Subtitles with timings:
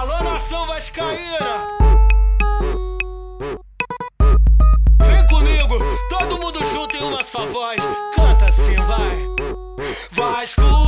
[0.00, 1.68] Alô, nação vascaína!
[4.98, 7.82] Vem comigo, todo mundo junto em uma só voz.
[8.16, 9.18] Canta assim, vai.
[10.10, 10.79] Vasco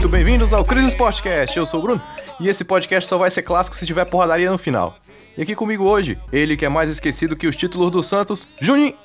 [0.00, 1.58] muito bem-vindos ao Cris Sportcast.
[1.58, 2.02] Eu sou o Bruno
[2.40, 4.96] e esse podcast só vai ser clássico se tiver porradaria no final.
[5.36, 8.96] E aqui comigo hoje, ele que é mais esquecido que os títulos do Santos, Juninho.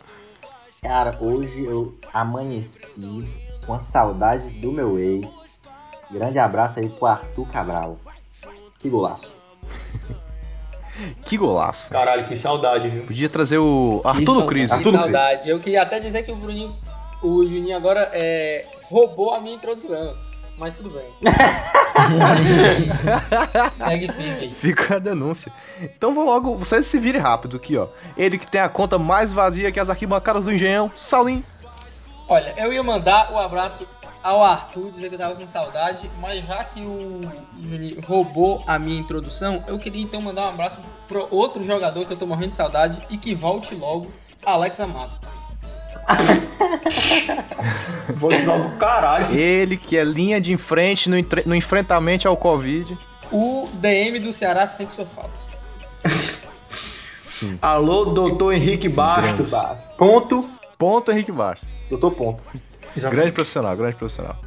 [0.81, 3.27] Cara, hoje eu amanheci
[3.67, 5.59] com a saudade do meu ex.
[6.09, 7.99] Grande abraço aí pro Arthur Cabral.
[8.79, 9.29] Que golaço.
[11.25, 11.91] Que golaço.
[11.91, 13.03] Caralho, que saudade, viu?
[13.03, 14.47] Podia trazer o Arthur saudade.
[14.47, 14.71] Cris.
[14.71, 15.49] Que saudade.
[15.49, 16.73] Eu queria até dizer que o Bruninho,
[17.21, 20.15] o Juninho agora é, roubou a minha introdução.
[20.57, 21.05] Mas tudo bem.
[23.77, 24.51] Segue firme.
[24.51, 25.51] Fica a denúncia.
[25.81, 27.87] Então vou logo, vocês se virem rápido aqui, ó.
[28.15, 31.43] Ele que tem a conta mais vazia que as arquibancadas do Engenhão, Salim.
[32.27, 33.87] Olha, eu ia mandar o abraço
[34.23, 37.21] ao Arthur, dizer que eu tava com saudade, mas já que o
[37.61, 42.13] Juninho roubou a minha introdução, eu queria então mandar um abraço pro outro jogador que
[42.13, 44.11] eu tô morrendo de saudade e que volte logo,
[44.43, 45.11] Alex Amado.
[48.15, 49.31] Vou te dar do caralho.
[49.35, 52.97] Ele que é linha de frente no, entre- no enfrentamento ao Covid.
[53.31, 55.33] O DM do Ceará sente sua falta.
[57.61, 59.51] Alô, doutor Henrique Bastos.
[59.51, 60.47] Ba- Ponto.
[60.77, 61.69] Ponto Henrique Bastos.
[61.89, 62.41] Doutor Ponto.
[62.95, 64.37] Grande profissional, grande profissional.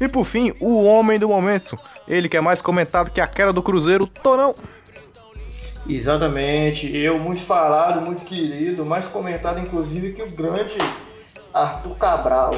[0.00, 1.78] E por fim, o homem do momento.
[2.06, 4.54] Ele que é mais comentado que a queda do Cruzeiro, Tonão.
[5.88, 6.94] Exatamente.
[6.94, 10.76] Eu, muito falado, muito querido, mais comentado inclusive que o grande
[11.52, 12.54] Arthur Cabral.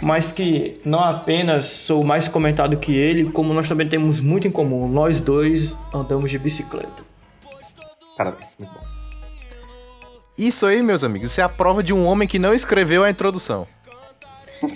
[0.00, 4.50] Mas que não apenas sou mais comentado que ele, como nós também temos muito em
[4.50, 4.88] comum.
[4.88, 7.02] Nós dois andamos de bicicleta.
[8.16, 8.84] Parabéns, muito bom.
[10.38, 13.10] Isso aí, meus amigos, isso é a prova de um homem que não escreveu a
[13.10, 13.66] introdução.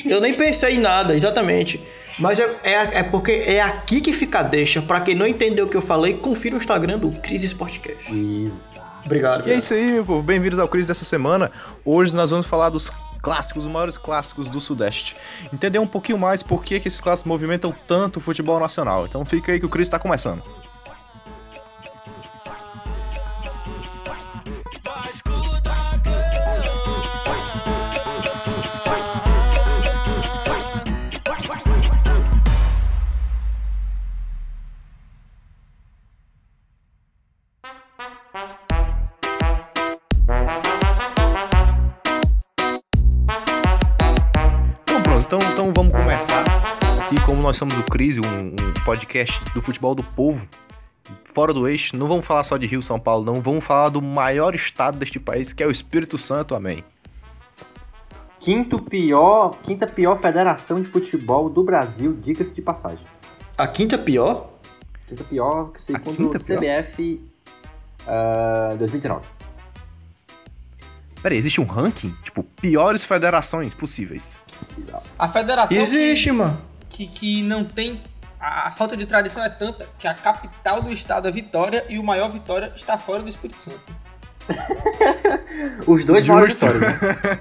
[0.05, 1.81] Eu nem pensei em nada, exatamente.
[2.19, 4.83] Mas é, é, é porque é aqui que fica a deixa.
[4.83, 8.13] Pra quem não entendeu o que eu falei, confira o Instagram do Cris Sportcast.
[8.13, 8.81] Isso.
[9.05, 9.49] Obrigado.
[9.49, 10.23] E é isso aí, meu povo.
[10.23, 11.51] Bem-vindos ao Cris dessa semana.
[11.85, 12.91] Hoje nós vamos falar dos
[13.23, 15.17] clássicos, os maiores clássicos do Sudeste.
[15.53, 19.07] Entender um pouquinho mais por que, que esses clássicos movimentam tanto o futebol nacional.
[19.07, 20.43] Então fica aí que o Cris está começando.
[47.49, 50.47] Nós somos o Cris, um, um podcast do futebol do povo,
[51.33, 53.41] fora do eixo, não vamos falar só de Rio São Paulo, não.
[53.41, 56.85] Vamos falar do maior estado deste país, que é o Espírito Santo, amém.
[58.39, 63.07] Quinto pior, quinta pior federação de futebol do Brasil, diga-se de passagem.
[63.57, 64.51] A quinta pior?
[65.07, 66.59] Quinta pior, segundo quinta o pior?
[66.59, 67.23] CBF
[68.07, 69.27] ah, 2019.
[71.23, 72.15] Peraí, existe um ranking?
[72.23, 74.39] Tipo, piores federações possíveis.
[75.19, 76.69] A federação que- Existe, mano.
[76.89, 78.01] Que, que não tem.
[78.41, 81.99] A, a falta de tradição é tanta que a capital do estado é Vitória e
[81.99, 83.81] o maior Vitória está fora do Espírito Santo.
[85.87, 86.73] Os dois maiores Justo.
[86.73, 87.39] vitórias, né?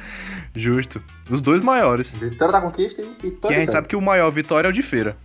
[0.54, 1.02] Justo.
[1.30, 2.14] Os dois maiores.
[2.14, 4.72] Vitória da Conquista e Que Vitória a gente sabe que o maior Vitória é o
[4.72, 5.16] de feira.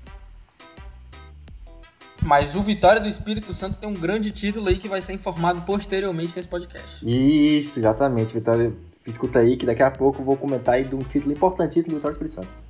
[2.21, 5.61] Mas o Vitória do Espírito Santo tem um grande título aí que vai ser informado
[5.61, 7.05] posteriormente nesse podcast.
[7.05, 8.33] Isso, exatamente.
[8.33, 8.73] Vitória,
[9.05, 11.95] escuta aí que daqui a pouco eu vou comentar aí de um título importantíssimo do
[11.95, 12.69] Vitória do Espírito Santo.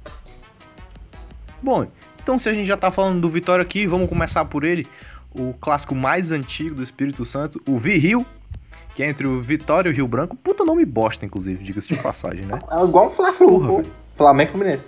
[1.62, 1.88] Bom,
[2.22, 4.88] então se a gente já tá falando do Vitória aqui, vamos começar por ele.
[5.32, 8.26] O clássico mais antigo do Espírito Santo, o Vi-Rio,
[8.96, 10.36] que é entre o Vitória e o Rio Branco.
[10.36, 12.60] Puta nome bosta, inclusive, diga-se de passagem, né?
[12.72, 13.84] É igual um Fla-Flu.
[14.16, 14.88] Flamengo e Fluminense.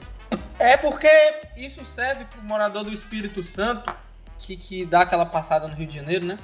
[0.57, 1.09] É porque
[1.57, 3.93] isso serve pro morador do Espírito Santo
[4.37, 6.37] que, que dá aquela passada no Rio de Janeiro, né?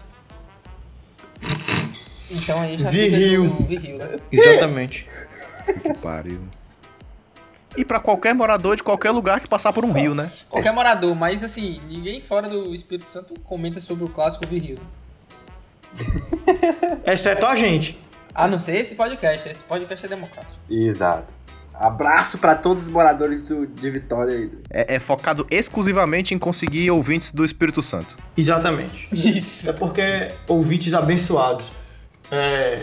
[2.30, 4.18] Então aí já no Vi-Rio, né?
[4.31, 5.07] Exatamente.
[5.81, 6.39] Que pariu.
[7.77, 10.29] E pra qualquer morador de qualquer lugar que passar por um rio, né?
[10.50, 14.79] Qualquer morador, mas assim, ninguém fora do Espírito Santo comenta sobre o clássico Vi-Rio.
[17.06, 17.97] Exceto a gente.
[18.33, 20.56] A não ser esse podcast, esse podcast é democrático.
[20.69, 21.33] Exato.
[21.74, 24.51] Abraço pra todos os moradores do- de Vitória aí.
[24.69, 28.15] É, é focado exclusivamente em conseguir ouvintes do Espírito Santo.
[28.35, 29.07] Exatamente.
[29.12, 29.69] Isso.
[29.69, 31.71] É porque ouvintes abençoados.
[32.31, 32.81] É,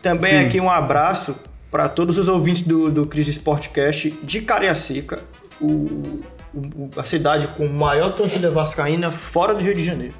[0.00, 0.46] Também Sim.
[0.46, 1.36] aqui um abraço
[1.70, 5.22] para todos os ouvintes do, do Cris Sportcast de Cariacica,
[5.60, 6.20] o,
[6.54, 10.14] o- a cidade com maior torcida vascaína fora do Rio de Janeiro.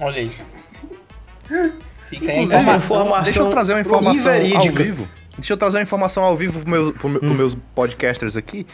[0.00, 0.30] Olha aí.
[2.08, 2.76] Fica aí a informação.
[2.76, 5.08] informação Deixa eu trazer uma informação ao vivo.
[5.36, 8.66] Deixa eu trazer uma informação ao vivo para meus, pro pros meus podcasters aqui.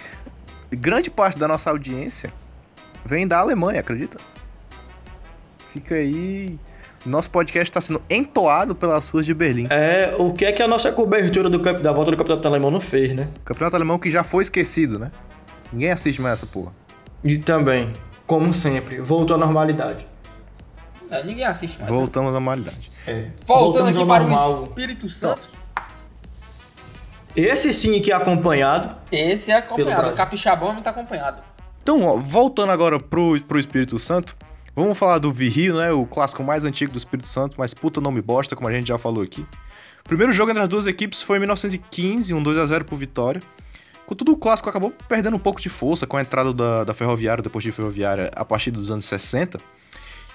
[0.71, 2.31] Grande parte da nossa audiência
[3.05, 4.19] vem da Alemanha, acredita?
[5.73, 6.59] Fica aí.
[7.07, 9.67] Nosso podcast está sendo entoado pelas ruas de Berlim.
[9.71, 12.71] É, o que é que a nossa cobertura do camp- da volta do campeonato alemão
[12.71, 13.29] não fez, né?
[13.45, 15.11] Campeonato alemão que já foi esquecido, né?
[15.73, 16.73] Ninguém assiste mais essa porra.
[17.25, 17.91] E também,
[18.27, 20.07] como sempre, voltou à normalidade.
[21.11, 21.91] É, ninguém assiste mais.
[21.91, 21.97] né?
[21.97, 22.91] Voltamos à normalidade.
[23.07, 23.29] É.
[23.47, 24.53] Voltando Voltamos aqui para normal.
[24.61, 25.49] o Espírito Santo.
[27.35, 28.95] Esse sim que é acompanhado.
[29.11, 30.11] Esse é acompanhado.
[30.11, 31.39] O Capixabão não tá acompanhado.
[31.83, 34.37] Então, ó, voltando agora pro, pro Espírito Santo,
[34.75, 35.91] vamos falar do Virrio, né?
[35.93, 38.99] O clássico mais antigo do Espírito Santo, mas puta nome bosta, como a gente já
[38.99, 39.47] falou aqui.
[40.05, 43.41] O primeiro jogo entre as duas equipes foi em 1915, um 2x0 pro Vitória.
[44.07, 47.43] Contudo, o clássico acabou perdendo um pouco de força com a entrada da, da Ferroviária,
[47.43, 49.59] depois de Ferroviária, a partir dos anos 60.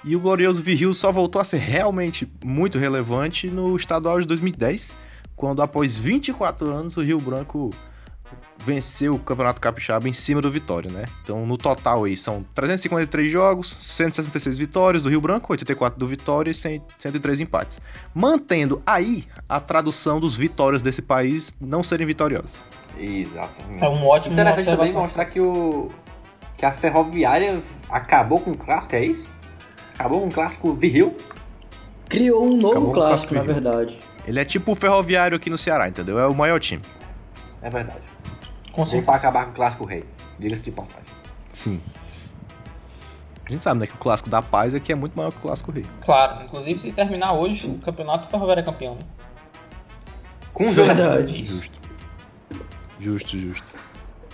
[0.02, 4.92] E o glorioso Virrio só voltou a ser realmente muito relevante no estadual de 2010,
[5.34, 7.70] quando após 24 anos o Rio Branco
[8.58, 11.04] venceu o Campeonato Capixaba em cima do Vitória, né?
[11.22, 16.50] Então, no total aí são 353 jogos, 166 vitórias do Rio Branco, 84 do Vitória
[16.50, 17.80] e 100 103 empates.
[18.14, 22.64] Mantendo aí a tradução dos vitórias desse país não serem vitoriosas.
[22.98, 23.84] Exatamente.
[23.84, 25.90] É um ótimo Interessante também mostrar que o
[26.56, 29.28] que a Ferroviária acabou com o clássico, é isso?
[29.94, 31.14] Acabou com o clássico Viril?
[32.08, 33.98] Criou um novo Acabou clássico, clássico na verdade.
[34.26, 36.18] Ele é tipo o Ferroviário aqui no Ceará, entendeu?
[36.18, 36.82] É o maior time.
[37.62, 38.02] É verdade.
[38.76, 39.04] Com certeza.
[39.06, 40.04] pra acabar com o clássico rei.
[40.38, 41.04] Diga-se de passagem.
[41.52, 41.80] Sim.
[43.44, 45.40] A gente sabe, né, que o clássico da paz aqui é muito maior que o
[45.42, 45.84] clássico rei.
[46.04, 46.44] Claro.
[46.44, 48.94] Inclusive, se terminar hoje, o campeonato o Ferroviária é campeão.
[48.94, 49.00] né?
[50.52, 50.72] Com um.
[50.72, 51.46] Verdade.
[51.46, 51.80] Justo.
[53.00, 53.66] Justo, justo.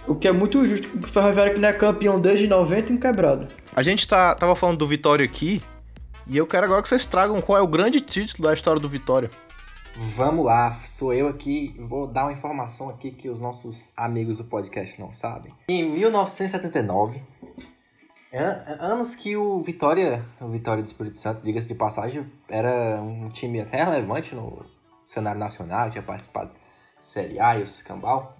[0.07, 2.97] O que é muito justo, porque o Ferroviário que não é campeão desde 90 em
[2.97, 3.49] quebrado.
[3.75, 5.63] A gente tá, tava falando do Vitória aqui,
[6.27, 8.89] e eu quero agora que vocês tragam qual é o grande título da história do
[8.89, 9.31] Vitória.
[9.95, 11.75] Vamos lá, sou eu aqui.
[11.79, 15.53] Vou dar uma informação aqui que os nossos amigos do podcast não sabem.
[15.69, 17.23] Em 1979,
[18.33, 23.29] an- anos que o Vitória, o Vitória do Espírito Santo, diga-se de passagem, era um
[23.29, 24.65] time até relevante no
[25.05, 26.51] cenário nacional, tinha participado
[27.01, 28.37] de Série A e os cambal.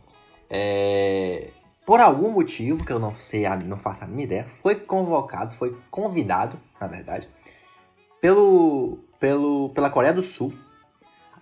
[0.49, 1.51] É,
[1.85, 5.77] por algum motivo, que eu não sei, não faço a mínima ideia, foi convocado, foi
[5.91, 7.29] convidado, na verdade,
[8.23, 10.53] pelo, pelo, pela Coreia do Sul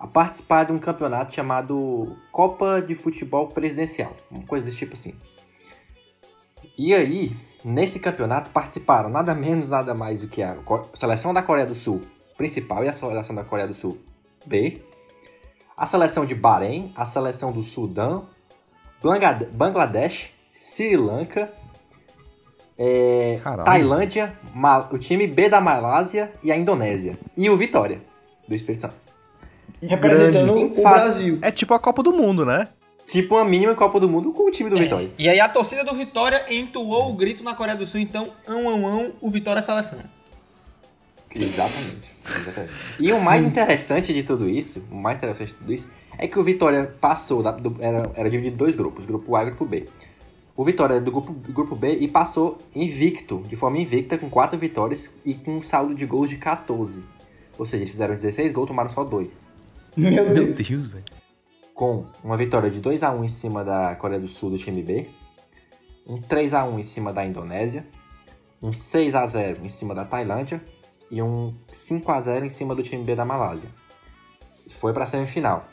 [0.00, 5.14] a participar de um campeonato chamado Copa de Futebol Presidencial, uma coisa desse tipo assim.
[6.76, 10.56] E aí, nesse campeonato participaram nada menos, nada mais do que a
[10.94, 12.00] seleção da Coreia do Sul
[12.34, 13.98] principal e a seleção da Coreia do Sul
[14.46, 14.80] B,
[15.76, 18.28] a seleção de Bahrein, a seleção do Sudão,
[19.02, 21.52] Banglade- Bangladesh, Sri Lanka,
[22.78, 23.38] é.
[23.62, 24.38] Tailândia,
[24.90, 27.18] o time B da Malásia e a Indonésia.
[27.36, 28.00] E o Vitória,
[28.48, 29.09] do Espírito Santo.
[29.82, 30.78] Representando grande.
[30.80, 31.38] o Brasil.
[31.42, 32.68] É tipo a Copa do Mundo, né?
[33.06, 34.82] Tipo uma mínima Copa do Mundo com o time do É.
[34.82, 35.10] Vitória.
[35.18, 38.68] E aí a torcida do Vitória entoou o grito na Coreia do Sul, então, ão,
[38.68, 39.98] ão, ão, o Vitória é seleção.
[41.34, 42.10] Exatamente.
[42.26, 42.72] Exatamente.
[42.98, 45.88] E o mais interessante de tudo isso, o mais interessante de tudo isso,
[46.18, 49.42] é que o Vitória passou, da- do- era, era dividido em dois grupos, grupo A
[49.42, 49.86] e grupo B.
[50.56, 54.58] O Vitória era do grupo, grupo B e passou invicto, de forma invicta, com quatro
[54.58, 57.02] vitórias e com um saldo de gols de 14.
[57.58, 59.30] Ou seja, eles fizeram 16 gols, tomaram só dois.
[59.96, 60.58] Meu Meu Deus.
[60.58, 61.04] Deus, velho.
[61.74, 64.82] com uma vitória de 2 a 1 em cima da Coreia do Sul do time
[64.82, 65.08] B,
[66.06, 67.86] um 3 a 1 em cima da Indonésia,
[68.62, 70.62] um 6 a 0 em cima da Tailândia
[71.10, 73.70] e um 5 a 0 em cima do time B da Malásia.
[74.68, 75.66] Foi para a semifinal.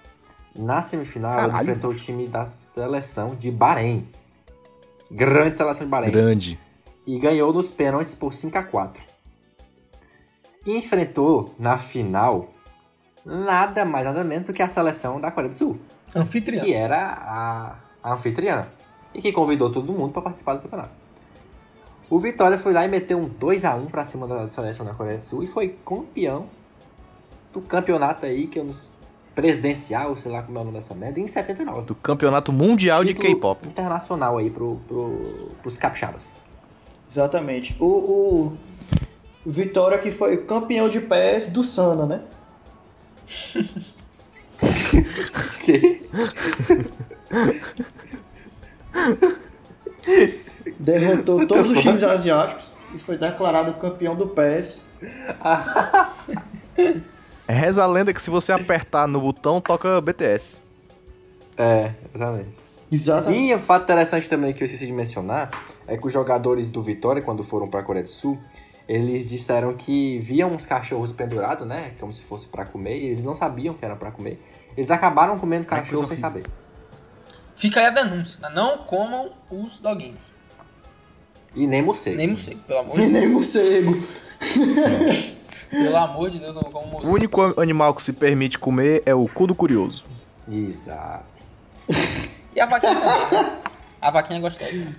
[0.55, 1.69] Na semifinal, ele Caralho.
[1.69, 4.07] enfrentou o time da seleção de Bahrein.
[5.12, 6.59] Grande seleção de Bahrein Grande.
[7.05, 9.03] e ganhou nos pênaltis por 5 a 4
[10.65, 12.50] E enfrentou na final
[13.27, 15.77] nada mais nada menos do que a seleção da Coreia do Sul
[16.15, 16.63] Anfitrião.
[16.63, 18.65] que era a, a anfitriã
[19.13, 20.91] e que convidou todo mundo para participar do campeonato.
[22.10, 24.93] O Vitória foi lá e meteu um 2 a 1 para cima da seleção da
[24.93, 26.46] Coreia do Sul e foi campeão
[27.51, 28.93] do campeonato aí que eu não s-
[29.36, 31.81] presidencial, sei lá como é o nome dessa merda, em 79.
[31.81, 33.67] Do Campeonato Mundial de Título K-Pop.
[33.67, 36.29] Internacional aí pro, pro, pros capixabas.
[37.10, 37.75] Exatamente.
[37.79, 38.53] O, o,
[39.46, 42.22] o Vitória que foi campeão de PS do Sana, né?
[45.62, 46.01] Que?
[50.79, 54.86] Derrotou todos os times asiáticos e foi declarado campeão do PES.
[57.48, 60.60] Reza a lenda que se você apertar no botão, toca BTS.
[61.57, 62.67] É, exatamente.
[62.91, 63.51] Exatamente.
[63.51, 65.50] E um fato interessante também que eu esqueci de mencionar
[65.88, 68.39] é que os jogadores do Vitória, quando foram para a Coreia do Sul,
[68.88, 71.91] Eles disseram que viam uns cachorros pendurados, né?
[72.00, 74.41] Como se fosse pra comer, e eles não sabiam que era pra comer.
[74.77, 76.46] Eeles acabaram comendo cachorro sem saber.
[77.58, 78.50] Fica aí a denúncia, né?
[78.53, 80.20] não comam os doguinhos.
[81.56, 82.15] E nem morcego.
[82.17, 83.12] Nem morcego, pelo amor de E Deus.
[83.24, 83.91] nem morcego.
[85.70, 87.13] Pelo amor de Deus, não como O morcego.
[87.13, 90.06] único animal que se permite comer é o cu do curioso.
[90.50, 91.25] Exato.
[92.56, 93.62] E a vaquinha também, né?
[94.01, 94.96] A vaquinha gostosa.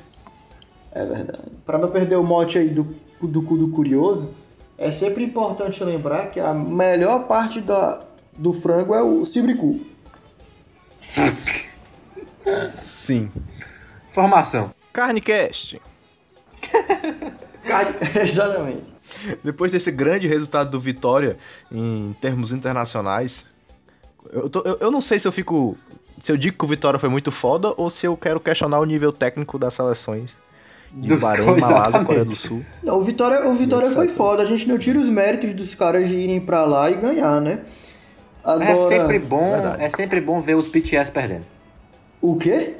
[0.92, 1.42] É verdade.
[1.64, 2.86] Pra não perder o mote aí do,
[3.26, 4.32] do cu do curioso,
[4.76, 8.04] é sempre importante lembrar que a melhor parte da,
[8.38, 9.80] do frango é o cibricu.
[12.72, 13.30] Sim.
[14.10, 14.72] Formação.
[14.92, 15.80] Carnecast.
[17.64, 18.84] Carne- Exatamente.
[19.42, 21.38] Depois desse grande resultado do Vitória
[21.72, 23.44] em termos internacionais,
[24.32, 25.76] eu, tô- eu- eu não sei se eu fico.
[26.22, 28.84] Se eu digo que o Vitória foi muito foda ou se eu quero questionar o
[28.84, 30.32] nível técnico das seleções
[30.92, 32.04] de Dos Bahrein, Malásia.
[32.04, 32.64] Coreia do Sul.
[32.82, 34.42] Não, o Vitória, o Vitória foi foda.
[34.42, 37.60] A gente não tira os méritos dos caras de irem pra lá e ganhar, né?
[38.42, 39.84] Agora, É sempre bom, Verdade.
[39.84, 41.44] é sempre bom ver os BTS perdendo.
[42.20, 42.74] O quê?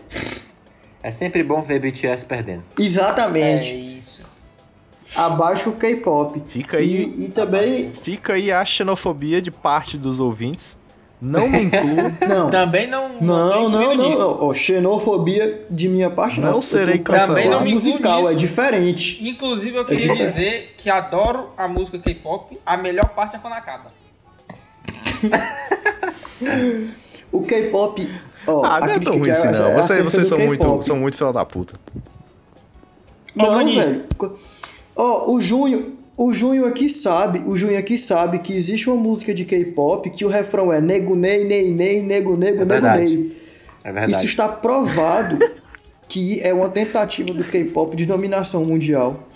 [1.03, 2.63] É sempre bom ver BTS perdendo.
[2.79, 3.75] É Exatamente.
[3.75, 4.23] isso.
[5.15, 6.43] Abaixo o K-pop.
[6.49, 7.93] Fica aí- E, e também.
[8.03, 10.78] Fica aí a xenofobia de parte dos ouvintes.
[11.21, 12.51] Não me incluo, Não.
[12.51, 13.21] Também não.
[13.21, 14.19] Não, não, não.
[14.21, 16.53] Ó, ó, xenofobia de minha parte não.
[16.53, 17.35] Não serei cancelado.
[17.35, 18.31] Também não me musical, nisso.
[18.31, 19.29] é diferente.
[19.29, 22.57] Inclusive, eu queria dizer que adoro a música K-pop.
[22.65, 23.91] A melhor parte é quando acaba.
[27.33, 28.21] O K-pop.
[28.47, 29.69] Ó, Ah, não é tão ruim que assim, é- não.
[29.71, 31.75] é vocês do são muito, são muito filho da puta.
[33.37, 34.05] Ô, Não, velho.
[34.97, 39.33] Ó, o Junho, o Junho aqui sabe, o Junho aqui sabe que existe uma música
[39.33, 43.05] de K-pop que o refrão é nego nei nei nei nego nego É nego verdade.
[43.17, 43.33] nei.
[43.85, 44.13] É verdade.
[44.13, 45.39] Isso está provado
[46.09, 49.29] que é uma tentativa do K-pop de dominação mundial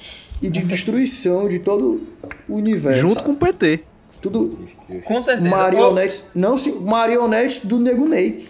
[0.42, 2.00] e de destruição de todo
[2.48, 3.00] o universo.
[3.00, 3.80] Junto com o PT.
[4.20, 4.58] tudo
[5.04, 5.48] Com certeza.
[5.48, 8.48] marionetes, não se marionetes do nego Ney.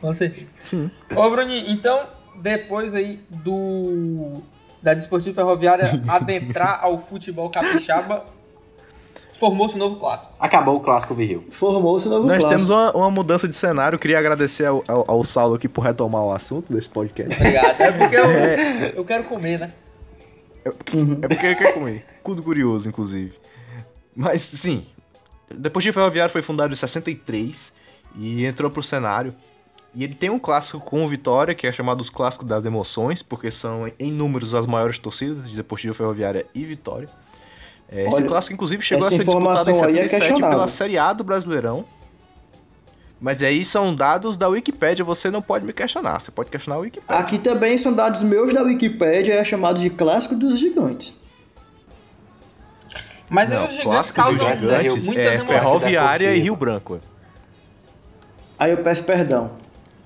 [0.00, 0.46] Ô, com certeza.
[0.62, 0.90] Sim.
[1.16, 2.06] Ô, Bruninho, então,
[2.40, 4.42] depois aí do.
[4.84, 8.26] Da Desportiva Ferroviária adentrar ao futebol capixaba,
[9.38, 10.34] formou-se um novo clássico.
[10.38, 11.46] Acabou o clássico viril.
[11.50, 12.50] Formou-se o novo Nós clássico.
[12.50, 13.98] temos uma, uma mudança de cenário.
[13.98, 17.40] Queria agradecer ao, ao, ao Saulo aqui por retomar o assunto desse podcast.
[17.40, 17.80] Obrigado.
[17.80, 18.24] É porque eu,
[18.96, 19.72] eu quero comer, né?
[20.66, 22.04] É porque ele quer comer.
[22.22, 23.32] Cudo curioso, inclusive.
[24.14, 24.84] Mas, sim.
[25.50, 27.72] Depois de Ferroviário foi fundado em 63
[28.16, 29.34] e entrou pro cenário.
[29.94, 33.22] E ele tem um clássico com o Vitória, que é chamado os Clássicos das Emoções,
[33.22, 37.08] porque são em números as maiores torcidas de Deportivo Ferroviária e Vitória.
[37.88, 40.56] É, esse Olha, clássico, inclusive, chegou a ser disputado em informação aí é 77 questionável.
[40.56, 41.84] pela Série A do Brasileirão.
[43.20, 46.20] Mas aí são dados da Wikipédia, você não pode me questionar.
[46.20, 47.16] Você pode questionar a Wikipédia.
[47.16, 51.16] Aqui também são dados meus da Wikipédia, é chamado de Clássico dos Gigantes.
[53.30, 55.48] Mas aí não, os gigantes clássico dos causam Gigantes muitas é emoções.
[55.48, 56.40] Ferroviária e.
[56.40, 57.00] Rio Branco.
[58.58, 59.63] Aí eu peço perdão.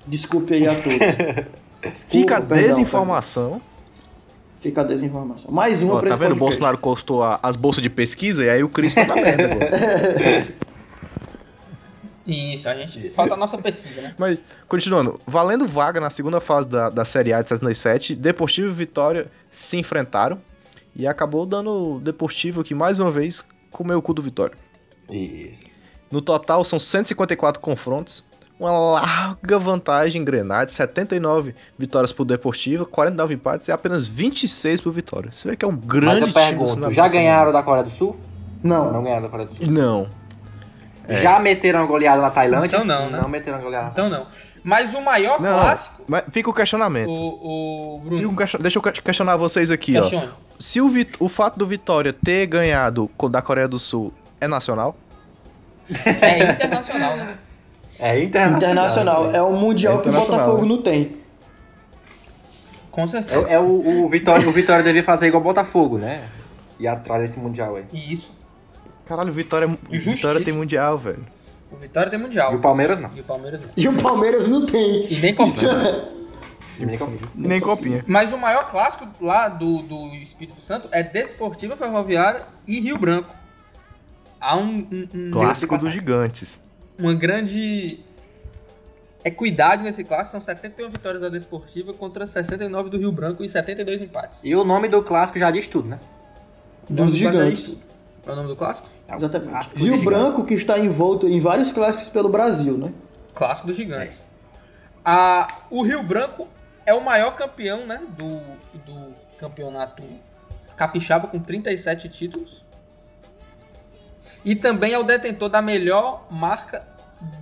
[0.08, 0.98] Desculpe aí a todos.
[1.92, 3.50] Desculpa, Fica a desinformação.
[3.50, 3.62] perdão.
[4.60, 5.50] Fica a desinformação.
[5.52, 6.32] Mais uma Ó, pra tá vendo?
[6.34, 6.38] O.
[6.38, 10.46] Bolsonaro costou as bolsas de pesquisa e aí o Cristo tá merda agora.
[12.26, 13.08] Isso, a gente.
[13.10, 14.14] Falta a nossa pesquisa, né?
[14.18, 14.38] Mas,
[14.68, 19.30] continuando, valendo vaga na segunda fase da, da Série A de 77, Deportivo e Vitória
[19.50, 20.38] se enfrentaram
[20.94, 24.56] e acabou dando o Deportivo que mais uma vez comeu o cu do Vitória.
[25.10, 25.70] Isso.
[26.10, 28.22] No total são 154 confrontos,
[28.58, 35.30] uma larga vantagem engrenada, 79 vitórias pro Deportivo, 49 empates e apenas 26 pro Vitória.
[35.32, 38.16] Você vê que é um grande Mas eu pergunto, já ganharam da Coreia do Sul?
[38.62, 38.92] Não.
[38.92, 39.66] Não ganharam da Coreia do Sul.
[39.66, 40.08] Não.
[41.08, 42.66] Já meteram a goleada na Tailândia?
[42.66, 43.18] Então não, né?
[43.20, 44.26] Não meteram a goleada na Então não.
[44.62, 47.08] Mas o maior Não, clássico, mas fica o questionamento.
[47.08, 50.00] o, o Fica Bruno, um question- Deixa eu que- questionar vocês aqui, ó.
[50.02, 50.28] questione.
[50.58, 54.96] Se o, Vit- o fato do Vitória ter ganhado da Coreia do Sul é nacional?
[56.04, 57.34] É internacional, né?
[57.98, 59.24] É internacional.
[59.24, 59.30] Internacional.
[59.30, 60.68] É o mundial É que o Botafogo né?
[60.68, 61.16] não tem.
[62.90, 63.48] Com certeza.
[63.48, 66.28] É, é o, o, Vitória, o Vitória devia fazer igual o Botafogo, né?
[66.78, 67.84] E atrás desse mundial aí.
[67.92, 68.32] E isso.
[69.06, 70.10] Caralho, Vitória, Justiça.
[70.16, 71.24] Vitória tem mundial, velho.
[71.70, 72.52] O Vitória tem mundial.
[72.52, 73.10] E o Palmeiras não.
[73.14, 73.70] E o Palmeiras não.
[73.76, 75.12] E o Palmeiras não tem.
[75.12, 76.08] E nem Copinha.
[76.78, 77.28] E nem Palmeiras.
[77.34, 78.04] Nem copinha.
[78.06, 83.28] Mas o maior clássico lá do, do Espírito Santo é Desportiva Ferroviária e Rio Branco.
[84.40, 86.60] Há um, um- um- Clássico dos gigantes.
[86.98, 88.00] Uma grande
[89.24, 90.32] equidade nesse clássico.
[90.32, 94.40] São 71 vitórias da Desportiva contra 69 do Rio Branco e 72 empates.
[94.44, 95.98] E o nome do clássico já diz tudo, né?
[96.88, 97.78] Dos é gigantes.
[98.26, 98.88] É o nome do clássico?
[99.06, 99.50] É o Exatamente.
[99.50, 102.92] clássico Rio Branco, que está envolto em vários clássicos pelo Brasil, né?
[103.34, 104.24] Clássico dos Gigantes.
[105.04, 106.48] A, o Rio Branco
[106.84, 108.40] é o maior campeão né, do,
[108.84, 110.02] do campeonato
[110.76, 112.64] capixaba com 37 títulos.
[114.44, 116.86] E também é o detentor da melhor marca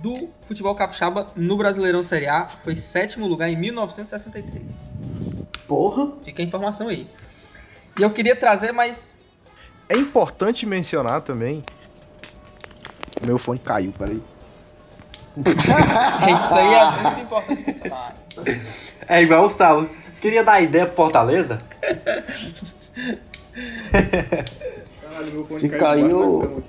[0.01, 2.49] do futebol capixaba no Brasileirão Série A.
[2.63, 4.85] Foi sétimo lugar em 1963.
[5.67, 6.11] Porra.
[6.23, 7.07] Fica a informação aí.
[7.99, 9.17] E eu queria trazer mais.
[9.89, 11.63] É importante mencionar também.
[13.25, 14.21] Meu fone caiu, peraí.
[15.37, 18.15] Isso aí é muito importante mencionar.
[19.07, 19.89] É igual o Saulo.
[20.21, 21.57] Queria dar ideia pro Fortaleza?
[25.59, 26.63] Se caiu.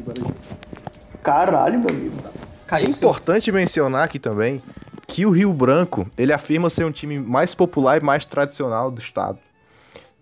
[1.23, 2.17] Caralho, meu amigo.
[2.25, 3.09] É Caiu seu.
[3.09, 4.63] importante mencionar aqui também
[5.07, 9.01] que o Rio Branco ele afirma ser um time mais popular e mais tradicional do
[9.01, 9.39] estado.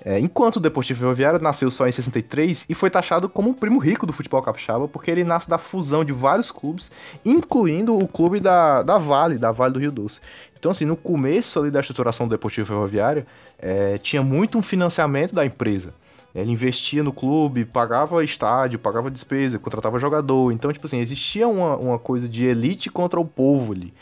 [0.04, 3.80] É, enquanto o Deportivo Ferroviário nasceu só em 63 e foi taxado como um primo
[3.80, 6.92] rico do futebol capixaba, porque ele nasce da fusão de vários clubes,
[7.24, 10.20] incluindo o clube da, da Vale, da Vale do Rio Doce.
[10.56, 13.26] Então, assim, no começo ali da estruturação do Deportivo Ferroviário,
[13.58, 15.92] é, tinha muito um financiamento da empresa.
[16.36, 20.52] Ele investia no clube, pagava estádio, pagava despesa, contratava jogador.
[20.52, 23.92] Então, tipo assim, existia uma, uma coisa de elite contra o povo ali.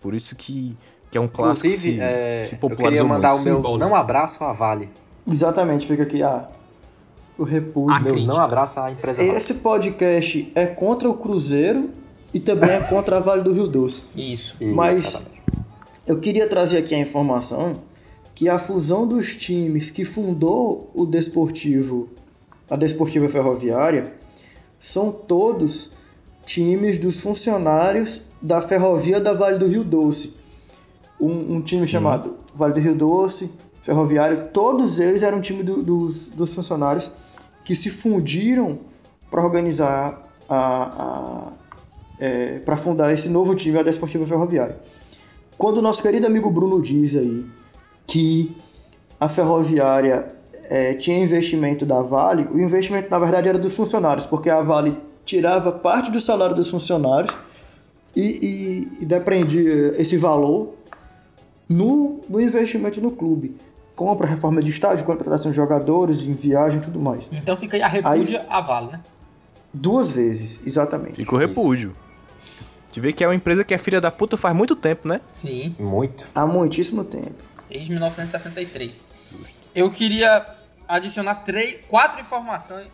[0.00, 0.76] Por isso que,
[1.10, 3.44] que é um clássico Inclusive, se, é, se eu queria mandar o muito.
[3.44, 3.78] meu Símbolo.
[3.78, 4.88] não abraço à Vale.
[5.26, 6.46] Exatamente, fica aqui ah,
[7.38, 7.94] o repúdio.
[7.94, 9.36] A Meu não abraço à empresa Vale.
[9.36, 11.90] Esse podcast é contra o Cruzeiro
[12.32, 14.04] e também é contra a Vale do Rio Doce.
[14.14, 14.56] Isso.
[14.60, 15.42] Isso, Mas exatamente.
[16.06, 17.80] eu queria trazer aqui a informação
[18.36, 22.08] que a fusão dos times que fundou o Desportivo,
[22.70, 24.12] a Desportiva Ferroviária,
[24.78, 25.92] são todos
[26.44, 30.36] times dos funcionários da Ferrovia da Vale do Rio Doce.
[31.18, 33.50] Um, um time chamado Vale do Rio Doce,
[33.80, 37.10] Ferroviário, todos eles eram time do- dos, dos funcionários
[37.64, 38.80] que se fundiram
[39.30, 41.52] para organizar a,
[42.66, 44.76] para fundar esse novo time, a Desportiva Ferroviária.
[45.56, 47.46] Quando o nosso querido amigo Bruno diz aí
[48.06, 48.56] que
[49.18, 50.28] a ferroviária
[50.64, 54.96] eh, tinha investimento da Vale, o investimento na verdade era dos funcionários, porque a Vale
[55.24, 57.36] tirava parte do salário dos funcionários
[58.14, 58.22] e,
[59.00, 60.74] e, e depreendia esse valor
[61.68, 63.56] no, no investimento no clube.
[63.94, 67.30] Compra, reforma de estádio, contratação de jogadores, em viagem e tudo mais.
[67.32, 69.00] Então fica aí a repúdia a Vale, né?
[69.72, 71.16] Duas vezes, exatamente.
[71.16, 71.92] Fica o repúdio.
[72.92, 75.20] Te vê que é uma empresa que é filha da puta faz muito tempo, né?
[75.26, 75.74] Sim.
[75.78, 76.26] Muito.
[76.34, 77.44] Há muitíssimo tempo.
[77.68, 79.06] Desde 1963.
[79.74, 80.46] Eu queria
[80.88, 82.88] adicionar três, quatro informações.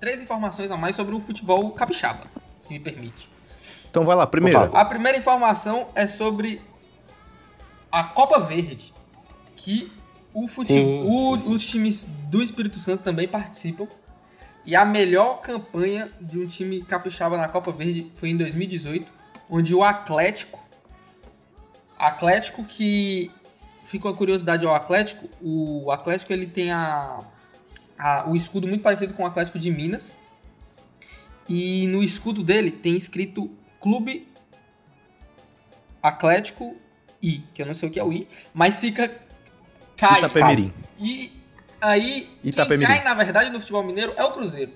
[0.00, 2.24] Três informações a mais sobre o futebol capixaba,
[2.58, 3.28] se me permite.
[3.90, 4.76] Então vai lá, primeiro.
[4.76, 6.60] A primeira informação é sobre
[7.90, 8.92] a Copa Verde,
[9.56, 9.90] que
[10.32, 11.48] o fute- Sim, o- sim, sim.
[11.52, 13.88] os times do Espírito Santo também participam.
[14.64, 19.10] E a melhor campanha de um time capixaba na Copa Verde foi em 2018,
[19.50, 20.60] onde o Atlético,
[21.98, 23.32] Atlético que
[23.88, 27.20] fica uma curiosidade ao Atlético, o Atlético ele tem a,
[27.98, 30.14] a- o escudo muito parecido com o Atlético de Minas.
[31.48, 34.28] E no escudo dele tem escrito Clube
[36.02, 36.76] Atlético
[37.22, 39.10] I, que eu não sei o que é o I, mas fica
[39.96, 40.18] cai.
[40.18, 40.72] Itapemirim.
[40.98, 41.32] E
[41.80, 42.86] aí, quem Itapemirim.
[42.86, 44.72] cai, na verdade, no futebol mineiro é o Cruzeiro.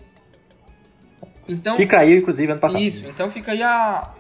[1.49, 2.81] Então, Que caiu, inclusive, ano passado.
[2.81, 4.15] isso, então fica aí a,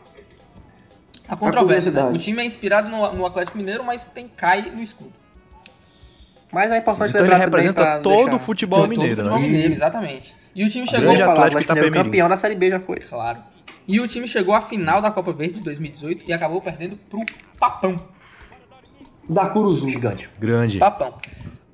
[1.33, 1.91] a controvérsia.
[1.91, 2.01] né?
[2.01, 2.17] curiosidade.
[2.17, 5.13] O time é inspirado no, no Atlético Mineiro, mas tem cai no escudo.
[6.53, 9.47] Mas é importante Então ele representa todo deixar- o futebol Todo mineiro, futebol né?
[9.47, 10.37] mineiro, exatamente.
[10.55, 12.11] E o time chegou, Vamos falar, Atlético o Atlético Mineiro Itapemirim.
[12.11, 12.97] campeão da Série B já foi.
[13.01, 13.39] claro.
[13.89, 17.25] E o time chegou à final da Copa Verde de 2018 e acabou perdendo pro
[17.59, 17.97] Papão.
[19.29, 19.89] Da Curuzu.
[19.89, 20.29] Gigante.
[20.39, 20.79] Grande.
[20.79, 21.15] Papão.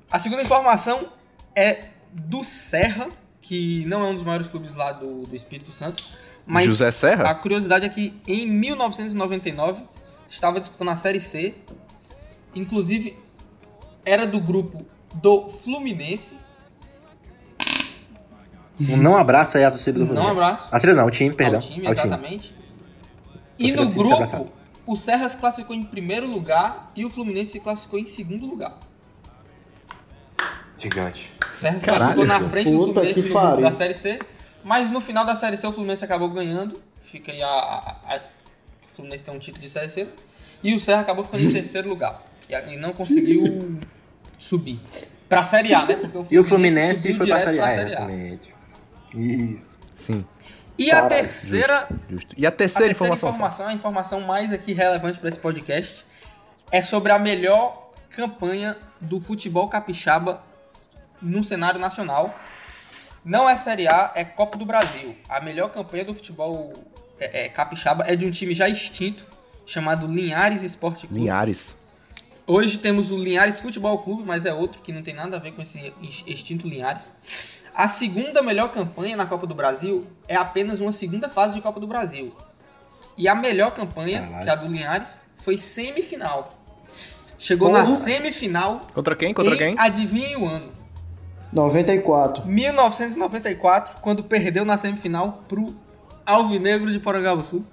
[0.09, 1.09] A segunda informação
[1.55, 3.09] é do Serra,
[3.41, 6.03] que não é um dos maiores clubes lá do, do Espírito Santo.
[6.49, 7.29] Mas José Serra?
[7.29, 9.83] a curiosidade é que em 1999
[10.27, 11.53] estava disputando a Série C.
[12.55, 13.15] Inclusive,
[14.03, 16.35] era do grupo do Fluminense.
[18.79, 20.41] Um não abraço aí a torcida do Não Fluminense.
[20.41, 20.67] abraço.
[20.67, 21.55] A torcida não, o time, perdão.
[21.59, 22.07] ao time, Ao time.
[22.07, 22.55] exatamente.
[23.59, 24.51] E Torcida no grupo,
[24.87, 28.77] o Serra se classificou em primeiro lugar e o Fluminense se classificou em segundo lugar.
[30.77, 31.31] Gigante.
[31.53, 34.19] O Serra se Caralho, classificou na frente do Fluminense da Série C,
[34.63, 36.81] mas no final da Série C o Fluminense acabou ganhando.
[37.03, 38.21] Fica aí a, a- a-
[38.91, 40.07] o Fluminense tem um título de Série C.
[40.63, 42.21] E o Serra acabou ficando em terceiro lugar.
[42.49, 43.79] E, a- e não conseguiu
[44.37, 44.79] subir.
[45.27, 45.95] Pra Série A, né?
[45.95, 47.63] Porque E o Fluminense subiu foi pra Série A.
[47.63, 47.93] pra Série A.
[47.93, 48.53] exatamente.
[49.13, 49.65] Isso.
[49.95, 50.25] Sim,
[50.77, 52.33] E a terceira justo.
[52.37, 53.29] E a A terceira, terceira informação.
[53.29, 56.05] informação, a informação mais aqui relevante para esse podcast,
[56.71, 60.41] é sobre a melhor campanha do futebol capixaba
[61.21, 62.33] no cenário nacional.
[63.23, 65.15] Não é Série A, é Copa do Brasil.
[65.27, 66.73] A melhor campanha do futebol
[67.19, 69.25] é, é, capixaba é de um time já extinto,
[69.65, 71.21] chamado Linhares Esporte Clube.
[71.21, 71.77] Linhares.
[72.47, 75.51] Hoje temos o Linhares Futebol Clube, mas é outro que não tem nada a ver
[75.53, 75.93] com esse
[76.25, 77.11] extinto Linhares.
[77.75, 81.79] A segunda melhor campanha na Copa do Brasil é apenas uma segunda fase de Copa
[81.79, 82.35] do Brasil.
[83.15, 84.43] E a melhor campanha, Caralho.
[84.43, 86.57] que é a do Linhares, foi semifinal.
[87.37, 87.83] Chegou Porra.
[87.83, 88.81] na semifinal.
[88.93, 89.33] Contra quem?
[89.33, 89.75] Contra quem?
[89.77, 90.71] adivinhem o ano.
[91.51, 92.45] 94.
[92.47, 95.75] 1994, quando perdeu na semifinal pro
[96.25, 97.65] Alvinegro de Porangabuçu.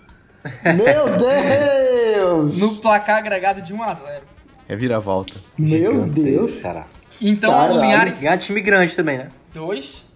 [0.64, 2.58] Meu Deus!
[2.58, 4.22] No placar agregado de 1 a 0
[4.68, 5.34] Reviravolta.
[5.58, 6.52] Meu Gigante Deus!
[6.52, 6.86] Ceará.
[7.20, 7.78] Então Caralho.
[7.78, 9.28] o Linhares Ganhar time grande também, né?
[9.52, 10.06] 2.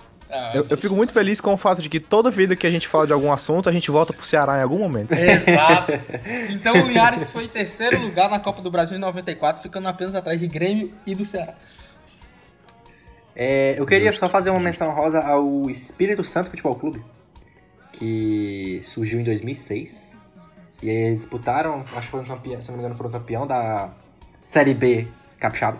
[0.55, 2.87] Eu, eu fico muito feliz com o fato de que toda vida que a gente
[2.87, 5.13] fala de algum assunto, a gente volta pro Ceará em algum momento.
[5.13, 5.93] Exato.
[6.51, 10.15] Então o Linhares foi em terceiro lugar na Copa do Brasil em 94, ficando apenas
[10.15, 11.55] atrás de Grêmio e do Ceará.
[13.43, 17.03] É, eu queria só fazer uma menção rosa ao Espírito Santo Futebol Clube,
[17.91, 20.13] que surgiu em 2006.
[20.83, 23.95] E aí eles disputaram, acho que foram campeão, se não me engano, foram campeão da
[24.43, 25.79] Série B Capixaba.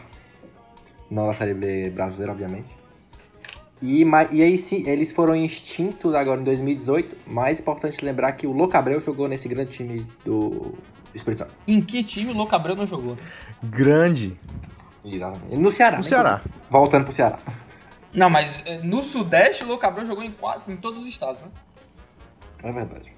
[1.11, 2.75] Não da Série B brasileira, obviamente.
[3.83, 7.15] E, e aí sim, eles foram extintos agora em 2018.
[7.27, 10.79] Mais importante lembrar que o Louco Abreu jogou nesse grande time do
[11.15, 11.53] Espírito Santo.
[11.69, 13.19] Em que time o Louco Abreu não jogou?
[13.63, 14.39] Grande.
[15.05, 15.57] Exatamente.
[15.57, 15.97] No Ceará.
[15.97, 16.41] No né, Ceará.
[16.45, 16.65] inclusive.
[16.71, 17.39] Voltando pro Ceará.
[18.13, 21.43] Não, mas eh, no Sudeste o Louco Abreu jogou em, quatro, em todos os estados,
[21.43, 21.49] né?
[22.63, 23.13] É verdade.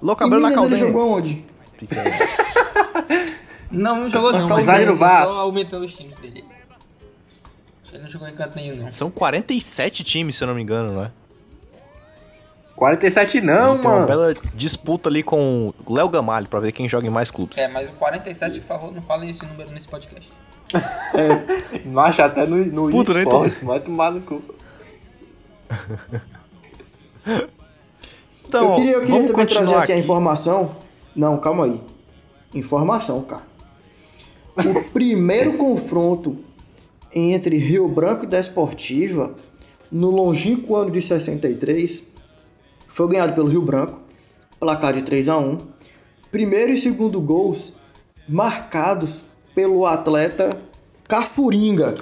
[0.00, 0.80] Louco Em Abreu na Minas ele Caldense.
[0.80, 1.44] jogou onde?
[3.70, 6.44] Não, não jogou não, mas ele só aumentando os times dele.
[7.92, 8.92] Ele não jogou em canto nenhum, não.
[8.92, 11.10] São 47 times, se eu não me engano, não é?
[12.76, 14.06] 47 não, Tem uma mano.
[14.06, 17.56] bela disputa ali com o Léo Gamalho pra ver quem joga em mais clubes.
[17.56, 20.30] É, mas o 47, por favor, não falem esse número nesse podcast.
[21.86, 24.42] Macho, até no, no Puta, esportes, vai tomar no cu.
[28.46, 30.76] Então, eu queria, eu queria vamos também trazer continuar aqui a informação.
[31.14, 31.80] Não, calma aí.
[32.54, 33.42] Informação, cara.
[34.56, 36.36] O primeiro confronto
[37.14, 39.34] entre Rio Branco e Desportiva,
[39.90, 42.12] no longínquo ano de 63,
[42.96, 43.98] foi ganhado pelo Rio Branco,
[44.58, 45.58] placar de 3 a 1
[46.30, 47.74] Primeiro e segundo gols
[48.26, 50.48] marcados pelo atleta
[51.06, 51.94] Cafuringa.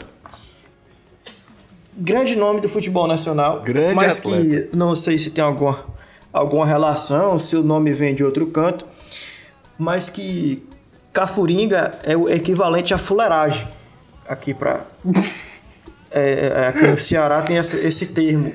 [1.96, 3.60] Grande nome do futebol nacional.
[3.62, 4.68] Grande mas atleta.
[4.68, 5.84] que não sei se tem alguma,
[6.32, 8.86] alguma relação, se o nome vem de outro canto,
[9.76, 10.64] mas que
[11.12, 13.66] Cafuringa é o equivalente a fuleiragem
[14.28, 14.84] aqui para
[16.12, 18.52] é, aqui no Ceará tem esse, esse termo,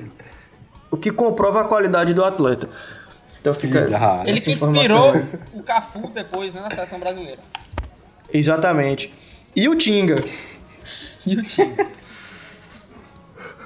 [0.90, 2.68] o que comprova a qualidade do atleta.
[3.40, 4.28] Então fica Exato.
[4.28, 5.12] Ele que inspirou
[5.54, 7.40] o Cafu depois, né, na seleção brasileira.
[8.32, 9.12] Exatamente.
[9.56, 10.22] E o Tinga,
[11.26, 11.74] E o time.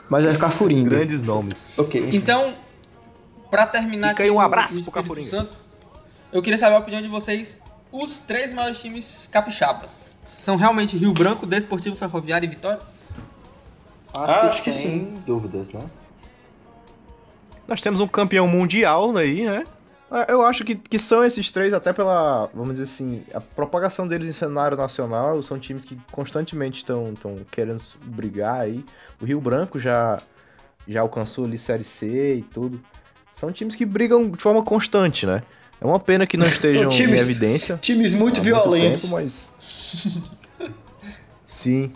[0.08, 0.90] mas é Cafuringa.
[0.90, 1.64] Grandes nomes.
[1.76, 2.10] Ok.
[2.12, 2.54] Então,
[3.50, 5.28] pra terminar Fica aí aqui um abraço pro Cafuringa.
[5.30, 5.56] Santo,
[6.32, 7.58] eu queria saber a opinião de vocês.
[7.90, 12.80] Os três maiores times capixabas são realmente Rio Branco, Desportivo Ferroviário e Vitória?
[14.12, 15.84] Acho que sem dúvidas, né?
[17.66, 19.64] Nós temos um campeão mundial aí, né?
[20.11, 24.07] Ah, Eu acho que, que são esses três, até pela, vamos dizer assim, a propagação
[24.07, 27.12] deles em cenário nacional, são times que constantemente estão
[27.50, 28.85] querendo brigar aí.
[29.20, 30.18] O Rio Branco já,
[30.87, 32.81] já alcançou ali Série C e tudo.
[33.35, 35.42] São times que brigam de forma constante, né?
[35.81, 37.77] É uma pena que não estejam times- em evidência.
[37.79, 39.03] Times muito violentos.
[39.03, 39.53] tempo, mas...
[41.46, 41.90] Sim.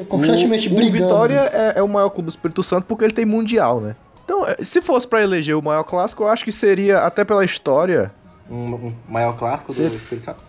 [0.00, 1.04] Estão constantemente o, brigando.
[1.04, 3.96] O Vitória é, é o maior clube do Espírito Santo porque ele tem mundial, né?
[4.24, 7.44] Então, é, se fosse pra eleger o maior clássico, eu acho que seria, até pela
[7.44, 8.12] história,
[8.50, 10.40] Um, um maior clássico do Espírito Santo.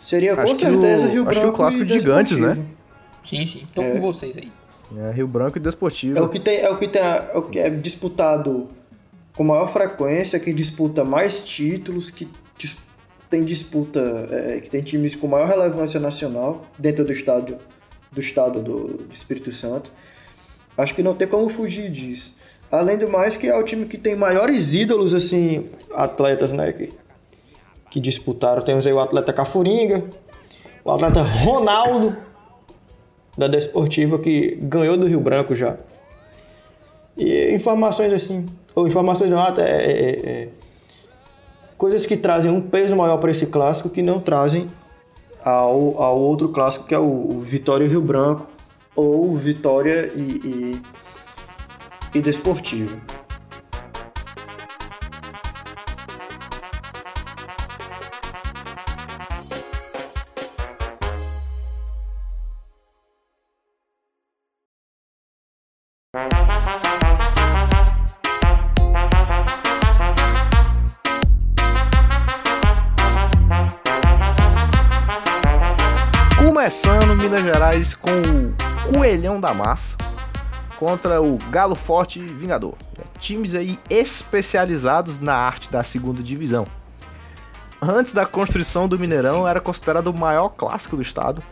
[0.00, 2.36] Seria com Acho que certeza o- Rio acho que o Branco clássico e de gigantes,
[2.38, 2.58] né?
[3.24, 3.66] Sim, sim.
[3.74, 3.92] Tô É.
[3.92, 4.52] com vocês aí.
[4.90, 6.18] né, Rio Branco e Desportivo.
[6.18, 8.68] É o que tem, é o que tem, é o que é disputado
[9.34, 12.28] com maior frequência, que disputa mais títulos, que
[12.58, 12.83] dis-
[13.34, 17.58] tem disputa, é, que tem times com maior relevância nacional dentro do estado
[18.12, 19.90] do estado do, Espírito Santo.
[20.78, 22.36] Acho que não tem como fugir disso.
[22.70, 26.92] Além do mais, que é o time que tem maiores ídolos, assim, atletas, né, que,
[27.90, 28.62] que disputaram.
[28.62, 30.04] Temos aí o atleta Cafuringa,
[30.84, 32.16] o atleta Ronaldo,
[33.36, 35.76] da Desportiva, que ganhou do Rio Branco já.
[37.16, 40.48] E informações assim, ou informações não, até é, é, é,
[41.76, 44.70] coisas que trazem um peso maior para esse clássico que não trazem
[45.44, 48.46] ao, ao outro clássico que é o, o Vitória e Rio Branco
[48.96, 50.80] ou Vitória e,
[52.14, 52.96] e, e Desportivo.
[79.54, 79.96] Massa
[80.78, 82.74] contra o Galo Forte Vingador.
[83.20, 86.66] Times aí especializados na arte da segunda divisão.
[87.80, 91.42] Antes da construção do Mineirão, era considerado o maior clássico do estado,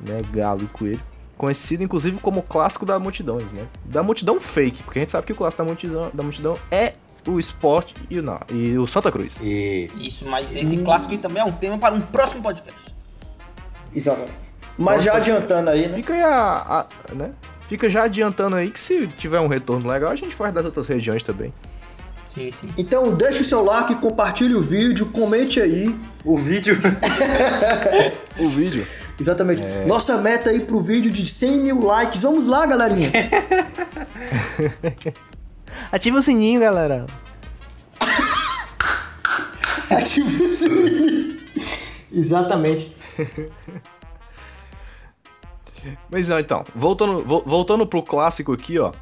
[0.00, 0.20] né?
[0.32, 1.00] Galo e Coelho.
[1.36, 3.66] Conhecido inclusive como clássico da multidões, né?
[3.84, 6.94] Da multidão fake, porque a gente sabe que o clássico da multidão, da multidão é
[7.26, 9.38] o esporte e o, Na- e o Santa Cruz.
[9.42, 12.78] E Isso, mas esse clássico aí também é um tema para um próximo podcast.
[13.94, 14.49] Exatamente.
[14.80, 15.96] Mas já adiantando aí, né?
[15.96, 16.28] Fica aí a,
[16.80, 17.30] a- né?
[17.68, 20.88] Fica já adiantando aí que se tiver um retorno legal, a gente faz das outras
[20.88, 21.52] regiões também.
[22.26, 22.68] Sim, sim.
[22.78, 25.94] Então deixa o seu like, compartilhe o vídeo, comente aí.
[26.24, 26.78] o vídeo.
[28.38, 28.86] O vídeo.
[29.20, 29.60] Exatamente.
[29.86, 32.22] Nossa meta aí pro vídeo de 100 mil likes.
[32.22, 33.10] Vamos lá, galerinha.
[35.92, 37.04] Ativa o sininho, galera.
[39.90, 41.36] Ativa o sininho.
[42.12, 42.96] Exatamente.
[46.10, 48.92] Mas não, então, voltando, vo- voltando pro clássico aqui, ó.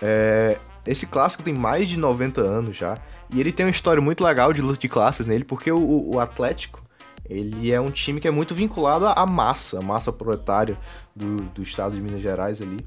[0.00, 2.96] é, esse clássico tem mais de 90 anos já.
[3.32, 6.20] E ele tem uma história muito legal de luta de classes nele, porque o, o
[6.20, 6.80] Atlético,
[7.28, 10.76] ele é um time que é muito vinculado à massa, a massa proletária
[11.16, 12.78] do, do estado de Minas Gerais ali.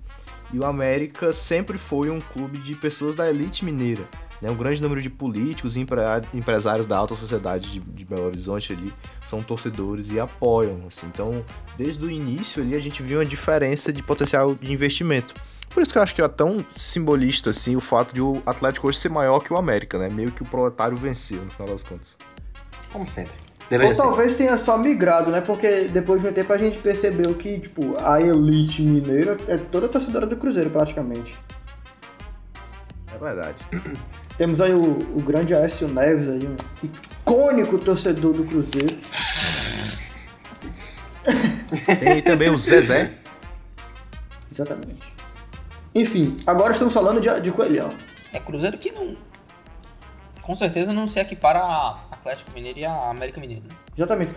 [0.54, 4.04] E o América sempre foi um clube de pessoas da elite mineira.
[4.46, 4.52] Né?
[4.52, 6.02] Um grande número de políticos e empre-
[6.34, 8.94] empresários da alta sociedade de, de Belo Horizonte ali
[9.28, 10.78] são torcedores e apoiam.
[10.88, 11.08] assim.
[11.08, 11.44] Então,
[11.76, 15.34] desde o início ali, a gente viu uma diferença de potencial de investimento.
[15.70, 18.88] Por isso que eu acho que é tão simbolista assim o fato de o Atlético
[18.88, 20.10] hoje ser maior que o América, né?
[20.10, 22.16] Meio que o proletário venceu no final das contas.
[22.94, 23.34] Como sempre.
[23.34, 24.02] Ou Deveria ser.
[24.04, 25.42] talvez tenha só migrado, né?
[25.42, 29.90] Porque depois de um tempo a gente percebeu que, tipo, a elite mineira é toda
[29.90, 31.36] torcedora do Cruzeiro, praticamente.
[33.14, 33.58] É verdade.
[34.38, 38.98] Temos aí o, o grande Aécio Neves aí, um icônico torcedor do Cruzeiro.
[42.00, 43.12] Tem aí também o Zezé.
[44.52, 45.16] Exatamente.
[45.94, 47.90] Enfim, agora estamos falando de, de Coelhão.
[48.34, 49.16] É Cruzeiro que não.
[50.42, 53.64] Com certeza não se equipara a Atlético Mineiro e a América Mineiro.
[53.64, 53.76] né?
[53.98, 54.32] Exatamente.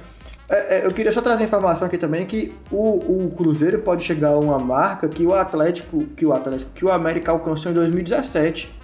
[0.49, 4.03] É, é, eu queria só trazer a informação aqui também que o, o Cruzeiro pode
[4.05, 7.75] chegar a uma marca que o Atlético, que o Atlético, que o América alcançou em
[7.75, 8.78] 2017,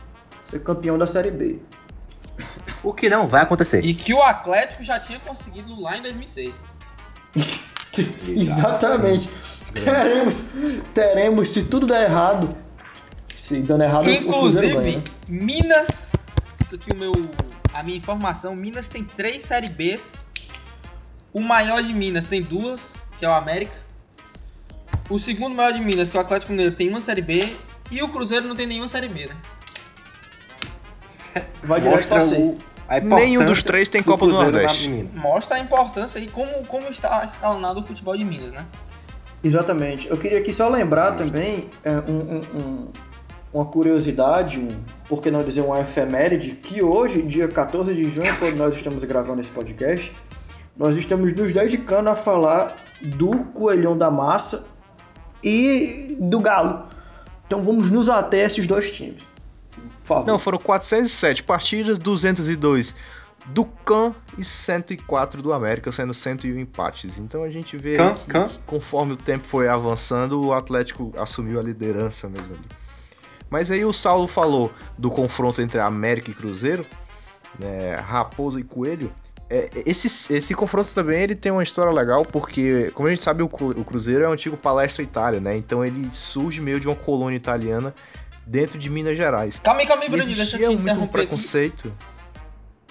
[0.45, 1.61] ser campeão da Série B.
[2.83, 3.85] O que não vai acontecer.
[3.85, 6.55] E que o Atlético já tinha conseguido lá em 2006.
[8.29, 9.29] Exatamente.
[9.73, 12.57] Teremos, teremos, se tudo der errado,
[13.37, 14.97] se dando errado, o Cruzeiro ganha.
[14.97, 15.03] Inclusive, né?
[15.29, 16.13] Minas.
[16.73, 17.13] Aqui o meu.
[17.73, 20.13] A minha informação: Minas tem três Série Bs.
[21.33, 23.75] O maior de Minas tem duas, que é o América.
[25.11, 27.47] O segundo maior de Minas, que é o Atlético Mineiro, tem uma Série B.
[27.91, 29.37] E o Cruzeiro não tem nenhuma Série B, né?
[31.62, 32.37] Vai direto Mostra pra C.
[32.37, 34.88] o, a Nenhum dos três tem do Copa do Nordeste.
[34.88, 35.16] Minas.
[35.16, 38.64] Mostra a importância e como, como está escalonado o futebol de Minas, né?
[39.42, 40.09] Exatamente.
[40.09, 42.88] Eu queria aqui só lembrar também é, um- um- um-
[43.53, 44.68] uma curiosidade, um,
[45.09, 49.05] por que não dizer uma efeméride, que hoje, dia 14 de junho, quando nós estamos
[49.05, 50.12] gravando esse podcast,
[50.77, 54.64] nós estamos nos dedicando a falar do Coelhão da Massa
[55.44, 56.87] e do Galo.
[57.47, 59.23] Então vamos nos ater a esses dois times.
[60.27, 62.95] Não, foram 407 partidas, 202
[63.47, 67.19] do CAN e 104 do América, sendo 101 empates.
[67.19, 68.51] Então a gente vê Can, que, can.
[68.67, 72.64] conforme o tempo foi avançando, o Atlético assumiu a liderança mesmo ali.
[73.51, 76.85] Mas aí o Saulo falou do confronto entre América e Cruzeiro,
[77.59, 79.12] né, Raposa e Coelho.
[79.49, 83.43] É, esse, esse confronto também ele tem uma história legal, porque, como a gente sabe,
[83.43, 85.55] o, o Cruzeiro é o antigo Palestra Itália, né?
[85.55, 87.95] Então ele surge meio de uma colônia italiana
[88.47, 89.61] dentro de Minas Gerais.
[89.63, 91.29] Calma aí, calma aí, Brandinho, deixa eu te muito um interromper aqui.
[91.29, 91.93] preconceito.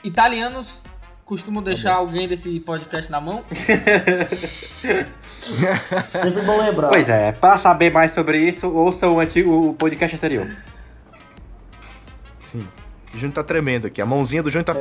[0.04, 0.82] Italianos
[1.26, 3.44] costumam Tá deixar alguém desse podcast na mão?
[6.22, 6.90] Sempre bom lembrar.
[6.90, 10.56] Pois é, para saber mais sobre isso, ouça o antigo o podcast anterior.
[12.40, 12.68] Sim.
[13.14, 14.02] O Júnior tá tremendo aqui.
[14.02, 14.74] A mãozinha do Júnior tá.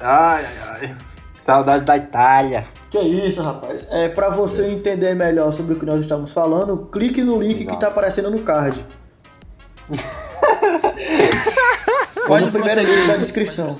[0.00, 0.96] Ai, ai, ai.
[1.40, 2.64] Saudade da Itália.
[2.90, 3.86] Que isso, rapaz.
[3.90, 7.62] É para você entender melhor sobre o que nós estamos falando, clique no link que
[7.64, 7.80] Exato.
[7.80, 8.84] tá aparecendo no card.
[12.26, 13.78] Pode no primeiro link da descrição.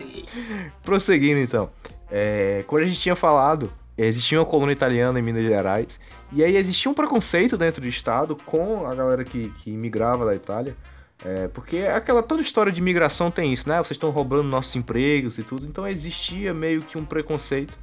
[0.82, 1.70] Prosseguindo então.
[2.10, 5.98] É, quando a gente tinha falado, existia uma colônia italiana em Minas Gerais.
[6.32, 10.34] E aí existia um preconceito dentro do estado com a galera que, que imigrava da
[10.34, 10.76] Itália.
[11.24, 13.78] É, porque aquela toda história de imigração tem isso, né?
[13.78, 15.66] Vocês estão roubando nossos empregos e tudo.
[15.66, 17.78] Então existia meio que um preconceito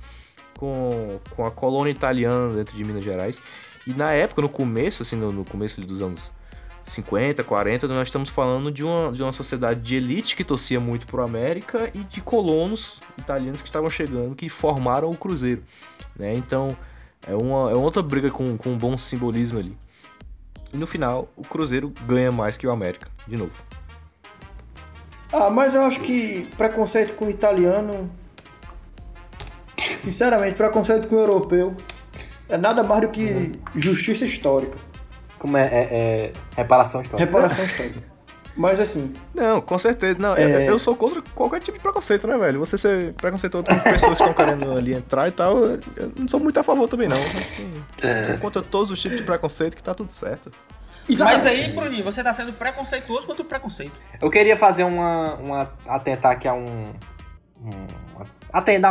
[0.58, 3.36] com, com a colônia italiana dentro de Minas Gerais.
[3.88, 6.32] E na época, no começo, assim, no, no começo dos anos
[6.92, 11.06] 50, 40, nós estamos falando de uma, de uma sociedade de elite que torcia muito
[11.06, 15.64] pro América e de colonos italianos que estavam chegando, que formaram o Cruzeiro.
[16.16, 16.34] Né?
[16.34, 16.76] Então,
[17.28, 19.78] É uma, é outra briga com, com um bom simbolismo ali.
[20.74, 23.52] E no final, o Cruzeiro ganha mais que o América, de novo.
[25.32, 28.12] Ah, mas eu acho que preconceito com o italiano.
[30.02, 31.76] Sinceramente, preconceito com o europeu
[32.50, 34.91] é nada mais do que justiça histórica.
[35.42, 37.26] Como é, é, é reparação histórica.
[37.26, 38.00] Reparação histórica.
[38.56, 40.20] Mas assim, Não, com certeza.
[40.20, 40.70] Não, eu- É.
[40.70, 42.60] eu sou contra qualquer tipo de preconceito, né, velho?
[42.60, 45.80] Você ser preconceituoso com pessoas que estão querendo ali entrar e tal, eu
[46.20, 47.16] não sou muito a favor também, não.
[47.18, 50.52] Sou contra todos os tipos de preconceito que tá tudo certo.
[51.18, 53.94] Mas aí, Bruninho, você tá sendo preconceituoso contra o preconceito.
[54.22, 55.34] Eu queria fazer uma.
[55.36, 56.92] uma atentar aqui a um.
[57.60, 57.70] um
[58.14, 58.28] uma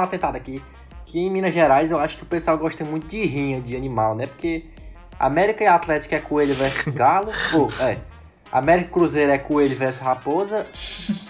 [0.02, 0.60] atentada aqui.
[1.06, 4.14] Que em Minas Gerais eu acho que o pessoal gosta muito de rinha de animal,
[4.14, 4.26] né?
[4.26, 4.64] Porque
[5.20, 7.30] América e Atlético é coelho versus galo.
[7.54, 7.98] Ou, é.
[8.50, 10.66] América e Cruzeiro é coelho versus raposa.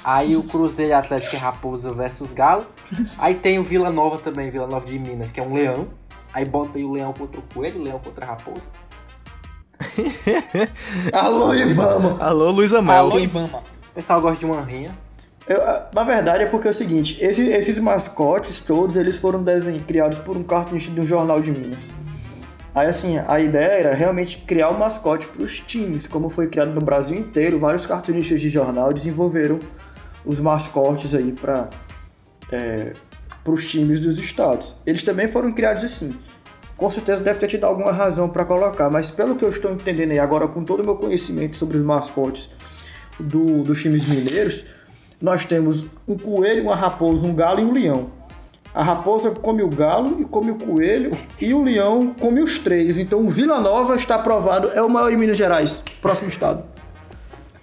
[0.02, 2.64] Aí o Cruzeiro e Atlético é raposa versus galo.
[3.18, 5.88] Aí tem o Vila Nova também, Vila Nova de Minas, que é um leão.
[6.32, 8.68] Aí bota aí o leão contra o coelho, o leão contra a raposa.
[11.12, 12.16] alô Ibama!
[12.20, 12.94] Alô, Luísa Mel.
[12.96, 13.58] Alô, Ibama.
[13.58, 14.90] O pessoal gosta de uma rinha.
[15.48, 19.42] Eu, ah, na verdade é porque é o seguinte, esse- esses mascotes todos eles foram
[19.42, 21.88] desenhos criados por um cartunista de um jornal de Minas.
[22.74, 26.72] Aí assim, a ideia era realmente criar um mascote para os times, como foi criado
[26.72, 29.58] no Brasil inteiro, vários cartunistas de jornal desenvolveram
[30.24, 31.68] os mascotes aí para
[33.42, 34.76] para os times dos estados.
[34.84, 36.14] Eles também foram criados assim.
[36.76, 40.10] Com certeza deve ter tido alguma razão para colocar, mas pelo que eu estou entendendo
[40.12, 42.50] aí agora com todo o meu conhecimento sobre os mascotes
[43.18, 44.66] do- dos times mineiros,
[45.20, 48.10] nós temos um coelho, uma raposa, um galo e um leão.
[48.72, 52.98] A raposa come o galo e come o coelho e o leão come os três.
[52.98, 56.62] Então o Vila Nova está aprovado, é o maior em Minas Gerais, próximo estado.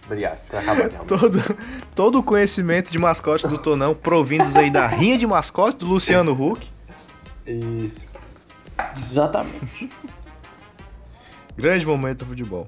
[0.05, 0.39] Obrigado.
[0.49, 0.61] Tá.
[1.05, 1.57] Todo,
[1.93, 6.31] todo o conhecimento de mascote do Tonão provindos aí da rinha de mascote do Luciano
[6.31, 6.67] Huck.
[7.45, 8.05] Isso.
[8.95, 9.89] Exatamente.
[11.57, 12.67] Grande momento do futebol.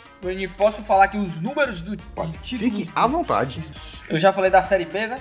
[0.58, 1.95] Posso falar que os números do.
[2.41, 3.63] Fique à vontade.
[4.10, 5.19] Eu já falei da Série B, né?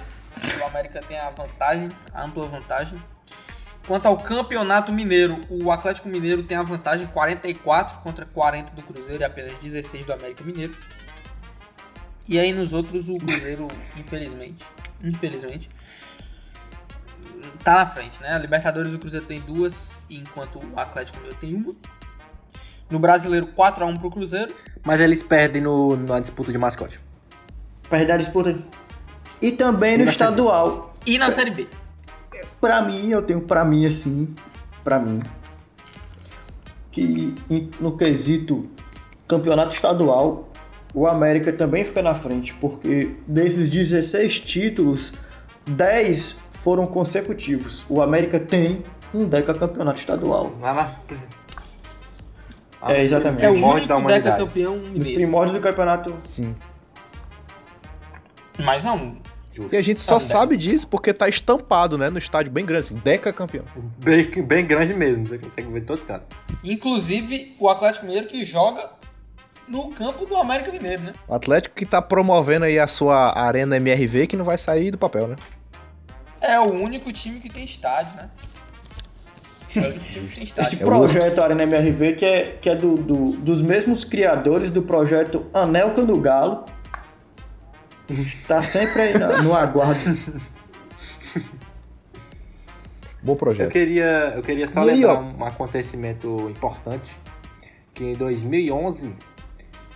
[0.61, 2.99] O América tem a vantagem, a ampla vantagem.
[3.87, 9.23] Quanto ao Campeonato Mineiro, o Atlético Mineiro tem a vantagem 44 contra 40 do Cruzeiro
[9.23, 10.77] e apenas 16 do América Mineiro.
[12.29, 14.63] E aí nos outros o Cruzeiro, infelizmente,
[15.03, 15.71] infelizmente,
[17.65, 18.35] tá na frente, né?
[18.35, 21.75] A Libertadores o Cruzeiro tem duas, enquanto o Atlético Mineiro tem uma.
[22.91, 24.55] No Brasileiro 4 a 1 pro Cruzeiro.
[24.85, 27.01] Mas eles perdem no, na disputa de mascote.
[27.89, 28.57] Perde a disputa.
[29.41, 30.95] E também no na estadual.
[31.07, 31.67] E na Série B.
[32.61, 34.35] Pra mim, eu tenho pra mim assim,
[34.83, 35.21] pra mim,
[36.91, 37.35] que
[37.81, 38.69] no quesito
[39.29, 40.49] campeonato estadual,
[40.93, 45.13] o América também fica na frente, porque desses 16 títulos,
[45.67, 47.85] 10 foram consecutivos.
[47.89, 48.83] O América tem
[49.15, 50.53] um deca campeonato estadual.
[50.61, 50.91] Lá na...
[52.93, 53.45] É, exatamente.
[53.45, 54.25] É o único da humanidade.
[54.25, 55.15] decacampeão Nos mineiro.
[55.15, 56.15] primórdios do campeonato.
[56.25, 56.55] Sim.
[58.59, 58.85] Mas
[59.59, 62.09] não, E a gente só Tá, sabe disso porque tá estampado, né?
[62.11, 63.65] No estádio bem grande, assim, Deca campeão.
[64.03, 66.25] Bem, bem grande mesmo, você consegue ver todo canto.
[66.65, 68.91] Inclusive o Atlético Mineiro que joga
[69.69, 71.13] no campo do América Mineiro, né?
[71.27, 74.97] O Atlético que tá promovendo aí a sua arena MRV que não vai sair do
[74.99, 75.37] papel, né?
[76.41, 78.31] É o único time que tem estádio, né?
[79.77, 80.63] É.
[80.63, 85.47] Esse projeto Arena MRV, que é, que é do, do- dos mesmos criadores do projeto
[85.53, 86.65] Anelca do Galo.
[88.47, 90.01] Tá sempre aí na- no aguardo.
[93.23, 93.71] Bom Eu projeto.
[93.71, 95.21] queria, eu queria só E lembrar ó.
[95.21, 97.17] um acontecimento importante,
[97.93, 99.15] que em 2011,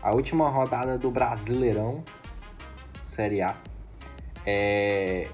[0.03, 2.03] a última rodada do Brasileirão,
[3.03, 3.55] Série A,
[4.45, 5.29] é,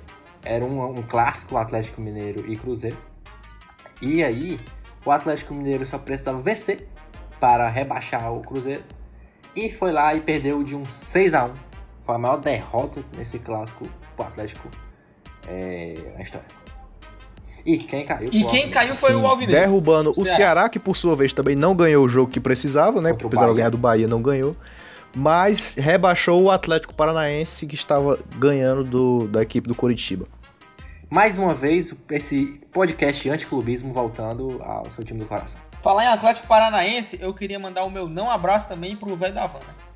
[0.45, 2.97] era um, um clássico Atlético Mineiro e Cruzeiro.
[4.03, 4.61] E aí,
[5.05, 6.87] o Atlético Mineiro só precisava vencer
[7.41, 8.85] para rebaixar o Cruzeiro.
[9.57, 11.53] E foi lá e perdeu de um 6 a 1
[12.09, 14.67] Foi a maior derrota nesse clássico pro Atlético
[15.47, 16.47] é, na história.
[17.67, 18.31] E quem caiu?
[18.33, 19.61] E foi o quem caiu foi o Alvinegro.
[19.61, 20.37] Derrubando o Ceará.
[20.37, 23.13] Ceará, que por sua vez também não ganhou o jogo que precisava, né?
[23.13, 23.57] O Precisava Bahia.
[23.57, 24.57] ganhar do Bahia, não ganhou.
[25.15, 30.27] Mas rebaixou o Atlético Paranaense, que estava ganhando do, da equipe do Coritiba.
[31.11, 35.61] Mais uma vez, esse podcast anticlubismo voltando ao seu time do coração.
[35.83, 39.45] Falar em Atlético Paranaense, eu queria mandar o meu não abraço também pro velho da
[39.45, 39.88] Havana.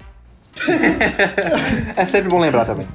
[1.97, 2.87] É sempre bom lembrar também.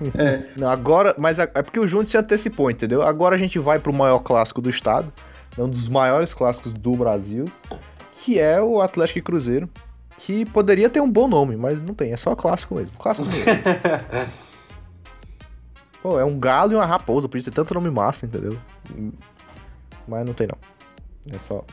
[0.55, 3.01] Não, agora, mas é é porque o Júnior se antecipou, entendeu?
[3.01, 5.11] Agora a gente vai pro maior clássico do estado,
[5.57, 7.45] né, um dos maiores clássicos do Brasil,
[8.19, 9.69] que é o Atlético e Cruzeiro,
[10.17, 12.97] que poderia ter um bom nome, mas não tem, é só clássico mesmo.
[12.97, 13.43] Clássico mesmo.
[16.01, 18.57] Pô, é um galo e uma raposa, podia ter tanto nome massa, entendeu?
[20.07, 20.57] Mas não tem não.
[21.35, 21.63] É só.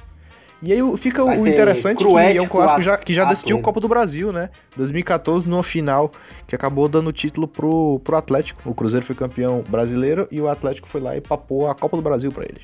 [0.64, 3.58] E aí fica Vai o interessante que é um clássico já, que já a decidiu
[3.58, 3.62] o.
[3.62, 4.48] Copa do Brasil, né?
[4.76, 6.10] 2014, numa final,
[6.46, 8.70] que acabou dando o título pro, pro Atlético.
[8.70, 12.02] O Cruzeiro foi campeão brasileiro e o Atlético foi lá e papou a Copa do
[12.02, 12.62] Brasil pra ele.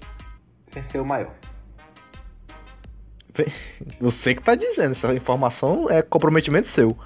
[0.73, 1.31] Venceu o maior.
[4.01, 6.97] Você que tá dizendo, essa informação é comprometimento seu.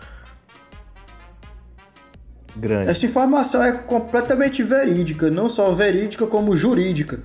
[2.56, 2.88] Grande.
[2.88, 7.18] Essa informação é completamente verídica, não só verídica como jurídica.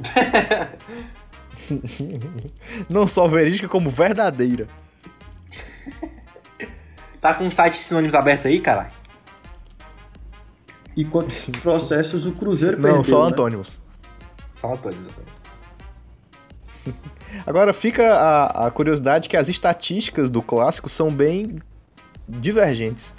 [2.88, 4.66] Não só verídica, como verdadeira.
[7.20, 8.90] Tá com um site de sinônimos aberto aí, caralho?
[10.96, 13.30] E quantos processos o Cruzeiro Não, perdeu, só né?
[13.30, 13.80] antônimos.
[14.56, 14.72] Só.
[14.72, 14.98] Antônio.
[17.46, 21.60] Agora fica a, a curiosidade que as estatísticas do clássico são bem
[22.28, 23.14] divergentes.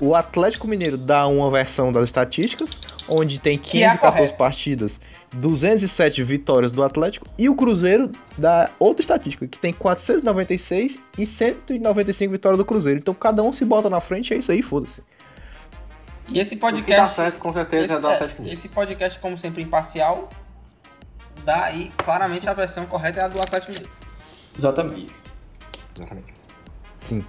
[0.00, 2.70] O Atlético Mineiro dá uma versão das estatísticas,
[3.06, 4.36] onde tem Que é a 514 correta.
[4.36, 5.00] partidas,
[5.32, 12.32] 207 vitórias do Atlético, e o Cruzeiro dá outra estatística, que tem 496 e 195
[12.32, 12.98] vitórias do Cruzeiro.
[12.98, 15.02] Então cada um se bota na frente, é isso aí, foda-se.
[16.28, 17.14] E esse O que tá podcast.
[17.14, 20.28] certo, com certeza, esse, é do é, Atlético esse podcast, como sempre, imparcial.
[21.44, 23.92] Dá aí claramente a versão correta é a do Atlético Mineiro.
[24.56, 25.14] Exatamente.
[25.96, 26.34] Exatamente.
[26.98, 27.24] Sim.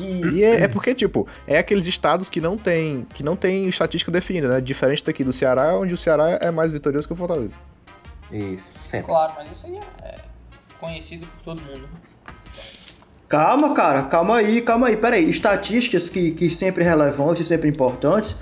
[0.00, 3.68] Que E é, é porque, tipo, é aqueles estados que não tem, que não tem
[3.68, 4.60] estatística definida, né?
[4.60, 7.56] Diferente daqui do Ceará, onde o Ceará é mais vitorioso que o Fortaleza.
[8.30, 9.08] Isso, sempre.
[9.08, 10.14] Claro, mas isso aí é é
[10.78, 11.88] conhecido por todo mundo.
[13.28, 14.96] Calma, cara, calma aí, calma aí.
[14.96, 18.36] Pera aí, estatísticas que, que sempre relevantes e sempre importantes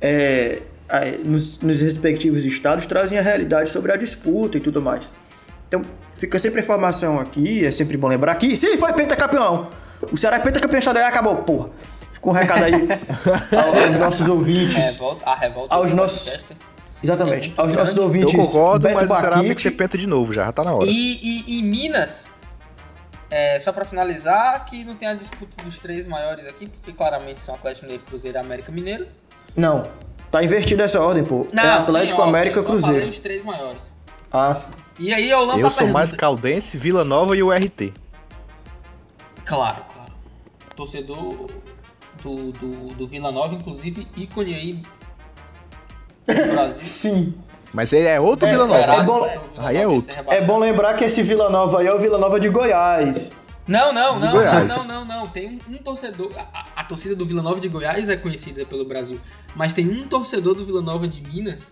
[0.00, 5.10] é, é, nos, nos respectivos estados trazem a realidade sobre a disputa e tudo mais.
[5.68, 5.82] Então,
[6.16, 9.70] fica sempre a informação aqui, é sempre bom lembrar que sim, foi pentacampeão.
[10.12, 11.70] O Ceará é pentacampeão estadual e acabou, porra.
[12.12, 14.76] Ficou um recado aí ao- aos nossos ouvintes.
[14.76, 16.44] Revolta, a revolta Aos nossos-.
[17.02, 17.52] Exatamente.
[17.56, 18.34] Aos nossos Eu ouvintes.
[18.34, 20.74] concordo, Beto mas o Ceará tem que ser penta de novo já, já tá na
[20.74, 20.84] hora.
[20.86, 20.90] E,
[21.48, 22.28] e, e Minas,
[23.30, 27.40] é, só pra finalizar, que não tem a disputa dos três maiores aqui, porque claramente
[27.40, 29.06] são Atlético Mineiro, Cruzeiro e América Mineiro.
[29.56, 29.82] Não,
[30.30, 31.46] tá invertida essa ordem, pô.
[31.56, 33.08] é Atlético, sim, ó, América, eu Cruzeiro.
[33.08, 33.80] os três maiores.
[34.30, 34.70] Ah, sim.
[34.98, 35.92] E aí eu lanço Eu a sou pergunta.
[35.98, 37.92] mais Caldense, Vila Nova e o RT.
[39.50, 40.12] Claro, claro.
[40.76, 41.46] Torcedor
[42.22, 44.82] do, do, do Vila Nova, inclusive, ícone aí
[46.26, 46.82] do Brasil.
[46.84, 47.34] Sim.
[47.72, 48.78] Mas ele é outro É, Vila Nova.
[48.80, 49.00] esperado.
[49.02, 49.06] né?
[49.06, 50.12] bom- aí é outro.
[50.28, 53.32] É bom lembrar que esse Vila Nova aí é o Vila Nova de Goiás.
[53.68, 54.66] Não, não, não, não, Goiás.
[54.68, 55.28] não, não, não.
[55.28, 56.32] Tem um, um torcedor.
[56.36, 59.20] A, a- a torcida do Vila Nova de Goiás é conhecida pelo Brasil.
[59.54, 61.70] Mas tem um torcedor do Vila Nova de Minas.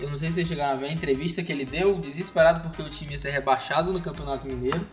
[0.00, 2.82] Eu não sei se vocês chegaram a ver a entrevista que ele deu, desesperado porque
[2.82, 4.84] o time ia ser rebaixado no Campeonato Mineiro.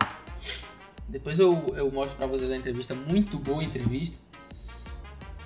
[1.08, 4.18] Depois eu, eu mostro pra vocês a entrevista, muito boa entrevista.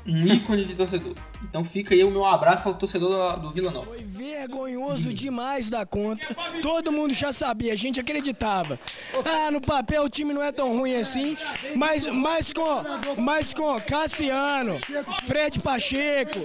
[0.05, 1.13] Um ícone de torcedor.
[1.43, 3.85] Então fica aí o meu abraço ao torcedor do, do Vila Nova.
[3.85, 6.35] Foi vergonhoso demais da conta.
[6.59, 8.79] Todo mundo já sabia, a gente acreditava.
[9.23, 11.37] Ah, no papel o time não é tão ruim assim,
[11.75, 12.83] mas, mas com,
[13.21, 14.73] mas com Cassiano,
[15.25, 16.39] Fred Pacheco,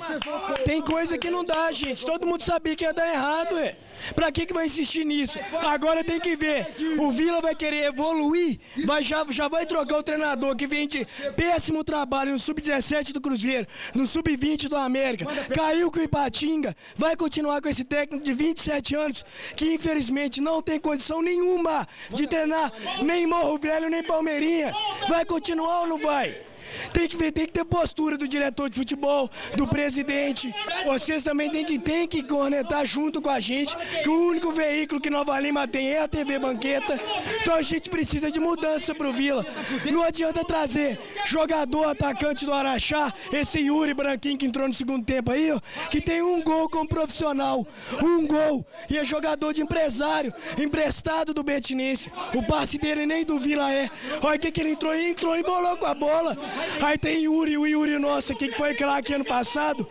[0.66, 2.04] tem coisa que não dá, gente.
[2.04, 3.74] Todo mundo sabia que ia dar errado, é.
[4.14, 5.38] Pra que, que vai insistir nisso?
[5.62, 6.66] Agora tem que ver.
[6.98, 11.06] O Vila vai querer evoluir, vai, já, já vai trocar o treinador que vem de
[11.36, 15.26] péssimo trabalho no Sub-17 do Cruzeiro, no Sub-20 do América.
[15.54, 19.24] Caiu com o Ipatinga, vai continuar com esse técnico de 27 anos
[19.56, 22.72] que infelizmente não tem condição nenhuma de treinar
[23.02, 24.72] nem Morro Velho nem Palmeirinha.
[25.08, 26.45] Vai continuar ou não vai?
[26.92, 30.54] Tem que ver, tem que ter postura do diretor de futebol, do presidente.
[30.84, 35.00] Vocês também tem que, tem que cornetar junto com a gente, que o único veículo
[35.00, 36.98] que Nova Lima tem é a TV Banqueta.
[37.40, 39.44] Então a gente precisa de mudança pro Vila.
[39.90, 45.30] Não adianta trazer jogador atacante do Araxá, esse Yuri Branquinho que entrou no segundo tempo
[45.30, 45.60] aí, ó,
[45.90, 47.66] que tem um gol como profissional.
[48.02, 48.66] Um gol.
[48.88, 52.10] E é jogador de empresário, emprestado do Betinense.
[52.34, 53.90] O passe dele nem do Vila é.
[54.22, 56.36] Olha o que, que ele entrou, entrou e bolou com a bola.
[56.82, 59.88] Aí tem Yuri, o Yuri nosso aqui que foi craque ano passado.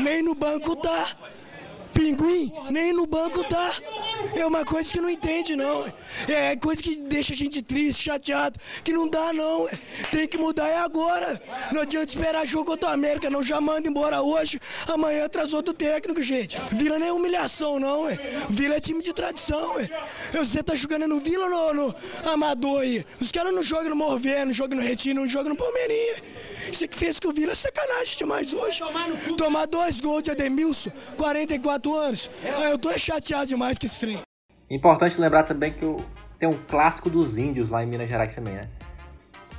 [0.00, 1.16] Nem no banco tá.
[1.92, 3.72] Pinguim, nem no banco tá.
[4.34, 5.92] É uma coisa que não entende, não.
[6.28, 8.58] É coisa que deixa a gente triste, chateado.
[8.84, 9.68] Que não dá, não.
[10.10, 11.40] Tem que mudar é agora.
[11.72, 13.42] Não adianta esperar jogo contra a América, não.
[13.42, 14.60] Já manda embora hoje.
[14.86, 16.58] Amanhã traz outro técnico, gente.
[16.72, 18.02] Vila não é humilhação, não.
[18.02, 18.18] Ué.
[18.48, 19.74] Vila é time de tradição.
[20.32, 23.04] Você tá jogando no Vila ou no, no Amador aí?
[23.20, 26.22] Os caras não jogam no Morvé, não jogam no Retiro, não jogam no Palmeirinha.
[26.70, 28.80] Isso que fez que o Vila é sacanagem demais hoje.
[29.36, 32.30] Tomar dois gols de Ademilson, 44 anos.
[32.70, 34.20] Eu tô chateado demais com esse trem.
[34.70, 35.96] Importante lembrar também que o-
[36.38, 38.68] tem um clássico dos índios lá em Minas Gerais também, né?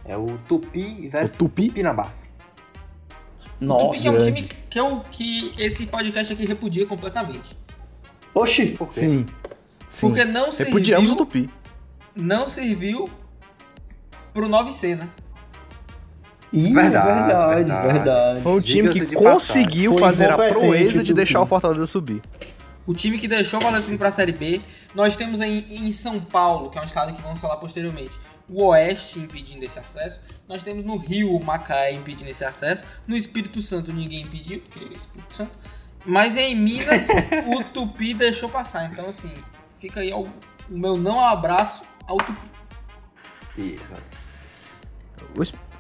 [0.05, 1.69] É o Tupi versus O Tupi?
[1.69, 2.31] Pinabás.
[3.59, 4.43] Tupi que é um grande.
[4.43, 7.57] time que, é um, que esse podcast aqui repudia completamente.
[8.33, 8.99] Oxi, Por quê?
[8.99, 9.25] Sim.
[9.89, 10.07] Sim.
[10.07, 10.73] Porque não serviu...
[10.75, 11.49] Repudiamos o Tupi.
[12.15, 13.09] não serviu
[14.33, 15.09] pro 9C, né?
[16.51, 17.93] Ih, Verdade, verdade, verdade.
[17.93, 18.41] verdade.
[18.41, 22.21] Foi um time que conseguiu fazer a proeza de deixar o Fortaleza subir.
[22.87, 24.59] O time que deixou o Fortaleza subir pra Série B.
[24.95, 28.11] Nós temos aí em São Paulo, que é um estado que vamos falar posteriormente,
[28.49, 30.19] o Oeste impedindo esse acesso.
[30.47, 32.83] Nós temos no Rio o Macaé impedindo esse acesso.
[33.07, 35.51] No Espírito Santo ninguém impediu, porque é o Espírito Santo.
[36.03, 37.07] Mas em Minas
[37.45, 38.89] o Tupi deixou passar.
[38.91, 39.31] Então, assim,
[39.77, 42.41] fica aí o, o meu não abraço ao Tupi.
[43.55, 43.83] Isso.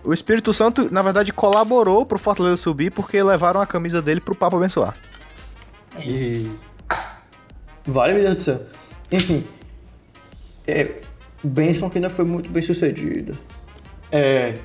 [0.03, 4.01] O, Es- o Espírito Santo, na verdade, colaborou pro Fortaleza subir porque levaram a camisa
[4.01, 4.95] dele pro Papa abençoar.
[5.95, 6.67] É isso.
[7.85, 8.61] Vale, meu Deus do céu.
[9.11, 9.43] Enfim,
[10.67, 10.91] é,
[11.43, 13.37] Benção que ainda foi muito bem sucedido.
[14.11, 14.55] É,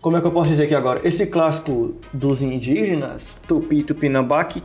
[0.00, 1.00] como é que eu posso dizer aqui agora?
[1.04, 4.62] Esse clássico dos indígenas, Tupi e Tupinambá, que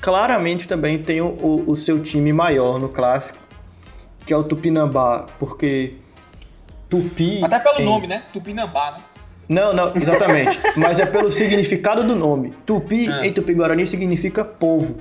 [0.00, 3.38] claramente também tem o, o- o seu time maior no clássico,
[4.24, 5.96] que é o Tupinambá, porque
[6.88, 7.40] Tupi...
[7.44, 8.22] Até pelo em- nome, né?
[8.32, 8.98] Tupinambá, né?
[9.48, 10.58] Não, não, exatamente.
[10.76, 12.52] Mas é pelo significado do nome.
[12.64, 13.26] Tupi É.
[13.26, 14.96] em Tupi-Guarani significa povo.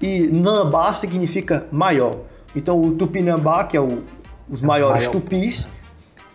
[0.00, 2.14] E Nambá significa maior.
[2.54, 4.02] Então o Tupinambá, que é o-
[4.48, 5.12] os maiores maior.
[5.12, 5.68] tupis,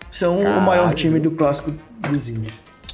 [0.10, 0.62] são o Caralho.
[0.62, 1.72] maior time do clássico
[2.10, 2.54] dos índios.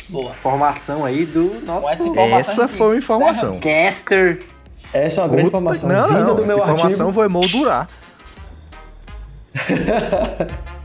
[0.10, 0.32] Boa.
[0.34, 3.60] Formação aí do nosso essa informação, Essa foi uma informação.
[3.60, 4.40] caster.
[4.94, 7.14] Essa é uma grande Puta- informação Não, vinda não, do meu essa informação artigo.
[7.14, 7.88] foi moldurar.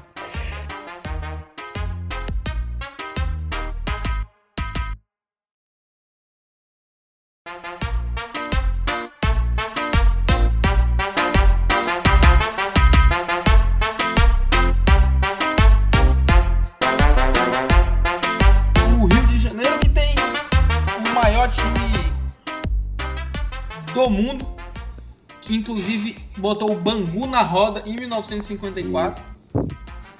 [26.43, 29.25] botou o Bangu na roda em 1954.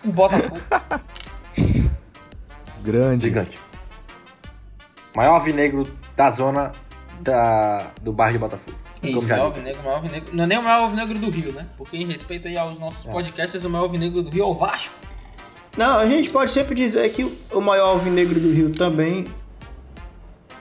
[0.05, 0.59] O Botafogo.
[2.83, 3.25] Grande.
[3.25, 3.59] Gigante.
[5.15, 6.73] Maior alvinegro da zona
[7.21, 8.77] da, do bairro de Botafogo.
[9.03, 10.35] Isso, o já maior alvinegro, o maior alvinegro.
[10.35, 11.67] Não é nem o maior alvinegro do Rio, né?
[11.77, 14.95] Porque em respeito aí aos nossos podcasts, o maior alvinegro do Rio é o Vasco.
[15.77, 19.27] Não, a gente pode sempre dizer que o maior alvinegro do Rio também.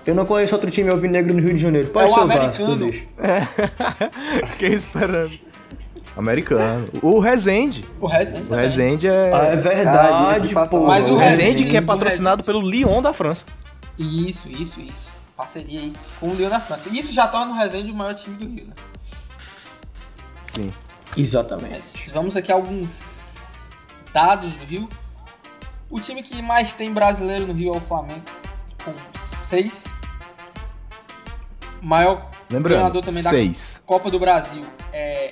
[0.06, 1.90] Eu não conheço outro time alvinegro no Rio de Janeiro.
[1.90, 2.72] Pode É o ser o Vasco, americano.
[2.72, 3.08] eu deixo.
[4.54, 5.51] Fiquei esperando.
[6.16, 6.88] Americano.
[7.02, 7.86] O Resende.
[8.00, 8.56] O Resende O.
[8.56, 9.56] Resende Ah, é é.
[9.56, 10.86] verdade, de pô.
[10.86, 13.46] Mas O Resende que é patrocinado pelo Lyon da França.
[13.98, 15.10] Isso, isso, isso.
[15.38, 16.90] Parceria aí com o Lyon da França.
[16.90, 18.74] E isso já torna o Resende o maior time do Rio, né?
[20.54, 20.74] Sim.
[21.18, 21.72] Exatamente.
[21.74, 24.88] Mas vamos aqui a alguns dados do Rio.
[25.90, 28.22] O time que mais tem brasileiro no Rio é o Flamengo,
[28.84, 29.94] com seis.
[31.82, 33.82] Maior Lembrando, ganhador também da seis.
[33.86, 35.32] Copa do Brasil é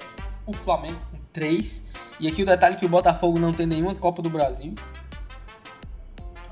[0.50, 1.88] o Flamengo, com três.
[2.20, 4.74] E aqui o detalhe que o Botafogo não tem nenhuma Copa do Brasil.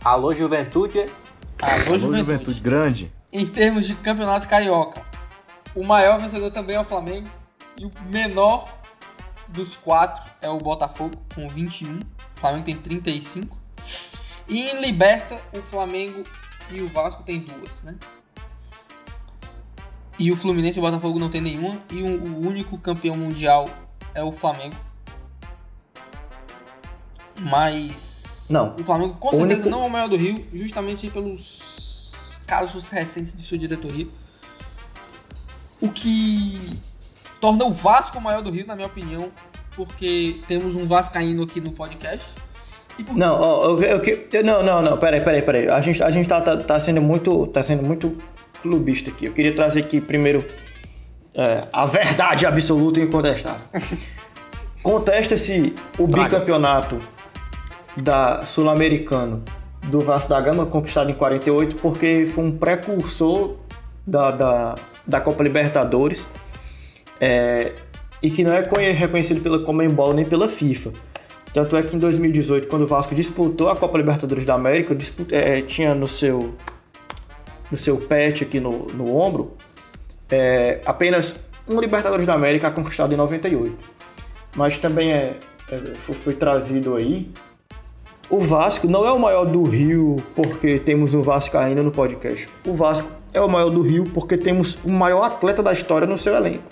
[0.03, 0.99] Alô, Juventude.
[1.61, 2.17] Alô, Alô, Juventude.
[2.17, 3.11] Juventude grande.
[3.31, 5.01] Em termos de campeonatos carioca,
[5.75, 7.27] o maior vencedor também é o Flamengo.
[7.79, 8.71] E o menor
[9.47, 11.99] dos quatro é o Botafogo, com 21.
[11.99, 11.99] O
[12.35, 13.57] Flamengo tem 35.
[14.47, 16.23] E em Liberta, o Flamengo
[16.71, 17.95] e o Vasco tem duas, né?
[20.19, 21.81] E o Fluminense e o Botafogo não tem nenhuma.
[21.91, 23.67] E o, o único campeão mundial
[24.17, 24.75] é o Flamengo.
[27.39, 28.47] Mas.
[28.49, 28.75] Não.
[28.79, 32.11] O Flamengo com certeza único- não é o maior do Rio, justamente pelos
[32.45, 34.07] casos recentes de sua diretoria.
[35.79, 36.79] O que
[37.39, 39.29] torna o Vasco o maior do Rio, na minha opinião,
[39.75, 42.29] porque temos um Vascaíno aqui no podcast.
[43.05, 43.15] Por...
[43.15, 45.69] Não, ó, eu, eu- não, não, não, peraí, peraí, peraí.
[45.69, 48.17] A gente, a gente tá, tá, tá sendo muito, tá sendo muito
[48.63, 49.25] clubista aqui.
[49.25, 50.43] Eu queria trazer aqui primeiro
[51.37, 53.61] é, a verdade absoluta e incontestável.
[54.83, 56.23] Contesta-se o Traga.
[56.29, 56.99] bicampeonato
[57.95, 59.43] da Sul-Americano
[59.87, 63.55] do Vasco da Gama, conquistado em 48, porque foi um precursor
[64.05, 64.75] da, da,
[65.05, 66.27] da Copa Libertadores
[67.19, 67.71] é,
[68.21, 70.91] e que não é conhe- reconhecido pela Comembol nem pela FIFA.
[71.53, 75.25] Tanto é que em 2018, quando o Vasco disputou a Copa Libertadores da América, dispu-
[75.31, 76.53] é, tinha no seu,
[77.71, 79.53] no seu pet aqui no, no ombro
[80.31, 83.77] é, apenas um Libertadores da América conquistado em 98.
[84.55, 85.35] Mas também é,
[85.71, 87.31] é, foi, foi trazido aí.
[88.29, 92.47] O Vasco não é o maior do Rio porque temos um Vascaíno no podcast.
[92.65, 96.17] O Vasco é o maior do Rio porque temos o maior atleta da história no
[96.17, 96.63] seu elenco,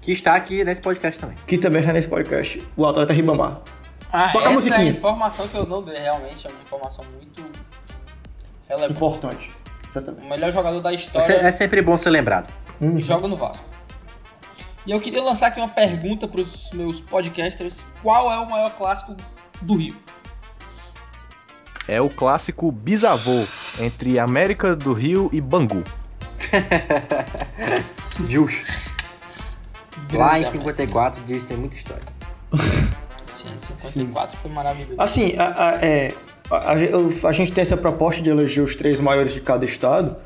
[0.00, 1.36] Que está aqui nesse podcast também.
[1.46, 3.60] que também está nesse podcast, o atleta Ribamar.
[4.12, 7.42] Ah, Toca a essa é informação que eu não dei, realmente é uma informação muito
[8.68, 8.92] relevante.
[8.92, 9.55] Importante.
[9.96, 10.26] Exatamente.
[10.26, 12.52] O melhor jogador da É, história é sempre bom ser lembrado.
[12.80, 12.98] Hum.
[13.00, 13.64] joga no Vasco.
[14.86, 18.70] E eu queria lançar aqui uma pergunta para os meus podcasters: qual é o maior
[18.76, 19.16] clássico
[19.60, 19.96] do Rio?
[21.88, 23.44] É o clássico bisavô
[23.80, 25.82] entre América do Rio e Bangu.
[28.28, 28.94] Justo.
[30.12, 32.02] Lá em Grande 54 disso tem muita história.
[33.26, 34.94] Sim, 54 foi maravilhoso.
[35.00, 36.14] Assim, a, a- é,
[36.50, 40.16] a, a a gente tem essa proposta de eleger os três maiores de cada estado,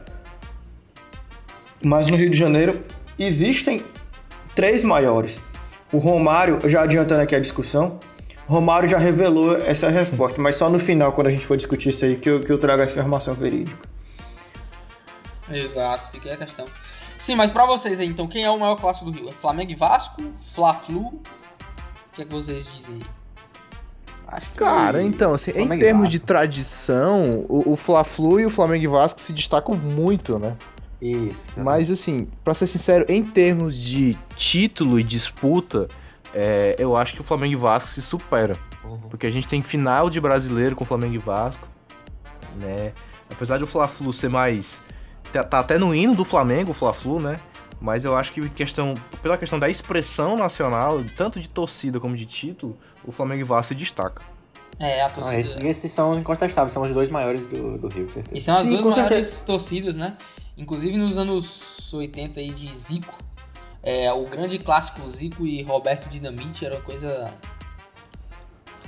[1.83, 2.83] mas no Rio de Janeiro
[3.19, 3.83] existem
[4.55, 5.43] três maiores.
[5.93, 7.99] O Romário, já adiantando aqui a discussão,
[8.51, 12.05] Romário já revelou essa resposta, mas só no final, quando a gente for discutir isso
[12.05, 13.89] aí, que eu, que eu trago a informação verídica.
[15.49, 16.67] Exato, fica a questão.
[17.17, 19.29] Sim, mas pra vocês aí, então, quem é o maior clássico do Rio?
[19.29, 20.23] É Flamengo e Vasco?
[20.55, 21.01] Fla-Flu?
[21.01, 21.21] O
[22.13, 23.20] que é que vocês dizem aí?
[24.31, 24.59] Acho que.
[24.59, 28.85] Cara, então, assim, em Flamengo e termos de tradição, o, o Fla-Flu e o Flamengo
[28.85, 30.57] e Vasco se destacam muito, né?
[31.01, 31.47] Isso.
[31.57, 35.89] Mas assim, pra ser sincero, em termos de título e disputa,
[36.35, 38.55] é, eu acho que o Flamengo e Vasco se supera.
[38.85, 38.99] Uhum.
[39.09, 41.67] Porque a gente tem final de brasileiro com Flamengo e Vasco,
[42.57, 42.93] né?
[43.31, 44.79] Apesar de o Fla-Flu ser mais.
[45.33, 47.41] Tá, tá até no hino do Flamengo, o Fla-Flu, né?
[47.81, 52.27] Mas eu acho que questão, pela questão da expressão nacional, tanto de torcida como de
[52.27, 54.23] título, o Flamengo e Vasco se destaca.
[54.79, 55.41] É, a Não, torcida.
[55.41, 58.37] esses, esses são incontestáveis, são os dois maiores do, do Rio, certeza.
[58.37, 59.45] E são as Sim, duas maiores certeza.
[59.45, 60.17] torcidas, né?
[60.57, 63.15] Inclusive nos anos 80 aí de Zico.
[63.83, 67.33] É, o grande clássico Zico e Roberto Dinamite era uma coisa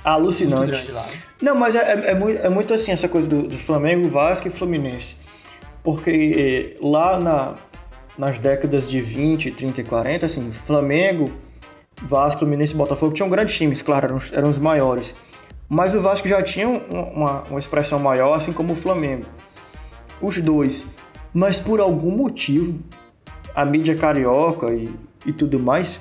[0.03, 0.91] Alucinante.
[0.91, 1.03] lá.
[1.05, 1.13] né?
[1.41, 4.47] Não, mas é, é, é muito, é muito assim essa coisa do, do Flamengo, Vasco
[4.47, 5.15] e Fluminense.
[5.83, 7.55] Porque eh, lá na,
[8.17, 11.31] nas décadas de 20, 30 e 40, assim, Flamengo,
[12.01, 15.15] Vasco, Fluminense e Botafogo tinham grandes times, claro, eram, os- eram os maiores.
[15.69, 16.77] Mas o Vasco já tinha um-
[17.15, 19.25] uma, uma expressão maior, assim como o Flamengo.
[20.21, 20.87] Os dois.
[21.33, 22.79] Mas por algum motivo,
[23.55, 24.93] a mídia carioca e,
[25.25, 25.99] e tudo mais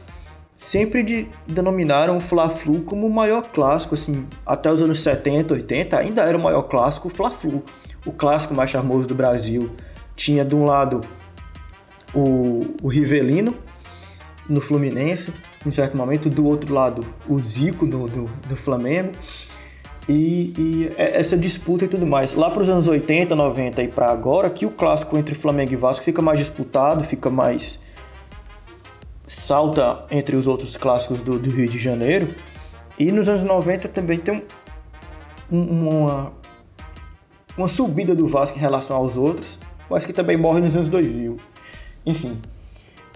[0.56, 5.98] sempre de- denominaram o Fla-Flu como o maior clássico, assim, até os anos 70, 80,
[5.98, 7.62] ainda era o maior clássico o Fla-Flu,
[8.06, 9.70] o clássico mais charmoso do Brasil.
[10.14, 11.00] Tinha de um lado
[12.14, 13.54] o, o Rivelino
[14.48, 15.32] no Fluminense,
[15.64, 19.12] em certo momento, do outro lado o Zico do, do, do Flamengo.
[20.08, 22.34] E, e é- essa disputa e tudo mais.
[22.34, 25.76] Lá para os anos 80, 90 e para agora, que o clássico entre Flamengo e
[25.76, 27.80] Vasco fica mais disputado, fica mais
[29.26, 32.28] salta entre os outros clássicos do, do Rio de Janeiro.
[32.98, 34.42] E nos anos 90 também tem
[35.50, 36.32] um- um- uma,
[37.56, 39.58] uma subida do Vasco em relação aos outros,
[39.88, 41.36] mas que também morre nos anos 2000.
[42.04, 42.40] Enfim.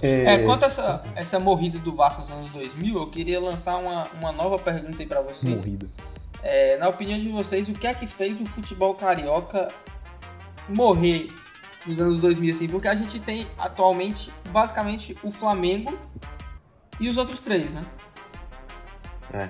[0.03, 4.07] É, quanto a essa, essa morrida do Vasco nos anos 2000, eu queria lançar uma,
[4.21, 5.55] uma nova pergunta aí pra vocês.
[5.55, 5.87] Morrida.
[6.43, 9.69] É, na opinião de vocês, o que é que fez o futebol carioca
[10.69, 11.29] morrer
[11.87, 12.69] nos anos 2000, assim?
[12.69, 15.97] Porque a gente tem atualmente, basicamente, o Flamengo
[17.01, 17.85] e os outros três, né?
[19.33, 19.49] É.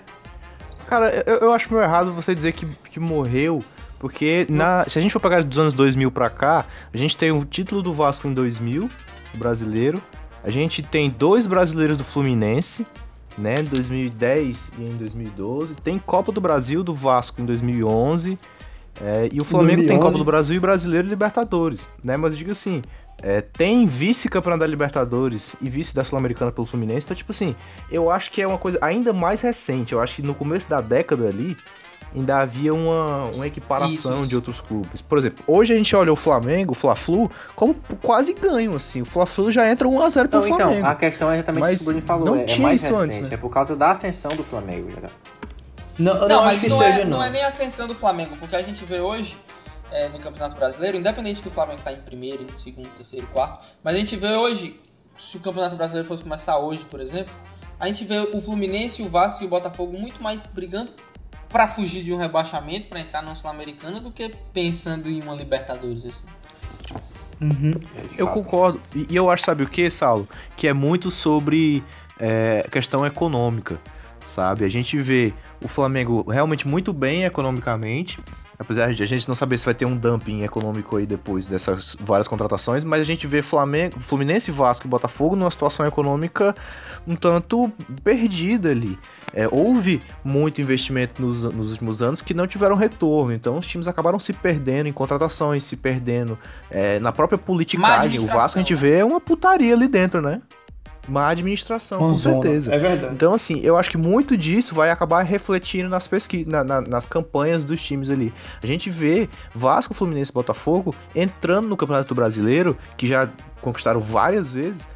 [0.86, 3.62] Cara, eu, eu acho meio errado você dizer que, que morreu,
[3.98, 7.32] porque na, se a gente for pegar dos anos 2000 pra cá, a gente tem
[7.32, 8.90] o título do Vasco em 2000, o
[9.34, 10.00] brasileiro,
[10.42, 12.86] a gente tem dois brasileiros do Fluminense,
[13.36, 18.38] né, em 2010 e em 2012, tem Copa do Brasil do Vasco em 2011,
[19.00, 20.02] é, e o Flamengo tem 2011.
[20.02, 22.82] Copa do Brasil e Brasileiro e Libertadores, né, mas eu digo assim,
[23.22, 27.56] é, tem vice-campeonato da Libertadores e vice da Sul-Americana pelo Fluminense, então tipo assim,
[27.90, 29.92] eu acho que é uma coisa ainda mais recente.
[29.92, 31.56] Eu acho que no começo da década ali
[32.16, 34.28] ainda havia uma, uma equiparação Isso, isso.
[34.28, 35.02] de outros clubes.
[35.02, 39.02] Por exemplo, hoje a gente olha o Flamengo, o Fla-Flu, como quase ganho, assim.
[39.02, 40.86] O Fla-Flu já entra 1x0 pro então, Flamengo.
[40.86, 42.26] a questão é exatamente Mas isso que o Bruno falou.
[42.26, 43.16] não é, é tinha mais isso recente.
[43.16, 43.34] antes, né?
[43.34, 44.90] É por causa da ascensão do Flamengo.
[44.90, 45.08] Já.
[45.98, 47.18] Não, eu Não, não, mas não, seja, é, não.
[47.18, 49.36] não é nem a ascensão do Flamengo, porque a gente vê hoje
[49.90, 53.94] é, no Campeonato Brasileiro, independente do Flamengo estar em primeiro, em segundo, terceiro, quarto, mas
[53.94, 54.80] a gente vê hoje,
[55.18, 57.32] se o Campeonato Brasileiro fosse começar hoje, por exemplo,
[57.78, 60.92] a gente vê o Fluminense, o Vasco e o Botafogo muito mais brigando
[61.48, 66.04] pra fugir de um rebaixamento, pra entrar na Sul-Americana, do que pensando em uma Libertadores,
[66.06, 66.26] assim.
[67.40, 68.80] É, de Eu concordo.
[68.94, 70.28] E, e eu acho, sabe o que, Saulo?
[70.56, 71.82] Que é muito sobre
[72.18, 73.78] é, questão econômica,
[74.20, 74.64] sabe?
[74.64, 75.32] A gente vê
[75.62, 78.18] o Flamengo realmente muito bem economicamente,
[78.58, 81.96] apesar de a gente não saber se vai ter um dumping econômico aí depois dessas
[82.00, 86.54] várias contratações, mas a gente vê Flamengo, Fluminense, Vasco e Botafogo numa situação econômica
[87.06, 87.70] um tanto
[88.02, 88.98] perdida ali.
[89.32, 93.86] É, houve muito investimento nos, nos últimos anos que não tiveram retorno, então os times
[93.86, 96.38] acabaram se perdendo em contratações, se perdendo
[96.70, 98.18] é, na própria politicagem.
[98.20, 98.80] O Vasco a gente né?
[98.80, 100.40] vê é uma putaria ali dentro, né?
[101.08, 102.42] Má administração, Uma com zona.
[102.42, 102.74] certeza.
[102.74, 103.14] É verdade.
[103.14, 107.06] Então, assim, eu acho que muito disso vai acabar refletindo nas pesquisas, na- na- nas
[107.06, 108.32] campanhas dos times ali.
[108.62, 113.28] A gente vê Vasco, Fluminense e Botafogo entrando no Campeonato Brasileiro, que já
[113.60, 114.86] conquistaram várias vezes,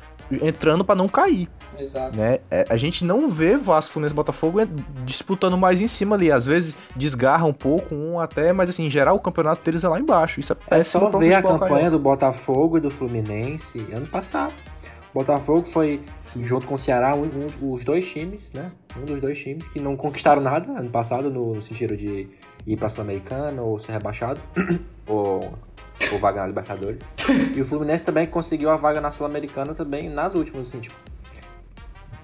[0.42, 1.48] entrando pra não cair.
[1.78, 2.14] Exato.
[2.14, 2.40] né?
[2.50, 4.68] É, a gente não vê Vasco, Fluminense e Botafogo é,
[5.06, 6.30] disputando mais em cima ali.
[6.30, 9.88] Às vezes desgarra um pouco um até, mas assim, em geral o campeonato deles é
[9.88, 10.40] lá embaixo.
[10.40, 11.90] Isso é, É péssimo só ver a campanha carioca.
[11.92, 14.52] do Botafogo e do Fluminense ano passado.
[15.12, 16.00] O Botafogo foi,
[16.40, 18.70] junto com o Ceará, um- um- os dois times, né?
[18.96, 22.28] Um dos dois times que não conquistaram nada ano passado no, sentido de
[22.66, 24.40] ir pra Sul-Americana ou ser rebaixado.
[25.06, 25.52] ou,
[26.12, 27.00] ou vaga na Libertadores.
[27.54, 30.94] e o Fluminense também conseguiu a vaga na Sul-Americana também nas últimas, assim, tipo.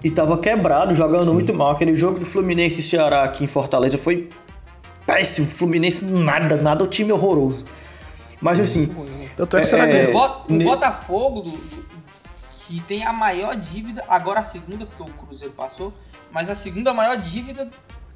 [0.03, 1.71] E tava quebrado, jogando muito mal.
[1.71, 4.29] Aquele jogo do Fluminense e Ceará aqui em Fortaleza foi
[5.05, 5.47] péssimo.
[5.47, 7.65] Fluminense nada, nada, o time horroroso.
[8.39, 8.85] Mas assim,
[9.35, 10.45] Tanto é que o É, Ceará é, ganhou.
[10.49, 11.96] O Botafogo, do- do-
[12.67, 15.93] que tem a maior dívida, agora a segunda, porque o Cruzeiro passou,
[16.31, 17.69] mas a segunda maior dívida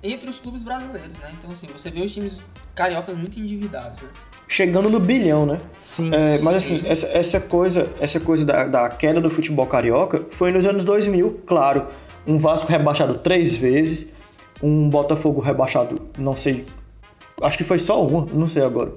[0.03, 1.31] entre os clubes brasileiros, né?
[1.37, 2.41] Então, assim, você vê os times
[2.75, 4.09] cariocas muito endividados, né?
[4.47, 5.61] chegando no bilhão, né?
[5.79, 6.13] Sim.
[6.13, 10.51] É, mas assim, essa, essa coisa, essa coisa da, da queda do futebol carioca foi
[10.51, 11.87] nos anos 2000, claro.
[12.27, 14.13] Um Vasco rebaixado três vezes,
[14.61, 16.65] um Botafogo rebaixado, não sei,
[17.41, 18.91] acho que foi só uma, não sei agora.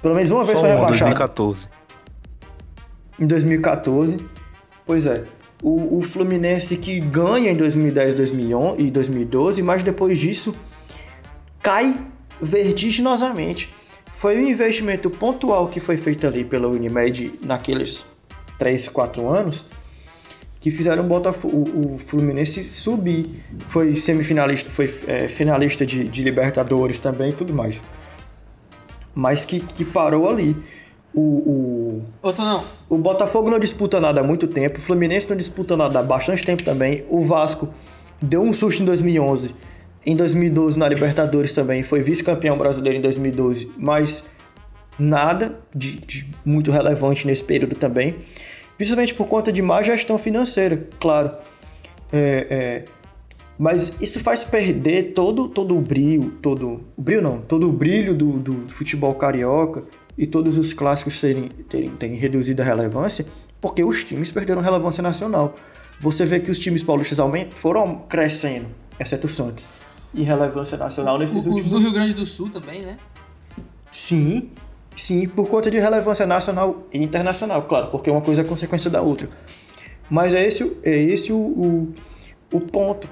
[0.00, 1.10] Pelo menos uma vez Só foi um, rebaixado.
[1.10, 1.68] 2014.
[3.20, 4.26] em 2014.
[4.86, 5.24] Pois é.
[5.62, 10.54] O, o Fluminense que ganha em 2010 2011 e 2012, mas depois disso
[11.62, 11.98] cai
[12.40, 13.74] vertiginosamente.
[14.14, 18.06] Foi um investimento pontual que foi feito ali pela Unimed naqueles
[18.58, 19.66] 3, 4 anos
[20.66, 23.30] que fizeram o, Botafogo, o, Fluminense subir.
[23.68, 27.80] Foi semifinalista, foi é, finalista de, de Libertadores também e tudo mais.
[29.14, 30.56] Mas que, que parou ali.
[31.16, 32.62] O, o, Outro não.
[32.90, 36.44] o Botafogo não disputa nada há muito tempo, o Fluminense não disputa nada há bastante
[36.44, 37.04] tempo também.
[37.08, 37.72] O Vasco
[38.20, 39.54] deu um susto em 2011.
[40.04, 44.24] Em 2012 na Libertadores também foi vice-campeão brasileiro em 2012, mas
[44.98, 48.16] nada de, de muito relevante nesse período também,
[48.76, 51.32] principalmente por conta de má gestão financeira, claro.
[52.12, 52.84] É, é,
[53.58, 58.14] mas isso faz perder todo, todo o brilho, todo o brilho não, todo o brilho
[58.14, 59.82] do, do futebol carioca
[60.16, 63.26] e todos os clássicos terem, terem, terem reduzido a relevância,
[63.60, 65.54] porque os times perderam relevância nacional.
[66.00, 68.66] Você vê que os times paulistas aumentam, foram crescendo,
[68.98, 69.66] exceto o Santos,
[70.14, 72.98] em relevância nacional nesses Os últimos do Rio Grande do Sul também, né?
[73.90, 74.50] Sim,
[74.94, 79.00] sim, por conta de relevância nacional e internacional, claro, porque uma coisa é consequência da
[79.00, 79.28] outra.
[80.08, 81.94] Mas é esse, é esse o, o,
[82.52, 83.08] o ponto.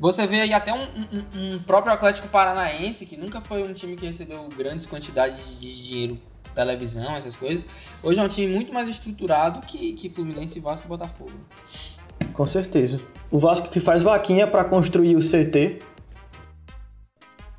[0.00, 3.94] Você vê aí até um, um- um próprio Atlético Paranaense, que nunca foi um time
[3.96, 6.18] que recebeu grandes quantidades de dinheiro,
[6.54, 7.64] televisão, essas coisas.
[8.02, 11.32] Hoje é um time muito mais estruturado que, que Fluminense, Vasco e Botafogo.
[12.32, 12.98] Com certeza.
[13.30, 15.80] O Vasco que faz vaquinha para construir o CT.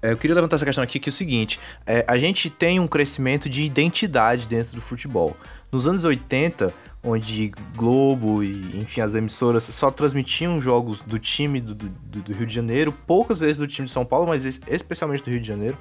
[0.02, 2.80] É, eu queria levantar essa questão aqui que é o seguinte: é, a gente tem
[2.80, 5.38] um crescimento de identidade dentro do futebol.
[5.72, 6.74] Nos anos 80,
[7.04, 11.90] onde Globo e enfim as emissoras só transmitiam jogos do time do, do-
[12.22, 15.32] do Rio de Janeiro, poucas vezes do time de São Paulo, mas es- especialmente do
[15.32, 15.76] Rio de Janeiro,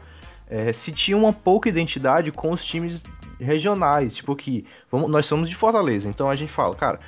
[0.49, 3.05] é, se tinha uma pouca identidade com os times
[3.39, 4.16] regionais.
[4.16, 6.99] Tipo que vamos, nós somos de Fortaleza, então a gente fala, cara,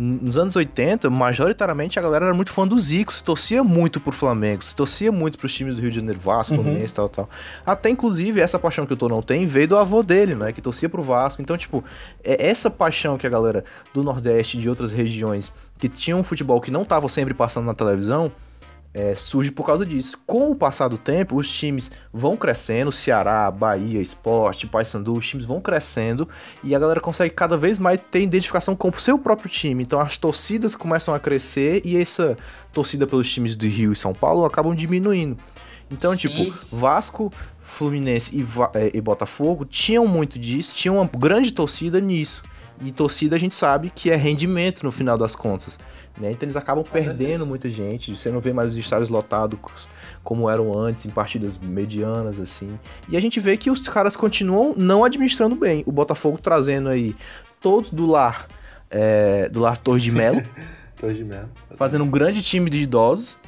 [0.00, 4.12] nos anos 80, majoritariamente a galera era muito fã do Zico, se torcia muito pro
[4.12, 6.62] Flamengo, se torcia muito pros times do Rio de Janeiro, Vasco, Uhum.
[6.62, 7.28] Fluminense, tal, tal.
[7.66, 10.88] Até, inclusive, essa paixão que o Tonão tem veio do avô dele, né, que torcia
[10.88, 11.42] pro Vasco.
[11.42, 11.82] Então, tipo,
[12.22, 16.24] é essa paixão que a galera do Nordeste e de outras regiões que tinham um
[16.24, 18.30] futebol que não tava sempre passando na televisão,
[18.98, 20.18] é, surge por causa disso.
[20.26, 25.46] Com o passar do tempo, os times vão crescendo, Ceará, Bahia, Esporte, Paysandu, os times
[25.46, 26.28] vão crescendo
[26.64, 29.84] e a galera consegue cada vez mais ter identificação com o seu próprio time.
[29.84, 32.36] Então as torcidas começam a crescer e essa
[32.72, 35.38] torcida pelos times do Rio e São Paulo acabam diminuindo.
[35.90, 36.28] Então, Sim.
[36.28, 38.42] tipo, Vasco, Fluminense e,
[38.74, 42.42] eh, e Botafogo tinham muito disso, tinham uma grande torcida nisso.
[42.84, 45.78] E torcida a gente sabe que é rendimento no final das contas.
[46.18, 46.30] Né?
[46.30, 47.44] Então eles acabam perdendo certeza.
[47.44, 48.16] muita gente.
[48.16, 49.58] Você não vê mais os estádios lotados
[50.22, 52.78] como eram antes, em partidas medianas, assim.
[53.08, 55.82] E a gente vê que os caras continuam não administrando bem.
[55.86, 57.14] O Botafogo trazendo aí
[57.60, 58.46] todos do lar,
[58.90, 60.42] é, do lar Torre de Melo,
[61.00, 61.48] Tô de mesmo.
[61.76, 63.38] fazendo um grande time de idosos.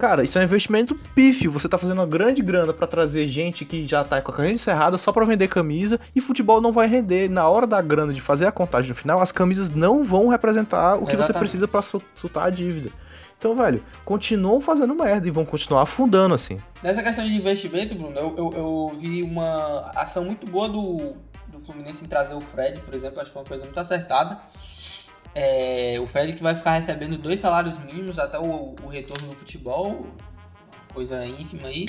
[0.00, 1.52] Cara, isso é um investimento pífio.
[1.52, 4.54] Você tá fazendo uma grande grana pra trazer gente que já tá com a carreira
[4.54, 7.28] encerrada só pra vender camisa e futebol não vai render.
[7.28, 10.94] Na hora da grana de fazer a contagem no final, as camisas não vão representar
[10.94, 11.38] o que você Exatamente.
[11.40, 12.90] precisa pra su- soltar a dívida.
[13.38, 16.58] Então, velho, continuam fazendo merda e vão continuar afundando assim.
[16.82, 21.12] Nessa questão de investimento, Bruno, eu, eu, eu vi uma ação muito boa do,
[21.48, 24.38] do Fluminense em trazer o Fred, por exemplo, acho que foi uma coisa muito acertada.
[25.34, 29.34] É, o Fred que vai ficar recebendo dois salários mínimos até o, o retorno do
[29.34, 30.06] futebol,
[30.92, 31.86] coisa ínfima aí.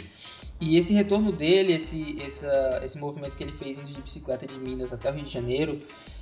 [0.59, 4.59] E esse retorno dele, esse, essa, esse movimento que ele fez indo de bicicleta de
[4.59, 5.81] Minas até o Rio de Janeiro,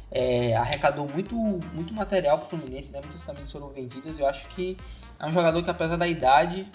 [0.09, 3.01] é, arrecadou muito, muito material pro Fluminense, né?
[3.01, 4.17] Muitas camisas foram vendidas.
[4.17, 4.77] Eu acho que
[5.19, 6.65] é um jogador que, apesar da idade,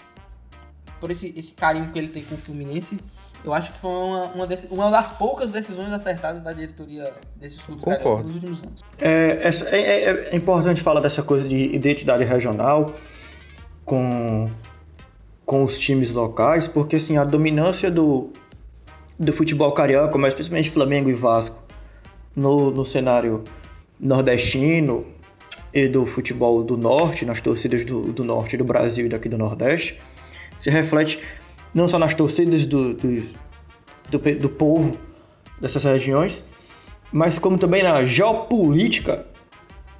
[0.99, 2.99] por esse, esse carinho que ele tem com o Fluminense,
[3.45, 7.61] eu acho que foi uma, uma, desse- uma das poucas decisões acertadas da diretoria desses
[7.61, 8.25] clubes Concordo.
[8.27, 8.81] nos últimos anos.
[8.99, 12.93] É, essa- é- é- é importante falar dessa coisa de identidade regional
[13.85, 14.49] com,
[15.45, 18.31] com os times locais, porque assim, a dominância do,
[19.19, 21.63] do futebol carioca, mas principalmente Flamengo e Vasco,
[22.35, 23.43] no, no cenário
[23.99, 25.05] nordestino
[25.73, 29.37] e do futebol do norte, nas torcidas do, do norte do Brasil e daqui do
[29.37, 29.99] Nordeste,
[30.57, 31.19] se reflete
[31.75, 33.21] não só nas torcidas do, do,
[34.09, 34.97] do, do povo
[35.59, 36.45] dessas regiões,
[37.11, 39.25] mas como também na geopolítica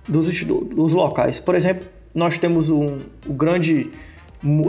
[0.07, 1.41] dos, dos locais.
[1.41, 3.91] Por exemplo, nós temos um, o grande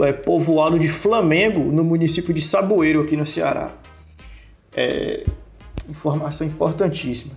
[0.03, 3.71] é, povoado de Flamengo no município de Saboeiro, aqui no Ceará.
[4.75, 5.23] É,
[5.89, 7.33] informação importantíssima.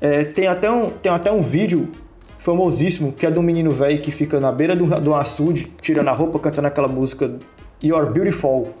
[0.00, 1.90] É, tem, até um, tem até um vídeo
[2.38, 6.08] famosíssimo que é de um menino velho que fica na beira do, do açude, tirando
[6.08, 7.36] a roupa, cantando aquela música
[7.82, 8.74] You're Beautiful,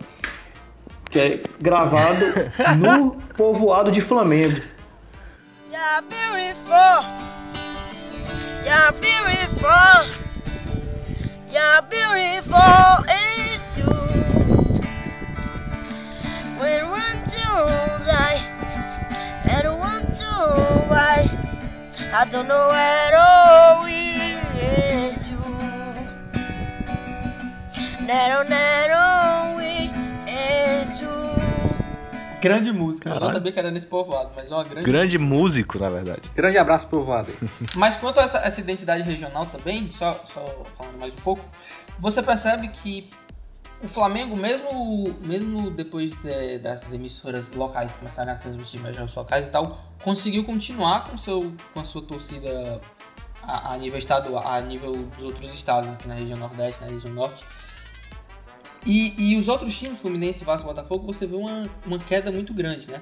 [1.10, 2.26] que é gravado
[2.78, 4.60] no povoado de Flamengo.
[5.70, 7.04] You're beautiful.
[8.64, 10.06] You're beautiful.
[11.52, 13.04] You're beautiful.
[13.08, 13.92] It's true.
[16.58, 17.46] When one to
[18.06, 18.40] die
[19.44, 20.30] and one to
[20.90, 21.30] right,
[22.14, 23.84] I don't know at all.
[23.86, 25.05] It's true.
[28.06, 29.90] Nero, nero, we.
[32.40, 33.36] Grande música, eu não Caralho.
[33.38, 36.20] sabia que era nesse povoado, mas é uma grande Grande músico, na verdade.
[36.34, 37.32] Grande abraço pro Voado.
[37.74, 40.44] Mas quanto a essa, essa identidade regional também, só, só
[40.78, 41.42] falando mais um pouco,
[41.98, 43.10] você percebe que
[43.82, 49.48] o Flamengo, mesmo, mesmo depois de- dessas emissoras locais começarem a transmitir mais jogos locais
[49.48, 52.80] e tal, conseguiu continuar com, seu, com a sua torcida
[53.42, 57.12] a, a nível estadual, a nível dos outros estados aqui na região Nordeste, na região
[57.12, 57.44] Norte.
[58.86, 62.54] E, e os outros times, Fluminense, Vasco e Botafogo, você vê uma, uma queda muito
[62.54, 63.00] grande, né?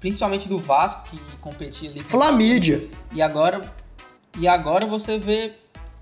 [0.00, 2.00] Principalmente do Vasco, que, que competia ali.
[2.00, 2.88] Flamídia.
[3.12, 3.60] e agora,
[4.38, 5.52] e agora você vê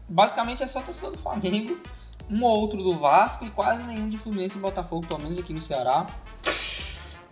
[0.09, 1.77] basicamente é só torcida do Flamengo,
[2.31, 5.53] um ou outro do Vasco e quase nenhum de Fluminense e Botafogo, pelo menos aqui
[5.53, 6.07] no Ceará.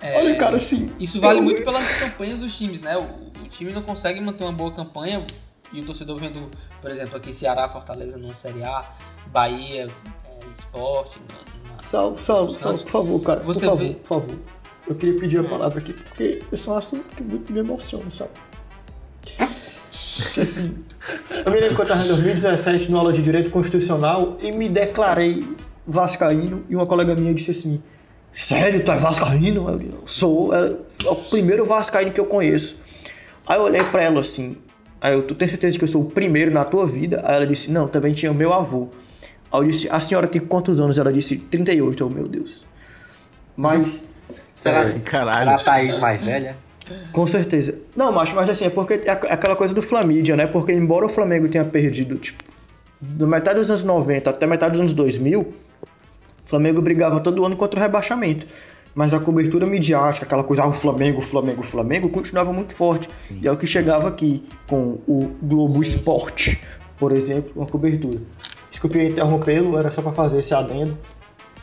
[0.01, 0.93] É, Olha, cara, assim.
[1.01, 2.97] Isso vale eu- muito pelas campanhas dos times, né?
[2.99, 3.03] O,
[3.45, 5.25] o time não consegue manter uma boa campanha
[5.73, 6.51] e o torcedor vendo,
[6.83, 8.85] por exemplo, aqui Ceará, Fortaleza numa Série A,
[9.29, 9.87] Bahia,
[10.25, 11.19] é, Esporte.
[11.79, 13.41] Sal, Sal, Sal, por favor, cara.
[13.41, 14.35] Por favor, vê- por favor.
[14.89, 18.09] Eu queria pedir a palavra aqui, porque esse é um assunto que muito me emociona,
[18.11, 18.31] sabe?
[20.41, 20.75] Assim,
[21.45, 24.69] eu me lembro que eu estava em 2017 no aula de Direito Constitucional e me
[24.69, 25.45] declarei
[25.87, 27.83] vascaíno e uma colega minha disse assim,
[28.33, 29.69] sério, tu é vascaíno?
[29.69, 30.73] Eu, eu sou, é,
[31.05, 32.77] é o primeiro vascaíno que eu conheço.
[33.47, 34.57] Aí eu olhei pra ela assim,
[35.01, 37.23] aí eu, tu tem certeza que eu sou o primeiro na tua vida?
[37.25, 38.89] Aí ela disse, não, também tinha o meu avô.
[39.53, 40.99] Aí eu disse, a senhora tem quantos anos?
[40.99, 42.65] Ela disse, 38, eu, meu Deus.
[43.57, 44.09] Mas,
[44.55, 45.51] Será Caralho.
[45.51, 46.57] Era a Thaís mais velha?
[47.13, 47.79] com certeza.
[47.97, 50.47] Não, macho, mas assim, é porque é aqu- aquela coisa do Flamídia, né?
[50.47, 52.45] Porque embora o Flamengo tenha perdido, tipo,
[53.01, 57.57] da metade dos anos 90 até metade dos anos 2000, o Flamengo brigava todo ano
[57.57, 58.47] contra o rebaixamento.
[58.95, 62.73] Mas a cobertura midiática, aquela coisa, ah, o Flamengo, o Flamengo, o Flamengo, continuava muito
[62.73, 63.11] forte.
[63.43, 65.97] E é o que chegava aqui com o Globo Sim.
[65.97, 66.61] Esporte,
[66.99, 68.19] por exemplo, uma cobertura.
[68.77, 70.99] Desculpe interrompê-lo, era só pra fazer esse adendo.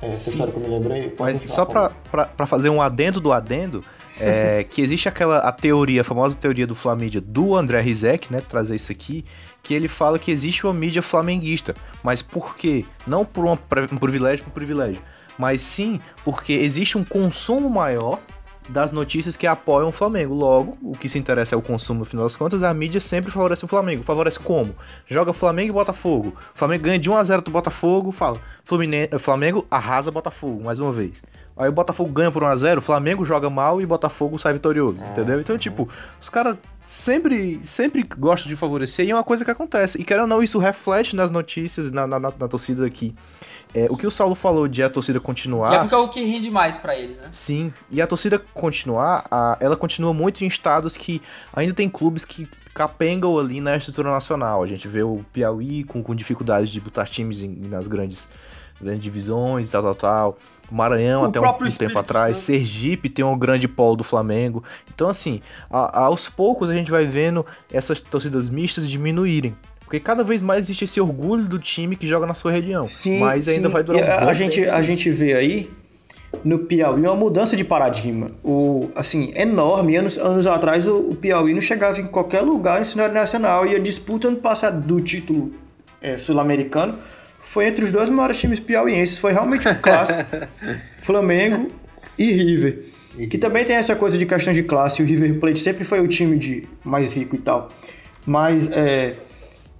[0.01, 0.29] É, essa Sim.
[0.31, 1.15] história que eu me lembrei.
[1.19, 3.83] Mas só pra fazer um adendo do adendo,
[4.19, 8.41] é, que existe aquela a teoria, a famosa teoria do Flamídia do André Rizek, né?
[8.41, 9.23] Trazer isso aqui,
[9.61, 11.75] que ele fala que existe uma mídia flamenguista.
[12.01, 12.83] Mas por quê?
[13.05, 14.99] Não por um privilégio por privilégio,
[15.37, 18.19] mas sim porque existe um consumo maior
[18.69, 20.33] das notícias que apoiam o Flamengo.
[20.33, 23.31] Logo, o que se interessa é o consumo, no final das contas, a mídia sempre
[23.31, 24.03] favorece o Flamengo.
[24.03, 24.73] Favorece como?
[25.07, 26.33] Joga Flamengo e Botafogo.
[26.55, 28.37] O Flamengo ganha de 1 a 0 do Botafogo, fala.
[28.65, 31.21] Fluminense, Flamengo arrasa Botafogo, mais uma vez.
[31.55, 34.39] Aí o Botafogo ganha por 1 a 0 o Flamengo joga mal e o Botafogo
[34.39, 35.39] sai vitorioso, entendeu?
[35.39, 35.87] Então, tipo,
[36.19, 39.99] os caras sempre, sempre gostam de favorecer e é uma coisa que acontece.
[40.01, 43.13] E querendo ou não, isso reflete nas notícias, na, na, na- na torcida aqui.
[43.73, 45.71] É, o que o Saulo falou de a torcida continuar.
[45.73, 47.27] E é porque é o que rende mais pra eles, né?
[47.31, 51.21] Sim, e a torcida continuar, a- ela continua muito em estados que
[51.51, 54.63] ainda tem clubes que capengam ali na estrutura nacional.
[54.63, 58.27] A gente vê o Piauí com, com dificuldade de botar times em- nas grandes,
[58.81, 60.37] grandes divisões e tal, tal, tal.
[60.71, 62.45] Maranhão O até um, um tempo atrás, Santo.
[62.47, 64.63] Sergipe tem um grande polo do Flamengo.
[64.93, 69.55] Então, assim, a- aos poucos a gente vai vendo essas torcidas mistas diminuírem.
[69.93, 72.87] Porque cada vez mais existe esse orgulho do time que joga na sua região.
[72.87, 73.73] Sim, mas ainda sim.
[73.73, 74.73] vai durar E um a, gente tempo.
[74.73, 75.69] A gente vê aí
[76.43, 78.31] no Piauí uma mudança de paradigma.
[78.43, 79.95] O, assim, enorme.
[79.95, 83.75] Anos, anos atrás o, o Piauí não chegava em qualquer lugar no cenário nacional e
[83.75, 85.53] a disputa ano passado do título
[86.01, 86.97] é, sul-americano
[87.39, 89.19] foi entre os dois maiores times piauienses.
[89.19, 90.25] Foi realmente um clássico.
[91.03, 91.67] Flamengo
[92.17, 92.85] e River.
[93.29, 95.03] Que também tem essa coisa de questão de classe.
[95.03, 97.69] O River Plate sempre foi o time de mais rico e tal.
[98.25, 99.13] Mas é,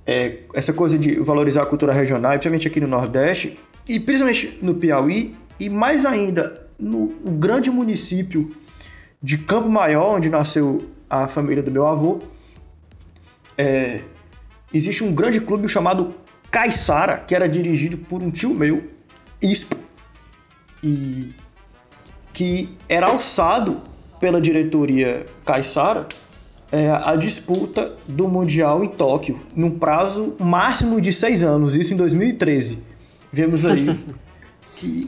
[0.06, 4.76] é, essa coisa de valorizar a cultura regional, principalmente aqui no Nordeste, e principalmente no
[4.76, 8.56] Piauí, e mais ainda no, grande município
[9.22, 12.22] de Campo Maior, onde nasceu a família do meu avô,
[13.58, 14.02] é,
[14.74, 16.16] existe um grande clube chamado
[16.52, 18.84] Caiçara, que era dirigido por um tio meu,
[19.42, 19.76] Ispo,
[20.84, 21.34] e
[22.34, 23.82] que era alçado
[24.20, 26.08] pela diretoria Caiçara
[26.74, 31.98] é, a disputa do Mundial em Tóquio, num prazo máximo de seis anos, isso em
[31.98, 32.80] 2013.
[33.32, 33.96] Vemos aí
[34.76, 35.08] que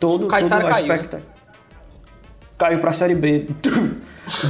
[0.00, 0.94] todo, O Caiçara todo caiu, né?
[0.94, 1.32] aspecto
[2.58, 3.46] caiu para a Série B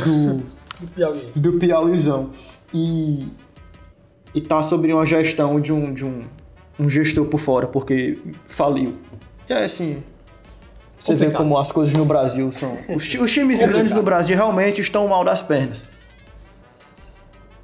[0.05, 0.37] do,
[0.81, 1.27] Do Piauí.
[1.35, 2.31] do Piauizão.
[2.73, 3.27] E,
[4.35, 6.23] e tá sobre uma gestão de um, de um,
[6.79, 8.19] um gestor por fora, porque
[8.49, 8.95] faliu.
[9.49, 10.03] E é assim.
[10.99, 11.43] Você vê Complicado.
[11.43, 12.73] como as coisas no Brasil são.
[12.89, 13.69] Os, os times Complicado.
[13.71, 15.85] grandes no Brasil realmente estão mal das pernas.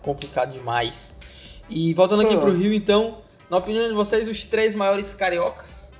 [0.08, 1.12] Complicado demais.
[1.68, 2.40] E voltando aqui Ah.
[2.40, 3.18] pro Rio, então,
[3.50, 5.92] na opinião de vocês, os três maiores cariocas?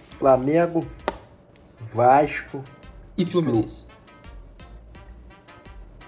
[0.00, 0.86] Flamengo,
[1.92, 2.64] Vasco.
[3.18, 3.84] E Fluminense.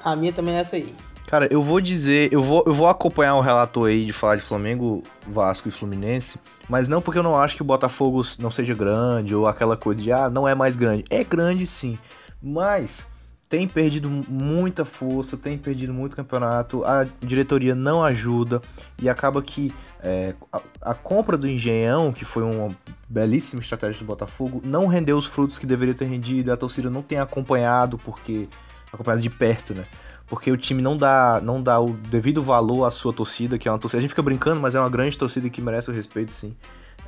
[0.02, 0.94] A minha também é essa aí.
[1.26, 4.42] Cara, eu vou dizer, eu vou, eu vou acompanhar o relator aí de falar de
[4.42, 6.40] Flamengo, Vasco e Fluminense,
[6.70, 10.02] mas não porque eu não acho que o Botafogo não seja grande ou aquela coisa
[10.02, 11.04] de, ah, não é mais grande.
[11.10, 11.98] É grande sim,
[12.42, 13.06] mas
[13.50, 18.62] tem perdido muita força, tem perdido muito campeonato, a diretoria não ajuda
[19.02, 22.74] e acaba que é, a, a compra do Engenhão, que foi uma
[23.08, 27.02] belíssima estratégia do Botafogo, não rendeu os frutos que deveria ter rendido, a torcida não
[27.02, 28.48] tem acompanhado, porque
[28.92, 29.82] acompanhado de perto, né?
[30.28, 33.72] porque o time não dá, não dá o devido valor à sua torcida, que é
[33.72, 33.98] uma torcida.
[33.98, 36.54] A gente fica brincando, mas é uma grande torcida que merece o respeito, sim.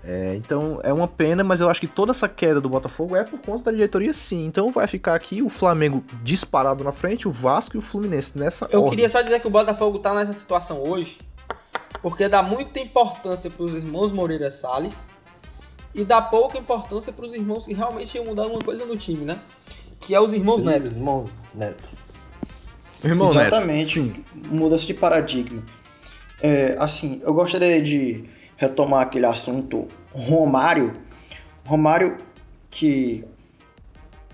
[0.05, 3.23] É, então é uma pena, mas eu acho que toda essa queda do Botafogo é
[3.23, 4.47] por conta da diretoria, sim.
[4.47, 8.67] Então vai ficar aqui o Flamengo disparado na frente, o Vasco e o Fluminense nessa
[8.73, 8.91] Eu ordem.
[8.91, 11.19] queria só dizer que o Botafogo tá nessa situação hoje
[12.01, 15.07] porque dá muita importância pros irmãos Moreira Salles
[15.95, 19.39] e dá pouca importância pros irmãos que realmente iam mudar alguma coisa no time, né?
[20.01, 20.87] Que é os irmãos Neto.
[20.87, 21.89] Os irmãos Neto.
[23.05, 24.01] Irmão Neto, Exatamente.
[24.01, 24.25] sim.
[24.51, 25.63] Mudança de paradigma.
[26.41, 28.25] É, assim, eu gostaria de
[28.57, 30.93] retomar aquele assunto Romário.
[31.65, 32.17] Romário
[32.71, 33.25] que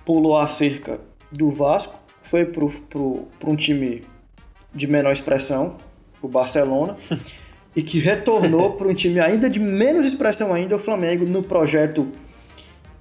[0.05, 1.01] pulou a cerca
[1.31, 2.71] do Vasco, foi pro
[3.47, 4.03] um time
[4.75, 5.77] de menor expressão,
[6.23, 6.97] o Barcelona,
[7.77, 12.09] e que retornou para um time ainda de menos expressão ainda, o Flamengo, no projeto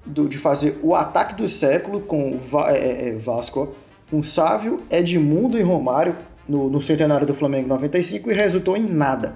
[0.04, 3.74] do- de fazer o ataque do século com o Va- é, é, Vasco,
[4.10, 6.14] com Sávio, Edmundo e Romário
[6.48, 9.34] no, no centenário do Flamengo 95 e resultou em nada.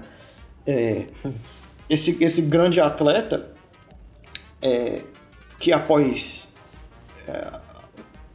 [0.65, 1.05] É,
[1.89, 3.49] esse, esse grande atleta
[4.61, 5.01] é,
[5.59, 6.51] que após
[7.27, 7.47] é,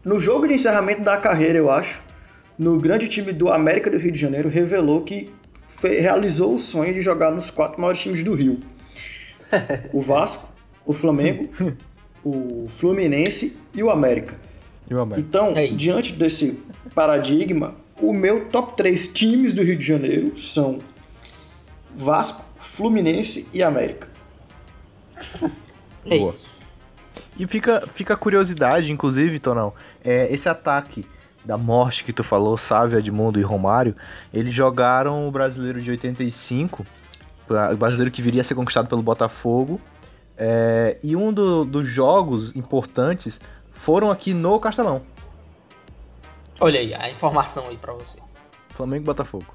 [0.04, 2.00] no jogo de encerramento da carreira, eu acho,
[2.58, 5.30] no grande time do América do Rio de Janeiro, revelou que
[5.68, 8.60] fe- realizou o sonho de jogar nos quatro maiores times do Rio:
[9.92, 10.48] o Vasco,
[10.84, 11.48] o Flamengo,
[12.24, 14.36] o Fluminense e o América.
[14.90, 15.26] E o América?
[15.28, 16.58] Então, É diante desse
[16.94, 20.78] paradigma, o meu top 3 times do Rio de Janeiro são
[21.96, 24.06] Vasco, Fluminense e América.
[26.04, 26.32] É Boa.
[26.34, 26.46] isso.
[27.38, 29.72] E fica, fica a curiosidade, inclusive, Tonão,
[30.04, 31.04] é, esse ataque
[31.44, 33.96] da morte que tu falou, Sávio, Edmundo e Romário,
[34.34, 36.84] eles jogaram o brasileiro de 85,
[37.46, 39.80] pra- o brasileiro que viria a ser conquistado pelo Botafogo,
[40.36, 43.40] é, e um do- dos jogos importantes
[43.72, 45.02] foram aqui no Castelão,
[46.60, 48.18] Olha aí, a informação aí pra você.
[48.74, 49.46] Flamengo e Botafogo.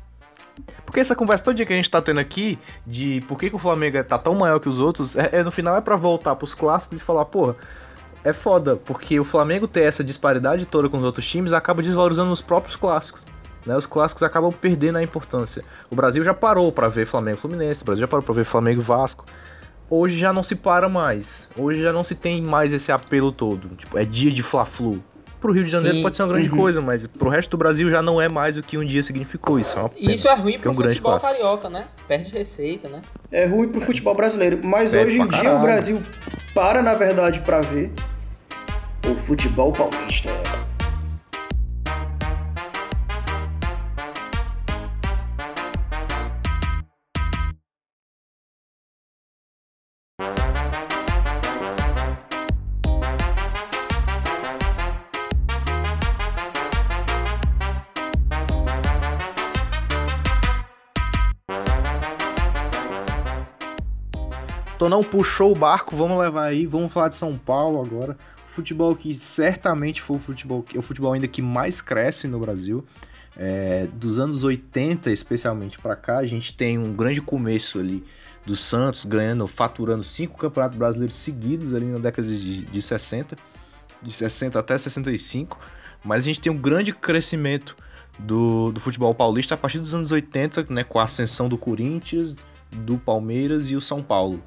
[0.86, 3.56] Porque essa conversa todo dia que a gente tá tendo aqui, de por que, que
[3.56, 6.36] o Flamengo tá tão maior que os outros, é, é- no final é pra voltar
[6.36, 7.56] pros clássicos e falar, porra,
[8.24, 12.32] é foda, porque o Flamengo ter essa disparidade toda com os outros times acaba desvalorizando
[12.32, 13.26] os próprios clássicos.
[13.66, 13.76] Né?
[13.76, 15.64] Os clássicos acabam perdendo a importância.
[15.90, 18.82] O Brasil já parou pra ver Flamengo Fluminense, o Brasil já parou pra ver Flamengo
[18.82, 19.26] Vasco.
[19.90, 21.48] Hoje já não se para mais.
[21.58, 23.70] Hoje já não se tem mais esse apelo todo.
[23.76, 25.04] Tipo, é dia de Fla-Flu.
[25.44, 26.04] Pro Rio de Janeiro Sim.
[26.04, 28.64] pode ser uma grande coisa, mas pro resto do Brasil já não é mais o
[28.64, 29.60] que um dia significou.
[29.60, 31.34] Isso é E isso é ruim Que é pro um futebol clássico.
[31.34, 31.86] carioca, né?
[32.08, 33.02] Perde receita, né?
[33.30, 35.58] É ruim pro futebol brasileiro, mas Perde hoje em dia caralho.
[35.58, 36.02] o Brasil
[36.56, 37.92] para, na verdade, pra ver
[39.06, 40.30] o futebol paulista.
[64.84, 68.18] Tonão puxou o barco, vamos levar aí, vamos falar de São Paulo agora.
[68.54, 72.86] Futebol que certamente foi o futebol, o futebol ainda que mais cresce no Brasil.
[73.38, 78.04] É, dos anos 80, especialmente para cá, a gente tem um grande começo ali
[78.46, 83.38] do Santos ganhando, faturando cinco campeonatos brasileiros seguidos ali na década de, de 60,
[84.02, 85.58] de 60 até 65.
[86.04, 87.74] Mas a gente tem um grande crescimento
[88.20, 92.36] do, do futebol paulista a partir dos anos 80, né, com a ascensão do Corinthians,
[92.70, 94.44] do Palmeiras e o São Paulo.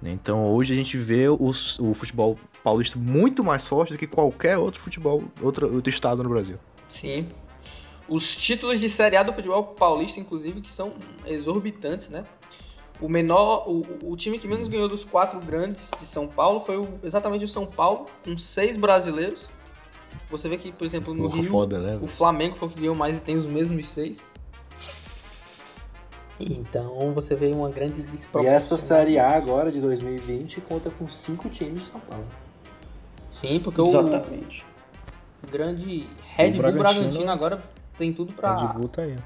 [0.00, 0.10] Né?
[0.12, 4.56] Então hoje a gente vê os- o futebol paulista muito mais forte do que qualquer
[4.58, 6.56] outro futebol, outro, outro estado no Brasil.
[6.88, 7.28] Sim.
[8.08, 10.94] Os títulos de Série A do futebol paulista, inclusive, que são
[11.26, 12.24] exorbitantes, né?
[13.00, 16.78] O menor, o, o time que menos ganhou dos quatro grandes de São Paulo foi
[16.78, 19.48] o- exatamente o São Paulo, com seis brasileiros.
[20.30, 21.98] Você vê que, por exemplo, no Porra, Rio, foda, né?
[22.02, 24.24] o Flamengo foi o que ganhou mais e tem os mesmos seis.
[26.40, 28.54] Então você vê uma grande E desproporção.
[28.56, 32.24] essa Série A agora, de 2020, conta com cinco times de São Paulo.
[33.32, 34.64] Sim, porque o, Exatamente.
[35.46, 37.62] o grande Red Bull Bragantino- Bragantino agora
[37.96, 39.16] tem tudo pra Red Bull tá aí.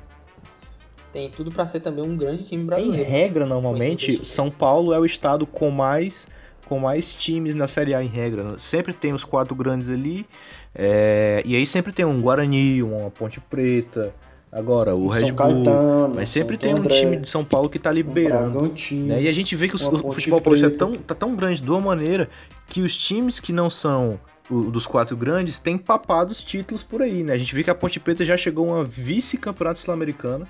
[1.12, 3.08] tem tudo para ser também um grande time Em brasileiro.
[3.10, 4.24] regra, Com normalmente.
[4.26, 6.26] São Paulo é o estado com mais
[6.66, 8.56] com mais times na Série A em regra.
[8.60, 10.26] Sempre tem os quatro grandes ali.
[10.74, 14.14] é, e aí sempre tem um Guarani, uma Ponte Preta.
[14.52, 15.36] Agora, o Red São Bull.
[15.38, 18.50] Caetano, mas sempre Santo tem um André, time de São Paulo que tá liberando.
[18.58, 19.06] Bragantino.
[19.06, 19.22] né?
[19.22, 21.70] E a gente vê que o, o futebol paulista é tão, tá tão grande de
[21.70, 22.28] uma maneira
[22.66, 27.00] que os times que não são o- dos quatro grandes têm papado os títulos por
[27.00, 27.32] aí, né?
[27.32, 30.46] A gente vê que a Ponte Preta já chegou a uma vice-campeonato sul-americana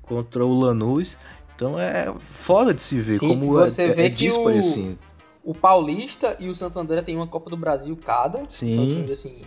[0.00, 1.14] contra o Lanús.
[1.54, 4.96] Então é foda de se ver Sim, como você é, vê é que o- assim.
[5.44, 8.44] O Paulista e o Santo André tem uma Copa do Brasil cada.
[8.48, 8.74] Sim.
[8.74, 9.42] São times assim,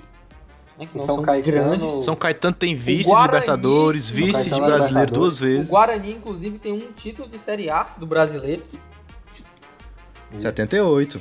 [0.80, 2.06] né, São são Caetano- grandes.
[2.06, 5.38] São Caetano tem vice Guarani- de Libertadores, vice de é brasileiro duas Libertadores.
[5.38, 5.70] O vezes.
[5.70, 8.64] Guarani inclusive tem um título de Série A do brasileiro,
[10.38, 11.20] 78.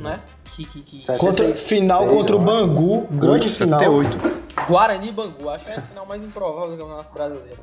[0.00, 0.20] né?
[0.56, 1.00] Que, que, que...
[1.02, 2.38] Sete- Contra, 76, final contra o.
[2.38, 3.80] Bangu, grande Oito, final.
[3.80, 4.40] 78.
[4.68, 7.58] Guarani e Bangu, acho que é a final mais improvável do Campeonato Brasileiro.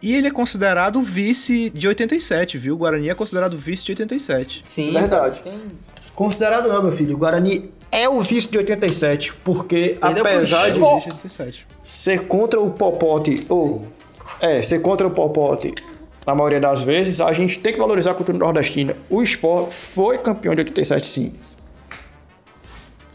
[0.00, 2.74] E ele é considerado vice de 87, viu?
[2.74, 4.62] O Guarani é considerado vice de 87.
[4.64, 5.40] Sim, Verdade.
[5.42, 5.60] Tem...
[6.14, 7.14] Considerado não, meu filho.
[7.14, 10.64] O Guarani é o vice de 87, porque pro apesar.
[10.64, 11.66] Vice de 87.
[11.82, 13.86] ser contra o Popote, ou
[14.40, 15.74] é, ser contra o Popote
[16.26, 18.96] na maioria das vezes, a gente tem que valorizar a cultura nordestina.
[19.10, 21.34] O Sport foi campeão de 87, sim.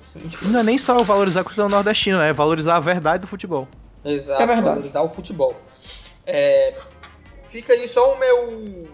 [0.04, 2.30] Sim, Não é nem só valorizar a cultura nordestina, né?
[2.30, 3.68] É valorizar a verdade do futebol.
[4.04, 4.68] Exato, É verdade.
[4.70, 5.56] valorizar o futebol.
[6.26, 6.76] É,
[7.50, 8.88] fica aí só o meu.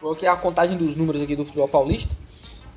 [0.00, 2.14] Coloquei a contagem dos números aqui do futebol paulista.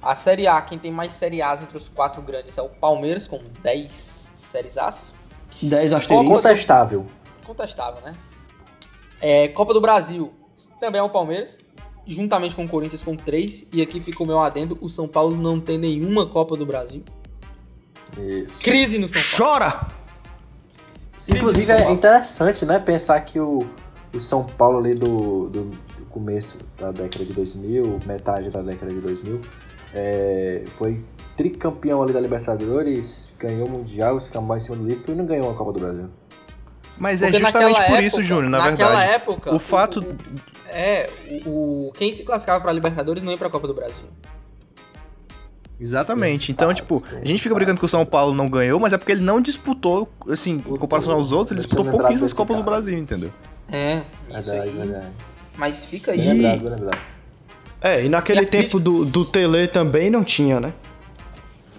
[0.04, 3.26] A Série A, quem tem mais Série A's entre os quatro grandes é o Palmeiras,
[3.26, 5.14] com 10 Séries A's.
[5.62, 6.38] 10 asteriscos.
[6.38, 7.06] Contestável.
[7.46, 8.14] Contestável, né?
[9.22, 10.34] É, Copa do Brasil
[10.80, 11.58] também é o Palmeiras,
[12.06, 13.68] juntamente com o Corinthians com 3.
[13.72, 17.04] E aqui fica o meu adendo: o São Paulo não tem nenhuma Copa do Brasil.
[18.18, 18.60] Isso.
[18.60, 19.62] Crise no São Paulo.
[19.62, 19.88] Chora!
[21.14, 21.94] Crise Inclusive é Paulo.
[21.94, 22.80] interessante, né?
[22.80, 23.66] Pensar que o,
[24.14, 28.92] o São Paulo ali do, do, do começo da década de 2000, metade da década
[28.92, 29.42] de 2000,
[29.94, 31.04] é, foi
[31.38, 35.50] tricampeão ali da Libertadores, ganhou o Mundial, escambau em cima do Liverpool e não ganhou
[35.52, 36.10] a Copa do Brasil.
[36.98, 39.12] Mas é Porque justamente naquela por isso, época- Júnior, na naquela verdade.
[39.14, 40.00] época, o fato.
[40.02, 41.10] o- É,
[41.46, 44.06] o, quem se classificava pra Libertadores não ia pra Copa do Brasil.
[45.80, 46.52] Exatamente.
[46.52, 47.16] Então, Fato, tipo, sim.
[47.22, 49.42] a gente fica brincando que o São Paulo não ganhou, mas é porque ele não
[49.42, 52.64] disputou, assim, em comparação aos outros, ele disputou pouquíssimas Copas do.
[52.64, 53.32] Brasil, entendeu?
[53.72, 54.76] É, isso Verdade, aí.
[54.76, 55.08] verdade.
[55.58, 56.20] Mas fica aí.
[56.22, 56.98] lembrado, lembrado.
[57.84, 60.74] É, e naquele E tempo do, do Tele também não tinha, né?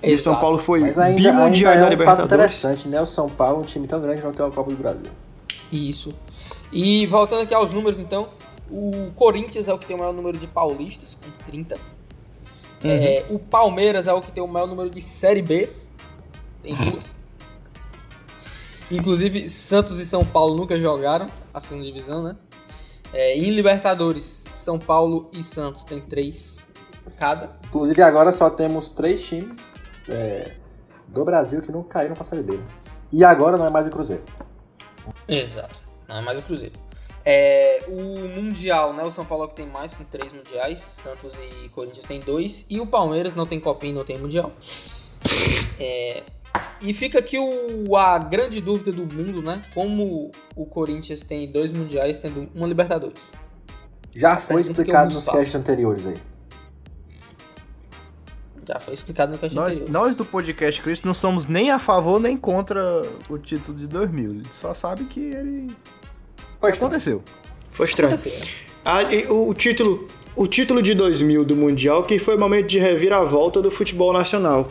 [0.02, 0.40] E o São Exato.
[0.40, 2.26] Paulo foi Mas ainda, ainda bimundial é da um fato Libertadores.
[2.26, 3.00] interessante, né?
[3.00, 5.10] O São Paulo, um time tão grande, não tem uma Copa do Brasil.
[5.72, 6.12] Isso.
[6.70, 8.28] E voltando aqui aos números, então,
[8.70, 11.76] o Corinthians é o que tem o maior número de paulistas, com 30.
[12.84, 15.88] É, o Palmeiras é o que tem o maior número de Série Bs,
[16.62, 17.14] tem duas.
[18.90, 22.36] Inclusive, Santos e São Paulo nunca jogaram a segunda divisão, né?
[23.14, 26.58] É, em Libertadores, São Paulo e Santos tem três
[27.18, 27.56] cada.
[27.64, 29.72] Inclusive agora só temos três times
[30.08, 30.52] é,
[31.06, 32.58] do Brasil que não caíram pra Série B.
[33.12, 34.24] E agora não é mais o Cruzeiro.
[35.28, 35.80] Exato.
[36.08, 36.74] Não é mais o Cruzeiro.
[37.24, 39.04] É, o Mundial, né?
[39.04, 40.80] O São Paulo é que tem mais, com três mundiais.
[40.80, 42.66] Santos e Corinthians tem dois.
[42.68, 44.52] E o Palmeiras não tem copinha, não tem mundial.
[45.78, 46.22] É,
[46.80, 49.62] e fica aqui o, a grande dúvida do mundo, né?
[49.72, 53.32] Como o Corinthians tem dois mundiais, tendo uma Libertadores.
[54.14, 56.16] Já foi que eu explicado nos casts anteriores aí.
[58.66, 59.90] Já foi explicado no caixa Nós, anterior.
[59.90, 64.30] nós do podcast Cristo não somos nem a favor nem contra o título de 2000.
[64.30, 65.74] Ele só sabe que ele
[66.60, 66.68] tá.
[66.68, 67.22] aconteceu.
[67.70, 68.14] Foi estranho.
[68.14, 68.46] Aconteceu, né?
[68.84, 72.66] Ah, e o, o título, o título de 2000 do Mundial que foi o momento
[72.66, 74.70] de reviravolta do futebol nacional.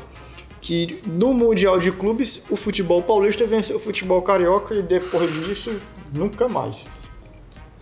[0.64, 5.78] Que no Mundial de Clubes, o futebol paulista venceu o futebol carioca e depois disso,
[6.14, 6.90] nunca mais.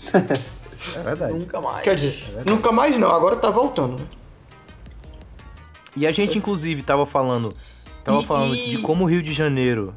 [0.96, 1.34] É verdade.
[1.34, 1.84] Nunca mais.
[1.84, 4.00] Quer dizer, nunca mais não, agora tá voltando.
[4.00, 4.06] né?
[5.96, 7.54] E a gente, inclusive, tava falando,
[8.04, 9.94] tava E- falando e- de como o Rio de Janeiro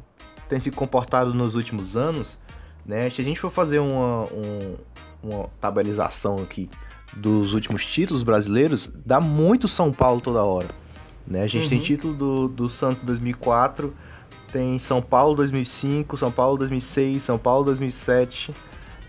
[0.47, 2.37] tem se comportado nos últimos anos,
[2.85, 3.09] né?
[3.09, 4.75] Se a gente for fazer uma, um-
[5.23, 6.69] uma tabelização aqui
[7.15, 10.67] dos últimos títulos brasileiros, dá muito São Paulo toda hora.
[11.27, 11.43] Né?
[11.43, 13.93] A gente tem título do, do Santos 2004,
[14.51, 18.53] tem São Paulo 2005, São Paulo 2006, São Paulo 2007,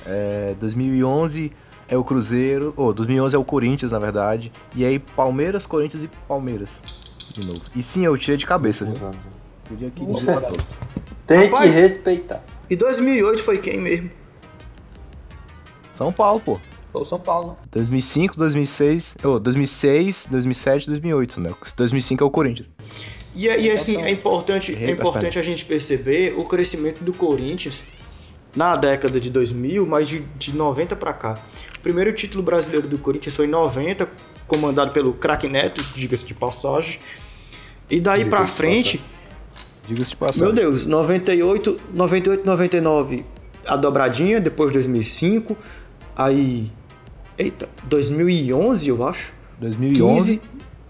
[0.07, 1.53] é, 2011
[1.89, 6.09] é o Cruzeiro, ou 2011 é o Corinthians, na verdade, e aí Palmeiras, Corinthians e
[6.27, 6.81] Palmeiras
[7.33, 7.61] de novo.
[7.75, 8.95] E sim, eu tirei de cabeça, viu?
[9.65, 10.67] Queria aqui dizer pra todos.
[11.27, 11.75] Tem Rapaz.
[11.75, 12.43] que respeitar.
[12.71, 14.11] E 2008 foi quem mesmo?
[15.97, 16.61] São Paulo, pô.
[16.97, 17.49] Foi o São Paulo.
[17.49, 17.57] né?
[17.73, 21.51] 2005, 2006, oh, 2006, 2007, 2008, né?
[21.77, 22.71] 2005 é o Corinthians.
[23.35, 27.85] E, e assim, é importante, é importante a gente perceber o crescimento do Corinthians
[28.57, 31.39] na década de 2000, mas de, de 90 para cá.
[31.77, 34.09] O primeiro título brasileiro do Corinthians foi em 90,
[34.47, 36.99] comandado pelo craque Neto, diga-se de passagem.
[37.91, 39.03] E daí de frente,
[39.87, 40.45] Diga-se de passagem.
[40.45, 43.23] meu Deus, 98, 98, 99
[43.67, 45.55] a dobradinha, depois 2005,
[46.17, 46.71] aí
[47.39, 49.35] eita, 2011, eu acho.
[49.59, 50.41] 2011,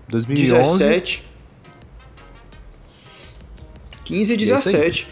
[0.09, 1.27] 2011, 17
[4.07, 4.75] 15 e isso aí.
[4.75, 5.09] 17.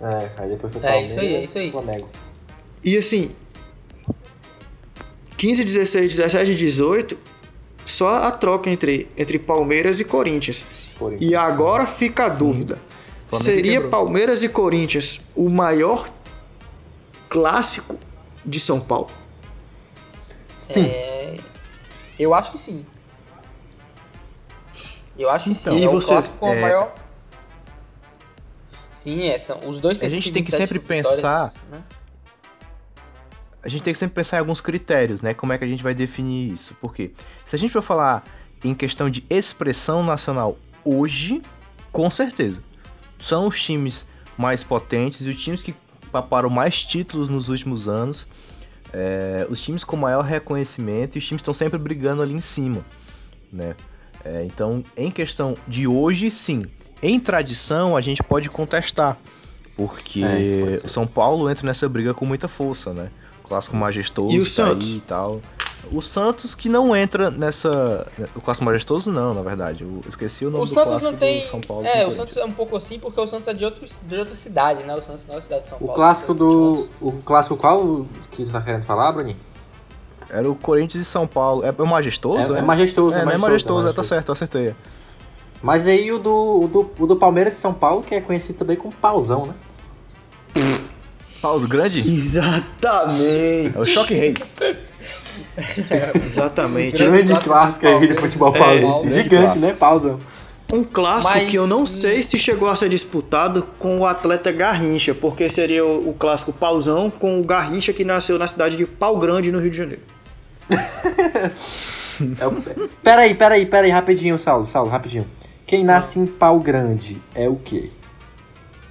[0.00, 1.70] É, aí depois foi É, Palmeiras, isso aí, é isso aí.
[1.72, 2.08] Flamengo.
[2.84, 3.30] E assim,
[5.36, 7.18] 15, 16, 17 e 18,
[7.84, 10.64] só a troca entre, entre Palmeiras e Corinthians.
[10.96, 11.30] Corinthians.
[11.30, 12.78] E agora fica a dúvida.
[13.32, 13.90] Seria quebrou.
[13.90, 16.08] Palmeiras e Corinthians o maior
[17.28, 17.98] clássico
[18.46, 19.10] de São Paulo?
[20.58, 20.84] Sim.
[20.86, 21.38] É,
[22.18, 22.84] eu acho que sim.
[25.18, 25.80] Eu acho que Então, sim.
[25.80, 26.08] e é você?
[26.08, 26.60] clássico com a É.
[26.60, 26.94] maior.
[28.92, 31.82] Sim, é, são, os dois A gente tem que 127 sempre pensar- né?
[33.62, 35.34] a gente tem que sempre pensar em alguns critérios, né?
[35.34, 36.76] Como é que a gente vai definir isso?
[36.80, 37.12] Porque
[37.44, 38.24] se a gente for falar
[38.64, 41.42] em questão de expressão nacional hoje,
[41.92, 42.62] com certeza,
[43.20, 44.06] são os times
[44.36, 45.74] mais potentes e os times que
[46.10, 48.28] paparam mais títulos nos últimos anos,
[48.92, 52.84] é, os times com maior reconhecimento e os times estão sempre brigando ali em cima,
[53.52, 53.74] né?
[54.24, 56.64] É, então, em questão de hoje, sim.
[57.02, 59.16] Em tradição, a gente pode contestar,
[59.76, 63.10] porque É, pode o São Paulo entra nessa briga com muita força, né?
[63.48, 64.88] Clássico majestoso E o tá Santos?
[64.88, 65.40] aí e tal.
[65.90, 68.06] O Santos que não entra nessa.
[68.36, 69.84] O clássico majestoso, não, na verdade.
[69.84, 71.40] Eu esqueci o nome O do Santos clássico não tem.
[71.44, 71.86] do São Paulo.
[71.86, 72.12] é, o.
[72.12, 74.94] Santos é um pouco assim porque o Santos é de, outro, de outra cidade, né?
[74.94, 75.94] O Santos não é a cidade de São O Paulo.
[75.94, 77.08] clássico o Santos- do.
[77.08, 79.36] O clássico qual que tu tá querendo falar, Bruninho?
[80.28, 81.64] Era o Corinthians e São Paulo.
[81.64, 82.52] É, é o majestoso?
[82.52, 84.08] É- É, é majestoso, É, é é majestoso, majestoso, é é, tá majestoso.
[84.08, 84.74] certo, eu acertei.
[85.62, 88.58] Mas aí o do, o do, o do Palmeiras e São Paulo, que é conhecido
[88.58, 89.54] também como pauzão, né?
[91.40, 92.00] Paulo grande?
[92.00, 93.76] Exatamente.
[93.76, 94.34] É o choque rei.
[96.24, 96.96] Exatamente.
[97.02, 99.08] Grande clássico aí de futebol é, paulista.
[99.08, 99.72] Gigante, né?
[99.72, 100.18] Pauzão.
[100.72, 104.52] Um clássico Mas- que eu não sei se chegou a ser disputado com o atleta
[104.52, 108.84] Garrincha, porque seria o, o clássico Pauzão com o Garrincha que nasceu na cidade de
[108.84, 110.02] Pau Grande, no Rio de Janeiro.
[112.40, 112.88] É o...
[113.00, 115.24] Peraí, peraí, peraí, rapidinho, Saulo, Saulo, rapidinho.
[115.64, 117.90] Quem nasce em pau grande é o quê?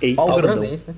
[0.02, 0.16] Eita.
[0.16, 0.60] Pau Pau grandão.
[0.62, 0.96] Grandense, né?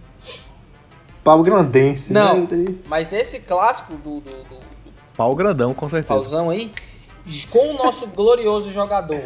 [1.24, 2.76] Pau grandense, Não, né?
[2.88, 4.60] mas esse clássico do, do, do
[5.16, 6.08] Pau grandão, com certeza.
[6.20, 6.72] pauzão aí,
[7.50, 9.22] com o nosso glorioso jogador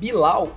[0.00, 0.48] Bilal,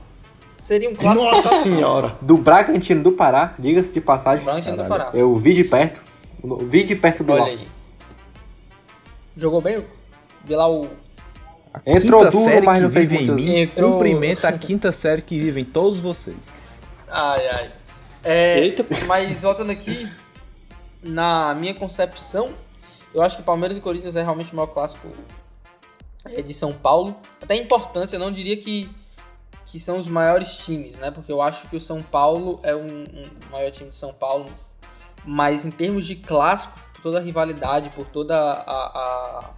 [0.58, 2.18] seria um clássico Nossa senhora.
[2.22, 4.44] Do Bragantino do Pará, diga-se de passagem.
[4.44, 5.12] Bragantino do Pará.
[5.14, 6.02] Eu vi de perto.
[6.68, 7.60] Vi de perto do Olha Bilal.
[7.60, 7.68] aí.
[9.38, 9.78] Jogou bem?
[9.78, 9.86] o
[10.44, 10.86] Bilal
[11.86, 15.66] Entrou duro, série mas não fez mim, Entrou- Cumprimenta a quinta série que vive em
[15.66, 16.36] todos vocês.
[17.10, 17.72] Ai, ai.
[18.24, 18.86] É, Eita.
[19.08, 20.08] Mas voltando aqui,
[21.04, 22.54] na minha concepção,
[23.14, 25.10] eu acho que Palmeiras e Corinthians é realmente o maior clássico
[26.26, 27.16] é, de São Paulo.
[27.42, 28.90] Até importância, eu não diria que,
[29.66, 31.12] que são os maiores times, né?
[31.12, 34.50] Porque eu acho que o São Paulo é um, um maior time de São Paulo.
[35.26, 39.50] Mas em termos de clássico, por toda a rivalidade, por toda a, a,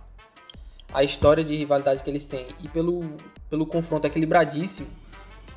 [0.93, 3.01] a história de rivalidade que eles têm e pelo,
[3.49, 4.87] pelo confronto equilibradíssimo,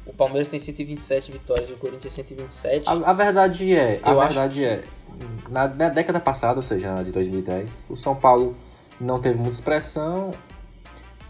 [0.04, 2.88] o Palmeiras tem 127 vitórias e o Corinthians 127.
[2.88, 4.84] A, a verdade é, a Eu acho verdade é,
[5.48, 8.56] na, na década passada, ou seja, de 2010, o São Paulo
[9.00, 10.30] não teve muita expressão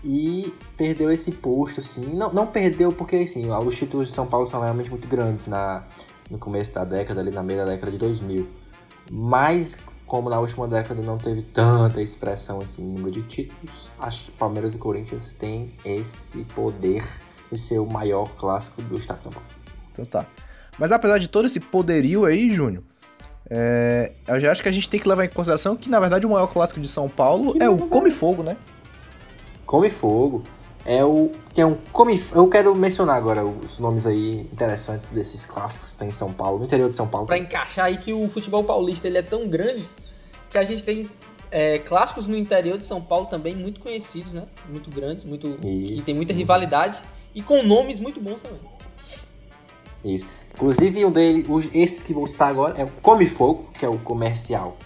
[0.05, 2.03] e perdeu esse posto, assim.
[2.15, 5.85] Não, não perdeu porque, assim, os títulos de São Paulo são realmente muito grandes na,
[6.31, 8.47] no começo da década, ali na meia da década de 2000.
[9.11, 9.77] Mas
[10.07, 14.31] como na última década não teve tanta expressão assim, em número de títulos, acho que
[14.33, 17.05] Palmeiras e Corinthians têm esse poder
[17.51, 19.49] de ser o maior clássico do estado de São Paulo.
[19.93, 20.25] Então tá.
[20.79, 22.85] Mas apesar de todo esse poderio aí, Júnior,
[23.49, 26.27] é, eu já acho que a gente tem que levar em consideração que, na verdade,
[26.27, 28.57] o maior clássico de São Paulo é o Come Fogo, né?
[29.65, 30.43] Come Fogo
[30.87, 35.45] é o que é um come eu quero mencionar agora os nomes aí interessantes desses
[35.45, 37.27] clássicos que tem em São Paulo, no interior de São Paulo.
[37.27, 39.85] Pra encaixar aí que o futebol paulista ele é tão grande
[40.49, 41.11] que a gente tem
[41.51, 44.45] é, clássicos no interior de São Paulo também muito conhecidos, né?
[44.69, 46.03] Muito grandes, muito que Isso.
[46.03, 47.01] tem muita rivalidade
[47.35, 48.61] e com nomes muito bons também.
[50.05, 50.27] Isso.
[50.57, 53.99] Inclusive, um deles, esses que vou citar agora é o Come Fogo, que é o
[53.99, 54.79] comercial,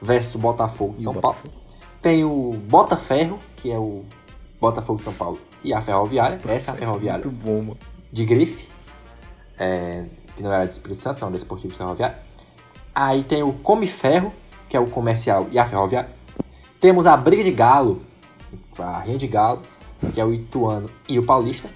[0.00, 1.38] versus Botafogo de São Paulo.
[2.00, 4.04] Tem o Botaferro, que é o
[4.60, 6.38] Botafogo de São Paulo, e a Ferroviária.
[6.46, 7.78] Essa é a Ferroviária Muito bom, mano.
[8.12, 8.68] de grife,
[9.58, 10.06] é,
[10.36, 12.16] que não era de Espírito Santo, não, da Esportivo Ferroviário.
[12.94, 14.32] Aí tem o Come Ferro,
[14.68, 16.10] que é o comercial e a Ferroviária.
[16.80, 18.02] Temos a Briga de Galo,
[18.78, 19.62] a Rinha de Galo,
[20.14, 21.68] que é o Ituano e o Paulista.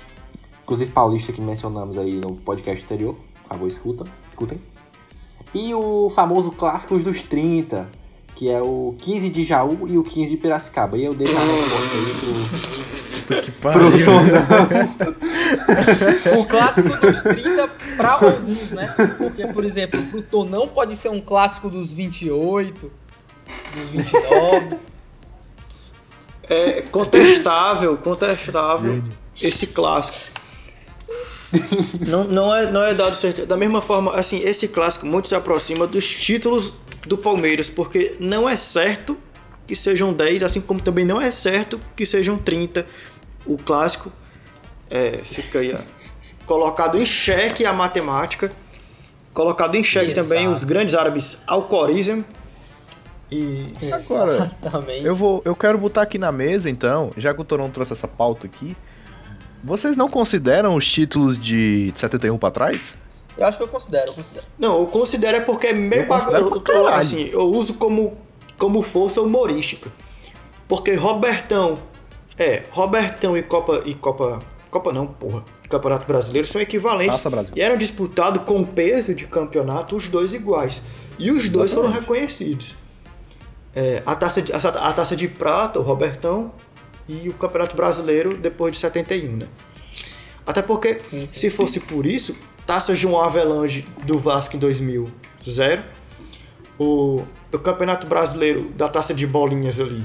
[0.62, 3.16] Inclusive Paulista que mencionamos aí no podcast anterior.
[3.44, 4.60] Por favor, escutam, escutem.
[5.54, 7.88] E o famoso Clássicos dos 30,
[8.34, 10.98] que é o 15 de Jaú e o 15 de Piracicaba.
[10.98, 14.04] E eu deixo a resposta aí pro, pro.
[14.04, 14.42] Tonão.
[16.40, 18.92] O clássico dos 30 pra alguns, né?
[19.18, 22.90] Porque, por exemplo, pro Tonão pode ser um clássico dos 28,
[23.76, 24.76] dos 29.
[26.46, 29.02] É contestável, contestável
[29.40, 30.18] esse clássico.
[32.06, 33.46] Não, não, é, não é dado certeza.
[33.46, 36.74] Da mesma forma, assim, esse clássico muito se aproxima dos títulos
[37.06, 39.16] do Palmeiras, porque não é certo
[39.66, 42.86] que sejam 10, assim como também não é certo que sejam 30.
[43.46, 44.12] O clássico
[44.90, 45.78] é, fica aí ó,
[46.46, 48.52] colocado em xeque a matemática,
[49.32, 50.28] colocado em xeque Exato.
[50.28, 52.24] também os grandes árabes Alcorizem
[53.30, 55.04] e Agora, Exatamente.
[55.04, 58.06] Eu, vou, eu quero botar aqui na mesa, então, já que o Toron trouxe essa
[58.06, 58.76] pauta aqui.
[59.64, 62.94] Vocês não consideram os títulos de 71 pra trás?
[63.36, 64.46] Eu acho que eu considero, eu considero.
[64.58, 68.16] Não, eu considero é porque é meio Eu eu, assim, eu uso como,
[68.58, 69.90] como força humorística.
[70.68, 71.78] Porque Robertão,
[72.38, 74.38] é, Robertão e Copa e Copa,
[74.70, 77.22] Copa não, porra, Campeonato Brasileiro são equivalentes
[77.56, 80.82] e eram disputados com peso de campeonato os dois iguais.
[81.18, 82.74] E os dois foram reconhecidos.
[83.74, 86.52] É, a, taça de, a, a taça de prata, o Robertão,
[87.08, 89.46] e o Campeonato Brasileiro depois de 71, né?
[90.46, 91.26] Até porque, Sim, sim.
[91.26, 92.36] se fosse por isso,
[92.66, 95.10] taça João Avelange do Vasco em 2000,
[95.42, 95.82] zero.
[96.78, 97.22] O,
[97.52, 100.04] o Campeonato Brasileiro da taça de bolinhas ali,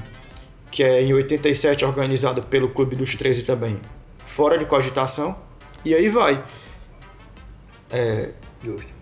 [0.70, 3.78] que é em 87 organizado pelo Clube dos 13 também,
[4.24, 5.36] fora de cogitação.
[5.84, 6.42] E aí vai.
[7.90, 8.30] É,
[8.64, 8.92] Justo.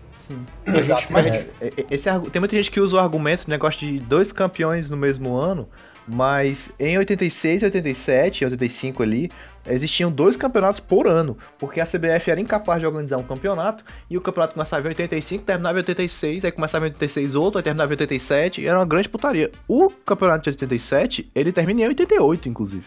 [0.65, 1.47] gente Exato, mas- perde.
[1.61, 4.89] É, é, Esse, tem muita gente que usa o argumento do negócio de dois campeões
[4.89, 5.67] no mesmo ano,
[6.11, 9.31] mas em 86, 87 e 85 ali,
[9.67, 14.17] existiam dois campeonatos por ano, porque a CBF era incapaz de organizar um campeonato, e
[14.17, 17.91] o campeonato começava em 85, terminava em 86, aí começava em 86 outro, aí terminava
[17.91, 19.51] em 87, e era uma grande putaria.
[19.67, 22.85] O campeonato de 87, ele termina em 88, inclusive.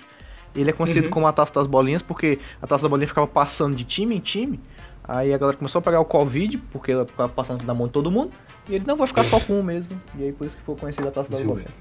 [0.54, 3.74] Ele é conhecido como a Taça das Bolinhas, porque a Taça das Bolinhas ficava passando
[3.74, 4.60] de time em time,
[5.04, 7.92] Aí a galera começou a pegar o Covid, porque ela ficava passando na mão de
[7.92, 8.30] todo mundo.
[8.68, 10.00] E ele não vai ficar só com um mesmo.
[10.16, 11.54] E aí por isso que foi conhecido a taça das Justo.
[11.54, 11.72] bolinhas.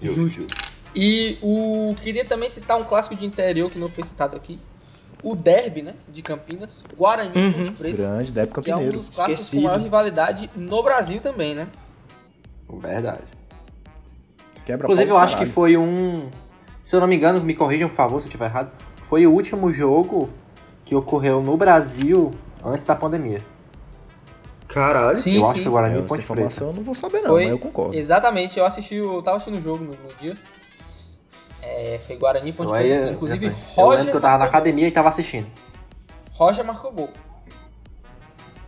[0.00, 0.71] Justo, justo.
[0.94, 4.58] E o queria também citar um clássico de interior que não foi citado aqui.
[5.22, 5.94] O Derby, né?
[6.08, 7.96] De Campinas, Guarani e Ponte Preta.
[7.96, 8.98] Grande, da época Que é um Campineiro.
[8.98, 9.62] dos clássicos Esquecido.
[9.62, 11.68] com maior rivalidade no Brasil também, né?
[12.68, 13.20] Verdade.
[14.66, 16.28] Quebra Inclusive, eu acho que foi um.
[16.82, 18.70] Se eu não me engano, me corrijam, por favor, se eu estiver errado.
[19.02, 20.28] Foi o último jogo
[20.84, 22.30] que ocorreu no Brasil
[22.64, 23.40] antes da pandemia.
[24.68, 25.18] Caralho.
[25.18, 25.58] Sim, eu acho sim.
[25.60, 26.64] que foi Guarani É, e Ponte Preta.
[26.64, 27.94] eu não vou saber não, Foi mas eu concordo.
[27.94, 30.36] Exatamente, eu assisti, eu tava assistindo o jogo no, no dia.
[31.72, 32.96] É, foi Guarani e Ponte Preta.
[32.96, 33.06] sim.
[33.06, 35.46] eu, Inclusive, eu lembro Roger, que eu tava na marcou- academia e tava assistindo.
[36.32, 37.10] Roger marcou gol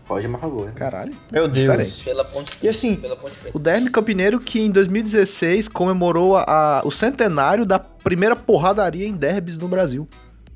[0.06, 0.72] Pode marcar gol, né?
[0.76, 1.14] Caralho.
[1.32, 2.02] Meu Deus.
[2.02, 3.56] Pela Ponte E assim, Pela Ponte Preta.
[3.56, 9.14] O Derby Campineiro que em 2016 comemorou a- a- o centenário da primeira porradaria em
[9.14, 10.06] derbys no Brasil.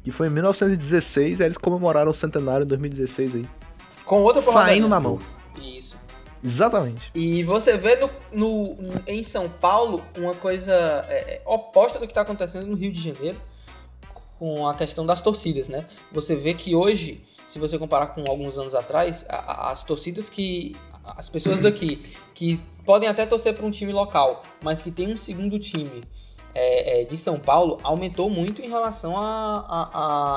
[0.05, 3.47] Que foi em 1916, aí eles comemoraram o centenário em 2016 aí.
[4.05, 4.75] Com outra porradaria.
[4.75, 5.19] Saindo na mão.
[6.43, 7.01] Exatamente.
[7.15, 10.73] E você vê no, no- no- em São Paulo uma coisa
[11.09, 13.41] é, é, oposta do que está acontecendo no Rio de Janeiro
[14.39, 15.87] com a questão das torcidas, né?
[16.13, 20.29] Você vê que hoje, se você comparar com alguns anos atrás, a- a- as torcidas
[20.29, 20.75] que.
[21.17, 22.05] As pessoas daqui
[22.35, 26.03] que podem até torcer para um time local, mas que tem um segundo time
[26.55, 29.23] é, é, de São Paulo, aumentou muito em relação a,
[29.69, 29.91] a-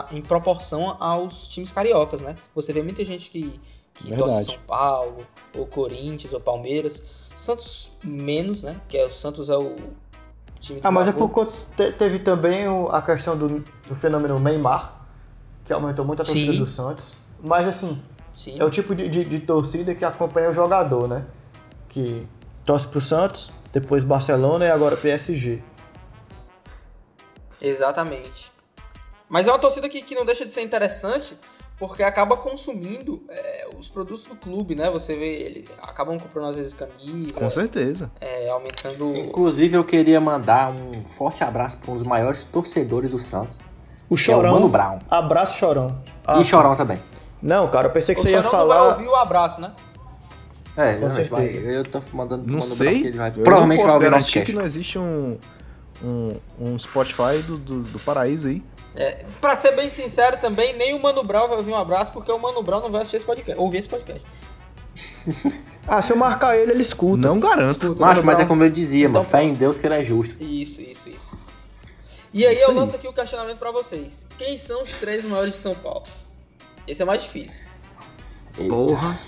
[0.10, 2.36] a- em proporção aos times cariocas, né?
[2.56, 3.60] Você vê muita gente que
[3.94, 4.30] que Verdade.
[4.32, 7.04] torce São Paulo, ou Corinthians, ou Palmeiras.
[7.36, 8.80] Santos menos, né?
[8.88, 9.76] Que é o Santos é o
[10.60, 14.40] time do Ah, mas é porque te- teve também o- a questão do, do fenômeno
[14.40, 15.02] Neymar,
[15.66, 16.58] que aumentou muito a torcida Sim.
[16.60, 17.16] do Santos.
[17.42, 18.02] Mas assim,
[18.36, 18.60] Sim.
[18.60, 21.26] é o tipo de, de- de torcida que acompanha o jogador, né?
[21.90, 22.28] Que
[22.66, 25.62] torce pro Santos, depois Barcelona e agora PSG.
[27.60, 28.52] Exatamente.
[29.30, 31.38] Mas é uma torcida que, que não deixa de ser interessante,
[31.82, 34.88] porque acaba consumindo é, os produtos do clube, né?
[34.92, 38.12] Você vê, eles acabam comprando às vezes camisa, Com certeza.
[38.22, 39.18] é, aumentando.
[39.18, 43.58] Inclusive, eu queria mandar um forte abraço para um dos maiores torcedores do Santos.
[44.08, 44.54] O Que é o Chorão.
[44.54, 45.00] Mano Brown.
[45.10, 45.98] Abraço, Chorão.
[46.24, 46.52] Ah, e sim.
[46.52, 47.00] Chorão também.
[47.42, 48.90] Não, cara, eu pensei que O você ia Chorão não vai falar.
[48.92, 49.72] ouvir o abraço, né?
[50.78, 51.60] É, Com certeza.
[51.62, 53.02] vai- eu tô mandando Não sei.
[53.02, 55.38] que ele vai, Eu provavelmente não vai posso ouvir nosso garantir que não existe um,
[56.04, 58.64] um, um Spotify do, do, do paraíso aí.
[59.40, 62.38] Pra ser bem sincero também, nem o Mano Brown vai ouvir um abraço, porque o
[62.38, 64.26] Mano Brown não vai assistir esse podcast, ouvir esse podcast.
[65.88, 67.28] Ah, se eu marcar ele, ele escuta.
[67.28, 67.72] Não garanto.
[67.88, 69.30] Escuta, Macho, mas é como eu dizia, Então, mano.
[69.30, 70.36] Fé em Deus que ele é justo.
[70.42, 71.38] Isso, isso, isso.
[72.32, 72.76] E aí Isso eu aí.
[72.76, 74.28] lanço aqui o questionamento pra vocês.
[74.38, 76.04] Quem são os três maiores de São Paulo?
[76.88, 77.62] Esse é mais difícil.
[78.70, 79.20] Porra.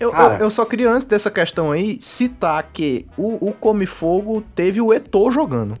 [0.00, 4.42] Eu, eu, eu só queria, antes dessa questão aí, citar que o, o Come Fogo
[4.56, 5.76] teve o Eto'o jogando.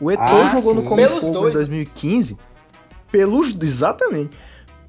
[0.00, 0.74] O Eto'o Ah, jogou sim.
[0.74, 1.54] no Come Pelos Fogo dois.
[1.54, 2.38] em 2015.
[3.10, 3.54] Pelos.
[3.60, 4.36] Exatamente.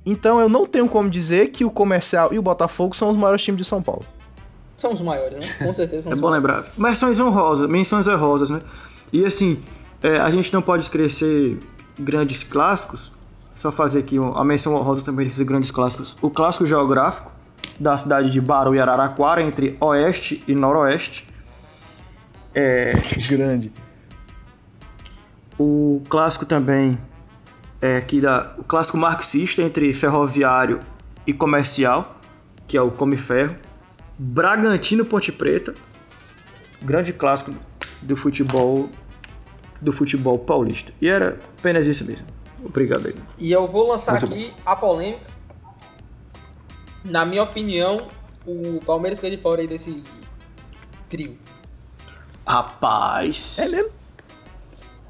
[0.05, 3.41] Então eu não tenho como dizer que o Comercial e o Botafogo são os maiores
[3.43, 4.03] times de São Paulo.
[4.77, 5.47] São os maiores, né?
[5.63, 6.51] Com certeza são É os bom maiores.
[6.55, 6.71] lembrar.
[6.77, 8.61] Menções honrosas, menções honrosas, né?
[9.13, 9.59] E assim,
[10.03, 11.57] é, a gente não pode esquecer
[11.97, 13.11] grandes clássicos.
[13.55, 16.17] Só fazer aqui a menção honrosa também desses grandes clássicos.
[16.21, 17.31] O clássico geográfico
[17.79, 21.25] da cidade de Baru e Araraquara, entre Oeste e Noroeste.
[23.29, 23.71] Grande.
[25.57, 26.97] O clássico também
[27.81, 30.79] é aqui da, o clássico marxista entre ferroviário
[31.25, 32.19] e comercial,
[32.67, 33.55] que é o Come Ferro.
[34.17, 35.73] Bragantino Ponte Preta,
[36.81, 37.53] grande clássico
[38.01, 38.89] do futebol
[39.81, 40.93] do futebol paulista.
[41.01, 42.25] E era apenas isso mesmo.
[42.63, 43.15] Obrigado aí.
[43.37, 45.35] E eu vou lançar Muito aqui a polêmica.
[47.03, 48.07] Na minha opinião,
[48.45, 50.03] o Palmeiras fica de fora aí desse
[51.09, 51.37] trio.
[52.47, 53.57] Rapaz.
[53.59, 53.91] É mesmo?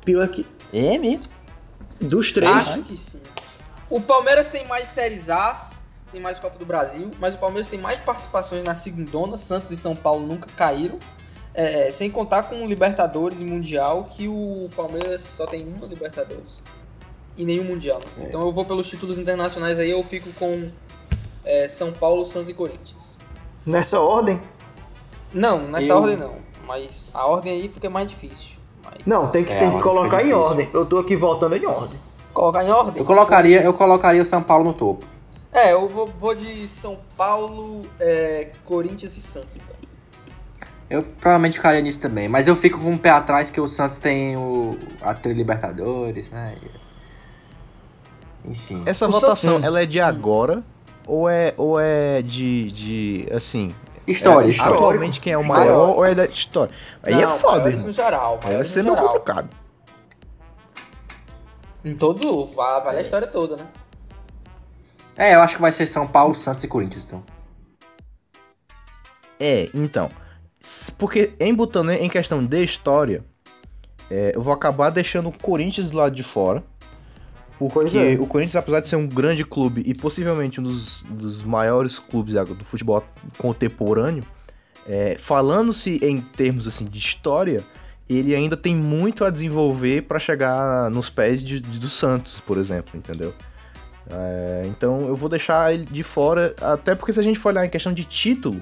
[0.06, 1.24] Pior que É mesmo?
[2.00, 2.52] dos três.
[2.52, 3.20] Acho que sim.
[3.90, 5.72] O Palmeiras tem mais séries A,
[6.12, 9.38] tem mais Copa do Brasil, mas o Palmeiras tem mais participações na segundona.
[9.38, 10.98] Santos e São Paulo nunca caíram.
[11.54, 16.62] É, sem contar com Libertadores e Mundial, que o Palmeiras só tem uma Libertadores
[17.38, 18.00] e nenhum Mundial.
[18.18, 18.26] né?
[18.28, 20.70] Então eu vou pelos títulos internacionais aí, eu fico com
[21.46, 23.18] é, São Paulo, Santos e Corinthians.
[23.66, 24.42] Nessa ordem?
[25.34, 26.36] Não, nessa Eu- ordem não.
[26.68, 28.58] Mas a ordem aí fica mais difícil.
[28.86, 30.70] Mas- Não, tem que, É, tem que colocar em ordem.
[30.74, 32.00] Eu tô aqui voltando em ordem.
[32.34, 32.94] Colocar em ordem?
[32.98, 35.06] Eu colocaria, eu colocaria o São Paulo no topo.
[35.52, 39.76] É, eu vou, vou de São Paulo, é, Corinthians e Santos, então.
[40.90, 42.28] Eu provavelmente ficaria nisso também.
[42.28, 46.56] Mas eu fico com um pé atrás que o Santos tem o, a Libertadores, né?
[48.44, 48.84] Enfim.
[48.86, 50.64] Essa O votação, Santos- ela é de agora
[51.08, 53.74] ou é, ou é de, de assim...
[54.08, 54.76] História, é, história.
[54.76, 56.74] Atualmente quem é o maior ou é da história?
[57.02, 57.88] Aí é Não, foda, maiores irmão.
[57.88, 58.40] no geral.
[58.44, 59.50] Aí vai ser meio complicado.
[61.84, 63.66] Em todo, va- vale a história toda, né?
[65.18, 67.24] É, eu acho que vai ser São Paulo, Santos e Corinthians, então.
[69.40, 70.10] É, então.
[70.98, 73.24] Porque em botando em questão de história,
[74.10, 76.64] é, eu vou acabar deixando o Corinthians do lado de fora.
[77.58, 78.14] Porque é.
[78.20, 82.34] o Corinthians, apesar de ser um grande clube e possivelmente um dos, dos maiores clubes
[82.34, 83.04] do futebol
[83.38, 84.24] contemporâneo,
[84.88, 87.64] é, falando-se em termos assim de história,
[88.10, 92.58] ele ainda tem muito a desenvolver para chegar nos pés de, de- do Santos, por
[92.58, 93.34] exemplo, entendeu?
[94.10, 97.66] É, então eu vou deixar ele de fora, até porque se a gente for olhar
[97.66, 98.62] em questão de título,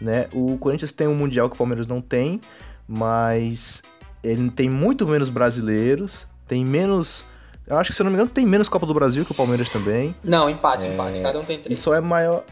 [0.00, 0.28] né?
[0.32, 2.40] O Corinthians tem um mundial que o Palmeiras não tem,
[2.86, 3.82] mas
[4.22, 7.24] ele tem muito menos brasileiros, tem menos,
[7.68, 9.34] eu acho que se eu não me engano tem menos Copa do Brasil que o
[9.34, 10.14] Palmeiras também.
[10.24, 11.20] Não, empate, empate.
[11.20, 11.78] Cada um tem E três.
[11.80, 12.42] só é maior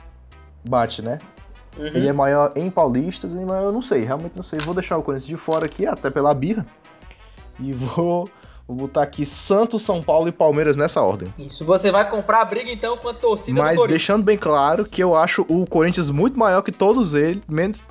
[0.64, 1.18] bate, né?
[1.78, 1.86] Uhum.
[1.86, 4.58] Ele é maior em paulistas, maior, eu não sei, realmente não sei.
[4.60, 6.66] Vou deixar o Corinthians de fora aqui, até pela birra.
[7.60, 8.28] E vou,
[8.66, 11.32] vou botar aqui Santos, São Paulo e Palmeiras nessa ordem.
[11.38, 13.90] Isso, você vai comprar a briga então com a torcida do Mas Corinthians.
[13.90, 17.84] deixando bem claro que eu acho o Corinthians muito maior que todos eles, menos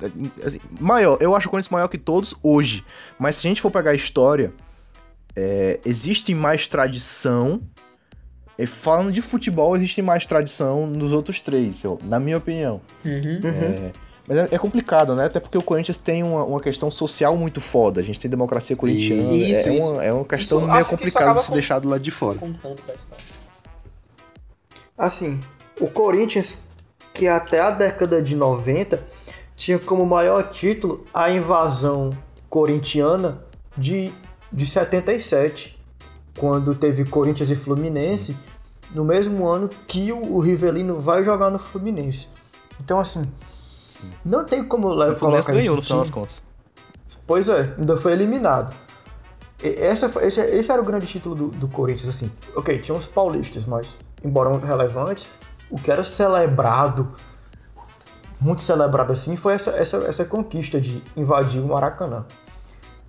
[0.44, 1.16] assim, maior.
[1.20, 2.84] Eu acho o Corinthians maior que todos hoje.
[3.18, 4.52] Mas se a gente for pegar a história,
[5.36, 7.60] é, existe mais tradição.
[8.58, 12.80] e falando de futebol, existe mais tradição nos outros três, eu- na minha opinião.
[13.04, 13.40] Uhum.
[13.44, 13.92] É,
[14.26, 15.26] mas é, é complicado, né?
[15.26, 18.00] Até porque o Corinthians tem uma, uma questão social muito foda.
[18.00, 19.30] A gente tem democracia corintiana.
[19.32, 19.86] Isso, é, isso.
[19.92, 22.38] Uma, é uma questão Isso, meio complicada de se com- deixar do lado de fora.
[24.96, 25.40] Assim,
[25.80, 26.66] o Corinthians
[27.12, 29.02] que até a década de 90
[29.54, 32.10] tinha como maior título a invasão
[32.48, 33.42] corintiana
[33.76, 34.12] de,
[34.52, 35.78] de 77,
[36.38, 38.38] quando teve Corinthians e Fluminense, Sim.
[38.94, 42.28] no mesmo ano que o, Rivelino vai jogar no Fluminense.
[42.80, 43.22] Então, assim,
[43.90, 44.08] Sim.
[44.24, 45.14] não tem como levar.
[45.14, 46.42] O Fluminense ganhou no final das contas.
[47.26, 48.74] Pois é, ainda foi eliminado.
[49.62, 52.30] Essa, esse, esse era o grande título do, do Corinthians, assim.
[52.54, 55.30] Ok, tinha os paulistas, mas, embora muito relevantes,
[55.70, 57.12] o que era celebrado,
[58.40, 62.24] muito celebrado assim, foi essa, essa, essa conquista de invadir o Maracanã.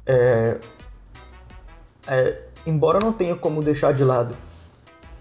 [0.06, 0.58] É,
[2.08, 4.36] é, embora não tenha como deixar de lado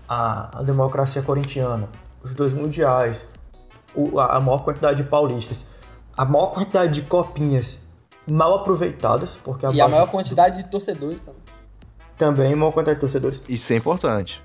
[0.08, 1.88] a, a democracia corintiana,
[2.22, 3.32] os dois mundiais,
[3.94, 5.66] o, a, a maior quantidade de paulistas,
[6.16, 7.86] a maior quantidade de copinhas
[8.26, 11.40] mal aproveitadas, porque a E a maior quantidade de torcedores também.
[12.16, 13.42] Também, maior quantidade de torcedores.
[13.48, 14.42] Isso é importante.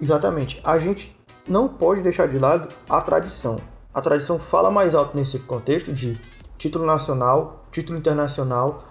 [0.00, 0.60] Exatamente.
[0.62, 1.14] A gente
[1.48, 3.58] não pode deixar de lado a tradição.
[3.92, 6.18] A tradição fala mais alto nesse contexto de
[6.58, 8.84] título nacional, título internacional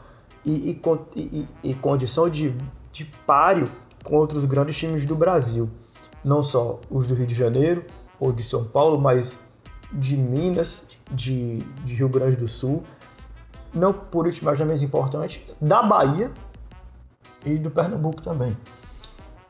[0.46, 0.82] e,
[1.16, 2.56] e, e, condição de,
[2.92, 3.70] de páreo
[4.04, 5.70] contra os grandes times do Brasil.
[6.24, 7.84] Não só os do Rio de Janeiro
[8.20, 9.40] ou de São Paulo, mas
[9.92, 12.84] de Minas, de, de Rio Grande do Sul
[13.76, 16.32] não por último, mas não menos importante, da Bahia
[17.46, 18.58] e do Pernambuco também.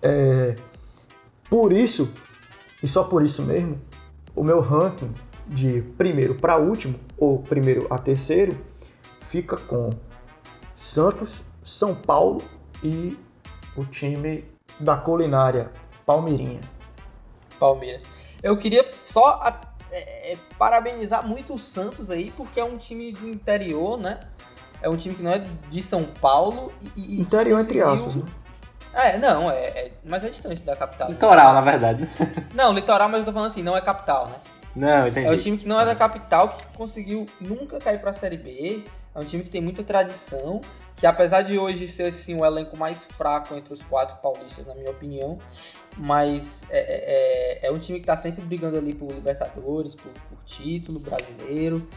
[0.02, 0.56] É,
[1.50, 2.12] por isso,
[2.82, 3.80] e só por isso mesmo,
[4.36, 5.14] o meu ranking
[5.48, 8.58] de primeiro para último, ou primeiro a terceiro,
[9.28, 9.92] fica com
[10.76, 12.44] Santos, São Paulo
[12.84, 13.18] e
[13.76, 14.46] o time
[14.80, 15.72] da culinária
[16.06, 16.60] Palmeirinha.
[17.58, 18.04] Palmeiras.
[18.44, 19.42] Eu queria só
[19.90, 24.20] é, é, parabenizar muito o Santos aí, porque é um time do interior, né?
[24.82, 27.16] É um time que não é de São Paulo e.
[27.16, 28.24] e interior, entre aspas, né?
[28.94, 31.10] É, não, é, é, mas é distante da capital.
[31.10, 32.08] Litoral, na verdade.
[32.56, 34.36] Não, litoral, mas eu tô falando assim, não é capital, né?
[34.74, 35.28] Não, entendi.
[35.28, 38.84] É um time que não é da capital, que conseguiu nunca cair pra Série B.
[39.16, 40.60] É um time que tem muita tradição,
[40.98, 44.76] que apesar de hoje ser assim, o elenco mais fraco entre os quatro paulistas, na
[44.76, 45.40] minha opinião,
[45.98, 50.12] mas é, é, é, é um time que está sempre brigando ali por Libertadores, por,
[50.12, 51.88] por, título brasileiro.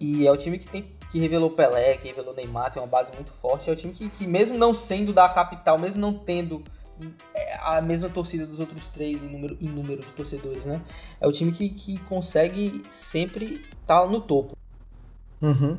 [0.00, 3.12] E é o time que tem que revelou Pelé, que revelou Neymar, tem uma base
[3.14, 3.68] muito forte.
[3.68, 6.62] É o time que, que mesmo não sendo da capital, mesmo não tendo
[7.34, 10.80] é, a mesma torcida dos outros três em número, em número de torcedores, né?
[11.20, 14.56] É o time que, que consegue sempre estar tá no topo.
[15.40, 15.78] Uhum.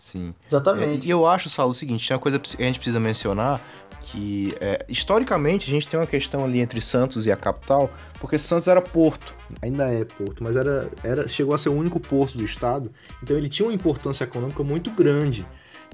[0.00, 0.34] Sim.
[0.46, 1.06] Exatamente.
[1.06, 3.60] E eu, eu acho, Saulo, o seguinte, tem uma coisa que a gente precisa mencionar,
[4.00, 8.38] que é, historicamente a gente tem uma questão ali entre Santos e a capital, porque
[8.38, 12.38] Santos era porto, ainda é porto, mas era, era chegou a ser o único porto
[12.38, 12.90] do estado,
[13.22, 15.46] então ele tinha uma importância econômica muito grande.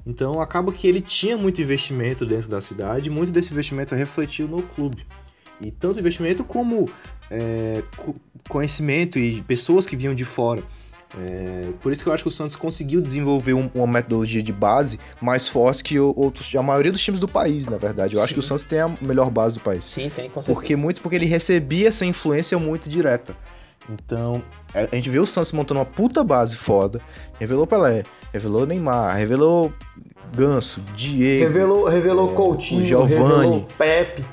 [0.05, 4.47] Então acaba que ele tinha muito investimento dentro da cidade, e muito desse investimento refletiu
[4.47, 5.05] no clube.
[5.59, 6.89] E tanto investimento como
[7.29, 7.83] é,
[8.47, 10.63] conhecimento e pessoas que vinham de fora.
[11.15, 14.51] É, por isso que eu acho que o Santos conseguiu desenvolver um, uma metodologia de
[14.51, 18.15] base mais forte que outros, a maioria dos times do país, na verdade.
[18.15, 18.25] Eu Sim.
[18.25, 19.85] acho que o Santos tem a melhor base do país.
[19.85, 20.53] Sim, tem, com certeza.
[20.53, 23.35] Porque muito porque ele recebia essa influência muito direta.
[23.89, 24.43] Então,
[24.73, 26.99] a gente vê o Santos montando uma puta base foda.
[27.39, 28.03] Revelou Pelé,
[28.33, 29.71] revelou Neymar, revelou
[30.35, 31.43] Ganso, Diego.
[31.43, 34.23] Revelou, revelou é, Coutinho, revelou Pepe.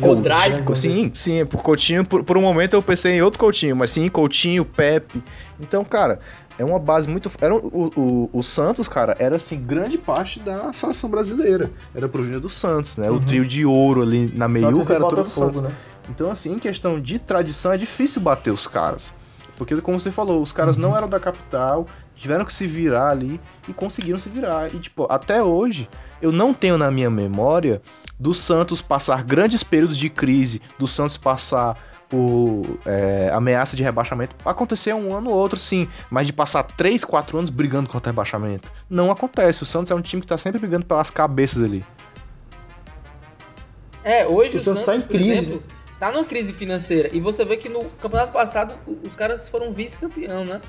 [0.00, 0.74] Codraico.
[0.74, 4.08] Sim, sim, por Coutinho, por, por um momento eu pensei em outro Coutinho, mas sim,
[4.08, 5.22] Coutinho, Pepe.
[5.60, 6.20] Então, cara,
[6.58, 7.30] é uma base muito.
[7.40, 11.70] Era, o, o, o, Santos, cara, era assim, grande parte da seleção brasileira.
[11.94, 13.10] Era provinda do Santos, né?
[13.10, 13.16] Uhum.
[13.16, 15.62] O trio de ouro ali na meiuca era todo do Santos.
[15.62, 15.70] Né?
[16.08, 19.14] Então, assim, em questão de tradição, é difícil bater os caras.
[19.56, 20.82] Porque, como você falou, os caras uhum.
[20.82, 24.74] não eram da capital, tiveram que se virar ali e conseguiram se virar.
[24.74, 25.88] E, tipo, até hoje,
[26.20, 27.80] eu não tenho na minha memória
[28.18, 31.76] do Santos passar grandes períodos de crise, do Santos passar
[32.08, 34.34] por é, ameaça de rebaixamento.
[34.44, 38.70] Aconteceu um ano ou outro, sim, mas de passar 3, 4 anos brigando contra rebaixamento.
[38.90, 39.62] Não acontece.
[39.62, 41.84] O Santos é um time que tá sempre brigando pelas cabeças ali.
[44.02, 45.52] É, hoje o, o Santos, tá em crise.
[45.52, 45.62] Exemplo,
[46.00, 47.10] tá numa crise financeira.
[47.12, 48.74] E você vê que no campeonato passado
[49.04, 50.60] os caras foram vice-campeão, né?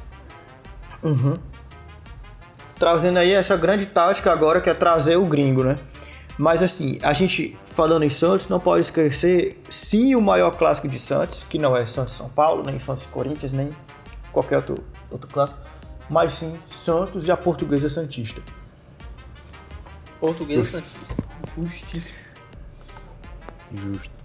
[1.03, 1.37] Uhum.
[2.81, 5.77] Trazendo aí essa grande tática agora que é trazer o gringo, né?
[6.35, 10.97] Mas assim, a gente falando em Santos, não pode esquecer sim o maior clássico de
[10.97, 13.69] Santos, que não é Santos São Paulo, nem Santos Corinthians, nem
[14.31, 15.59] qualquer outro, outro clássico,
[16.09, 18.41] mas sim Santos e a Portuguesa Santista.
[20.19, 21.15] Portuguesa Santista.
[21.55, 22.17] Justíssimo.
[23.75, 24.20] Justo.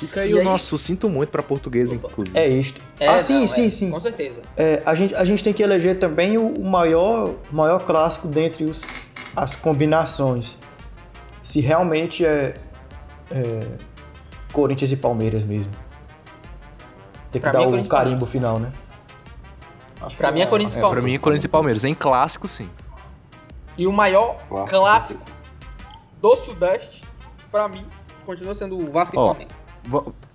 [0.00, 0.78] Fica aí e o é nosso, isso?
[0.78, 2.36] sinto muito pra portuguesa, inclusive.
[2.36, 2.80] É isto.
[2.98, 3.90] É, ah, sim, não, sim, é, sim.
[3.90, 4.40] Com certeza.
[4.56, 8.82] É, a, gente, a gente tem que eleger também o maior, maior clássico dentre os,
[9.36, 10.58] as combinações
[11.42, 12.54] se realmente é,
[13.30, 13.66] é
[14.52, 15.70] Corinthians e Palmeiras mesmo.
[17.30, 18.72] Tem que Pra dar mim é o carimbo final, né?
[20.16, 21.12] Pra mim é Corinthians e É, pra Palmeiras.
[21.12, 21.84] mim, Corinthians e Palmeiras.
[21.84, 22.70] Em clássico, sim.
[23.76, 24.70] E o maior Clássico.
[24.70, 25.24] clássico
[26.20, 27.04] do Sudeste,
[27.50, 27.84] pra mim,
[28.26, 29.50] continua sendo o Vasco Ó, e Flamengo.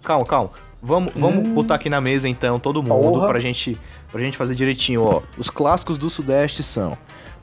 [0.04, 0.50] Calma, calma.
[0.82, 3.28] Vamos, vamos botar aqui na mesa então todo mundo Porra.
[3.28, 3.76] pra gente,
[4.12, 5.22] pra gente fazer direitinho, ó.
[5.38, 6.96] Os clássicos do Sudeste são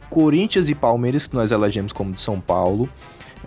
[0.08, 2.88] Corinthians e Palmeiras, que nós elegemos como de São Paulo.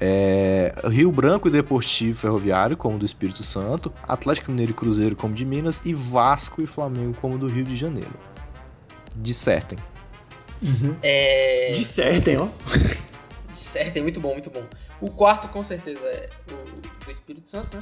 [0.01, 3.93] é, Rio Branco e Deportivo Ferroviário, como do Espírito Santo.
[4.05, 5.81] Atlético Mineiro e Cruzeiro, como de Minas.
[5.85, 8.11] E Vasco e Flamengo, como do Rio de Janeiro.
[9.15, 9.77] Dissertem.
[11.01, 11.71] É.
[11.73, 12.47] Dissertem, ó.
[13.75, 14.63] É muito bom, muito bom.
[14.99, 17.81] O quarto, com certeza, é o do Espírito Santo, né?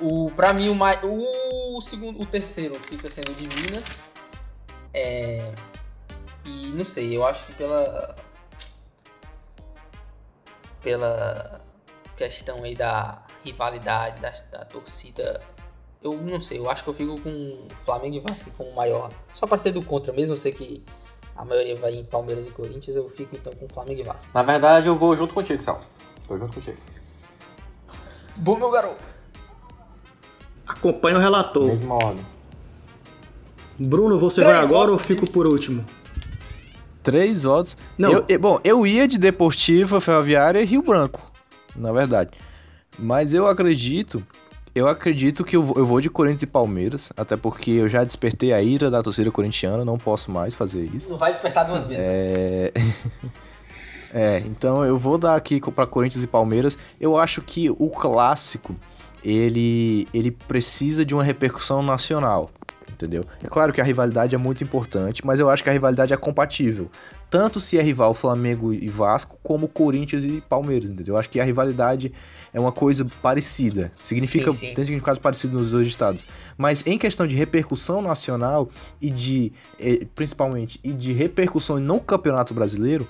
[0.00, 4.04] O, pra mim, o, mais, o segundo, o terceiro fica sendo de Minas.
[4.94, 5.52] É,
[6.44, 8.16] e não sei, eu acho que pela
[10.82, 11.60] pela
[12.16, 15.40] questão aí da rivalidade, da, da torcida,
[16.02, 19.10] eu não sei, eu acho que eu fico com Flamengo e Vasco como maior.
[19.34, 20.82] Só pra ser do contra mesmo, eu sei que
[21.36, 24.30] a maioria vai em Palmeiras e Corinthians, eu fico então com Flamengo e Vasco.
[24.32, 25.80] Na verdade, eu vou junto contigo, Sal.
[26.26, 26.78] Tô junto contigo.
[28.36, 29.07] Bom, meu garoto.
[30.68, 31.66] Acompanha o relator.
[31.66, 32.24] Mesma ordem.
[33.78, 35.84] Bruno, você Três vai agora ou fico por último?
[37.02, 37.76] Três votos.
[37.96, 38.12] Não.
[38.12, 41.30] Eu- eu- bom, eu ia de Deportiva, Ferroviária e Rio Branco,
[41.74, 42.32] na verdade.
[42.98, 44.22] Mas eu acredito,
[44.74, 48.02] eu acredito que eu vou, eu vou de Corinthians e Palmeiras, até porque eu já
[48.04, 51.08] despertei a ira da torcida corintiana, não posso mais fazer isso.
[51.08, 52.02] Não vai despertar duas vezes.
[52.02, 52.10] né?
[52.12, 52.72] É...
[54.12, 56.76] é, então eu vou dar aqui para Corinthians e Palmeiras.
[57.00, 58.74] Eu acho que o clássico
[59.24, 62.50] ele ele precisa de uma repercussão nacional,
[62.90, 63.24] entendeu?
[63.42, 66.16] É claro que a rivalidade é muito importante, mas eu acho que a rivalidade é
[66.16, 66.90] compatível.
[67.30, 71.14] Tanto se é rival Flamengo e Vasco, como Corinthians e Palmeiras, entendeu?
[71.14, 72.10] Eu acho que a rivalidade
[72.54, 73.92] é uma coisa parecida.
[74.02, 74.74] Significa, Sim, sim.
[74.74, 76.24] tem significados parecidos nos dois estados.
[76.56, 82.54] Mas em questão de repercussão nacional e de, eh, principalmente, e de repercussão no Campeonato
[82.54, 83.06] Brasileiro,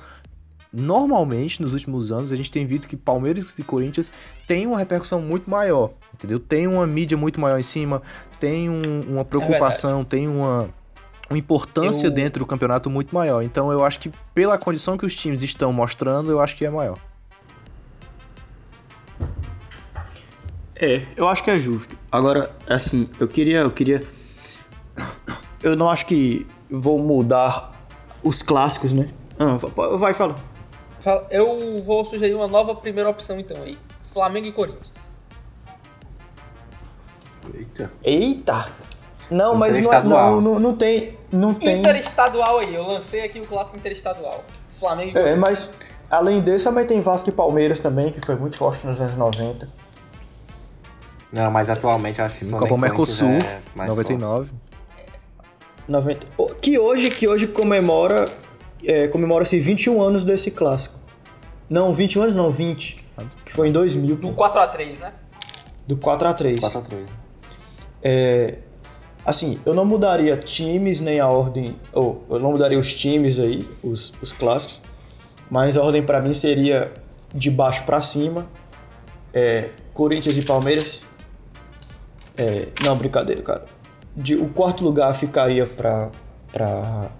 [0.72, 4.10] normalmente nos últimos anos a gente tem visto que Palmeiras e Corinthians
[4.46, 6.38] têm uma repercussão muito maior, entendeu?
[6.38, 8.02] Tem uma mídia muito maior em cima,
[8.38, 10.68] tem um- uma preocupação, tem uma,
[11.30, 13.42] uma importância Eu- dentro do campeonato muito maior.
[13.42, 16.70] Então eu acho que pela condição que os times estão mostrando, eu acho que é
[16.70, 16.98] maior.
[20.80, 21.96] É, eu acho que é justo.
[22.10, 24.06] Agora, assim, eu queria, eu queria,
[25.62, 27.72] eu não acho que vou mudar
[28.22, 29.08] os clássicos, né?
[29.38, 30.34] Ah, va- vai falar.
[30.34, 30.48] Fala-
[31.30, 33.78] Eu vou sugerir uma nova primeira opção então aí.
[34.12, 34.90] Flamengo e Corinthians.
[37.54, 37.90] Eita.
[38.04, 38.68] Eita.
[39.30, 41.78] Não, mas não, é- não, não, não tem, não tem.
[41.78, 44.42] Interestadual aí, eu lancei aqui o clássico interestadual.
[44.78, 45.40] Flamengo e É, Corinthians.
[45.40, 45.70] mas
[46.10, 49.68] além desse também tem Vasco e Palmeiras também, que foi muito forte nos anos 90.
[51.30, 54.50] Não, mas atualmente acho que Flamengo Copa Mercosul, é mais 99.
[55.86, 56.26] 90.
[56.38, 58.30] O- Que hoje, que hoje comemora,
[58.84, 60.98] é, comemora-se 21 anos desse clássico.
[61.68, 63.05] Não, 21 anos não, 20.
[63.44, 65.12] Que foi em 2000, Do 4x3, né?
[65.86, 66.60] do 4x3.
[66.60, 67.06] 4x3.
[68.02, 68.59] É,
[69.24, 73.68] assim, eu não mudaria times nem a ordem, ou eu não mudaria os times aí,
[73.82, 74.80] os, os clássicos,
[75.50, 76.92] mas a ordem pra mim seria
[77.34, 78.46] de baixo pra cima,
[79.32, 81.02] é, Corinthians e Palmeiras.
[82.36, 83.64] É, não, brincadeira, cara.
[84.14, 86.10] De, o quarto lugar ficaria pra,
[86.52, 87.10] pra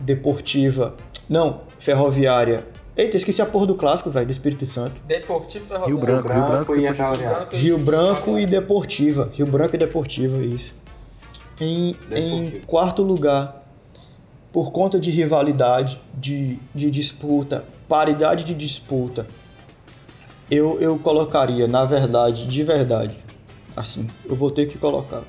[0.00, 0.94] Deportiva,
[1.28, 2.66] não, Ferroviária.
[2.96, 5.00] Eita, esqueci a porra do clássico, velho, do Espírito Santo.
[5.06, 5.96] Deportivo Ferroviário.
[5.96, 6.76] Rio Branco, Rio Branco.
[6.76, 7.58] e a depois- Ferroviária.
[7.58, 9.30] Rio Branco e Deportiva.
[9.34, 10.74] Rio Branco e Deportiva, isso.
[11.60, 13.62] Em, em quarto lugar,
[14.52, 19.26] por conta de rivalidade, de, de disputa, paridade de disputa,
[20.50, 23.16] eu, eu colocaria, na verdade, de verdade,
[23.76, 25.22] assim, eu vou ter que colocar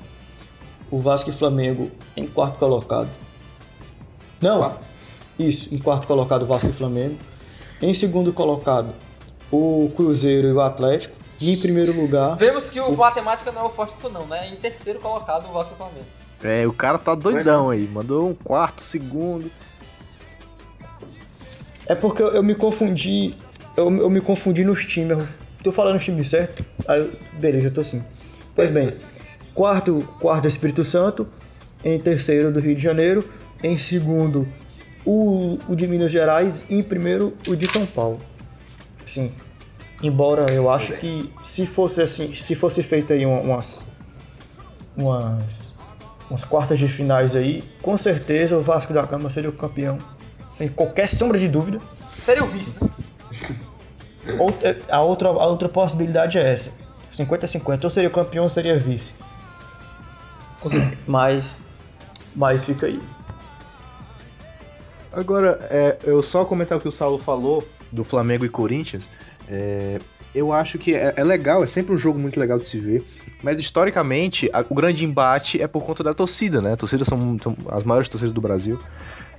[0.90, 3.08] o Vasco e Flamengo em quarto colocado.
[4.40, 4.86] Não, Quarto?
[5.38, 7.16] Isso, em quarto colocado Vasco e Flamengo.
[7.80, 8.92] Em segundo colocado,
[9.52, 11.14] o Cruzeiro e o Atlético.
[11.40, 14.48] E em primeiro lugar, Vemos que o matemática não é o forte do não, né?
[14.48, 16.06] Em terceiro colocado o Vasco e o Flamengo.
[16.42, 17.86] É, o cara tá doidão aí.
[17.86, 19.50] Mandou um quarto, segundo.
[21.86, 23.34] É porque eu, eu me confundi.
[23.76, 25.16] Eu, eu me confundi nos times.
[25.18, 25.28] Eu
[25.62, 26.64] tô falando os times certo?
[26.86, 28.02] Aí, eu- beleza, eu tô sim.
[28.54, 28.92] Pois bem,
[29.54, 31.26] quarto, quarto Espírito Santo.
[31.84, 33.28] Em terceiro do Rio de Janeiro.
[33.62, 34.46] Em segundo,
[35.10, 36.64] o, o de Minas Gerais.
[36.68, 38.20] E em primeiro, o de São Paulo.
[39.06, 39.32] Sim.
[40.02, 43.86] Embora eu acho que se fosse assim, se fosse feito aí uma- umas.
[44.96, 45.74] umas.
[46.28, 49.98] umas quartas de finais aí, com certeza o Vasco da Gama seria o campeão.
[50.50, 51.80] Sem qualquer sombra de dúvida.
[52.22, 52.90] Seria o vice, né?
[54.38, 56.70] Outra- a, outra, a outra possibilidade é essa:
[57.12, 57.84] 50-50.
[57.84, 59.14] Ou seria campeão ou seria vice.
[61.06, 61.62] Mas,
[62.36, 63.00] mas fica aí.
[65.12, 69.10] Agora, é, eu só comentar o que o Saulo falou do Flamengo e Corinthians.
[69.48, 69.98] é,
[70.34, 73.02] eu acho que é, é legal, é sempre um jogo muito legal de se ver.
[73.42, 76.74] Mas historicamente, a- o grande embate é por conta da torcida, né?
[76.74, 78.78] A torcida são, são as maiores torcidas do Brasil.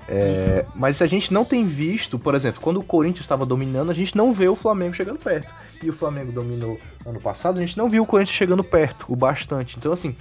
[0.07, 3.93] É, Mas a gente não tem visto, por exemplo, quando o Corinthians estava dominando, a
[3.93, 5.53] gente não vê o Flamengo chegando perto.
[5.83, 9.15] E o Flamengo dominou ano passado, a gente não viu o Corinthians chegando perto, o
[9.15, 9.77] bastante.
[9.77, 10.15] Então, assim,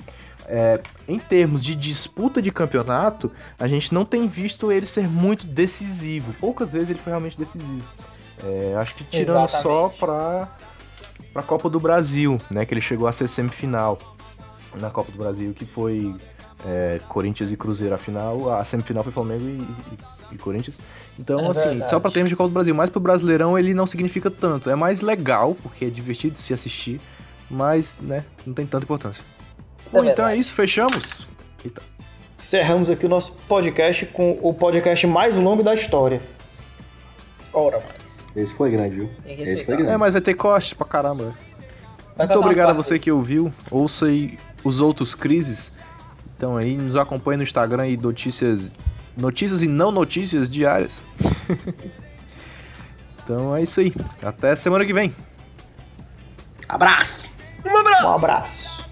[0.49, 5.47] é, em termos de disputa de campeonato, a gente não tem visto ele ser muito
[5.47, 6.33] decisivo.
[6.41, 7.85] Poucas vezes ele foi realmente decisivo.
[8.43, 9.59] É, acho que tirando só
[9.89, 9.99] Exatamente.
[9.99, 10.49] pra,
[11.35, 12.65] pra Copa do Brasil, né?
[12.65, 13.99] Que ele chegou a ser semifinal
[14.75, 16.15] na Copa do Brasil, que foi
[16.65, 20.79] é, Corinthians e Cruzeiro a final, a semifinal foi Flamengo e, e- e Corinthians.
[21.19, 21.91] Então, É assim, verdade.
[21.91, 24.71] só pra termos de Copa do Brasil, mas pro Brasileirão ele não significa tanto.
[24.71, 27.01] É mais legal, porque é divertido se assistir,
[27.51, 29.25] mas, né, não tem tanta importância.
[29.93, 31.27] Bom, então é isso, fechamos.
[31.65, 31.83] Eita.
[32.39, 36.21] Encerramos aqui o nosso podcast com o podcast mais longo da história.
[37.53, 38.27] Ora mais.
[38.37, 39.11] Esse foi grande, viu?
[39.25, 39.91] Tem que Esse foi grande.
[39.91, 41.35] É, mas vai ter corte pra caramba.
[42.17, 43.01] Vai Muito obrigado a você aí.
[43.01, 43.53] que ouviu.
[43.71, 45.73] Ouça aí os outros crises.
[46.37, 48.71] Então aí, nos acompanhe no Instagram e notícias.
[49.17, 51.03] Notícias e não notícias diárias.
[53.25, 53.93] então é isso aí.
[54.23, 55.13] Até semana que vem.
[56.69, 57.27] Abraço!
[57.65, 58.88] Um abraço.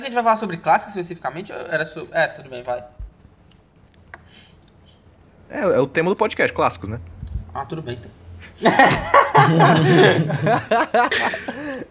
[0.00, 1.52] Mas a gente vai falar sobre clássicos especificamente?
[1.52, 1.84] Era.
[2.12, 2.82] É, tudo bem, vai.
[5.50, 6.98] É, é o tema do podcast, clássicos, né?
[7.52, 8.10] Ah, tudo bem então.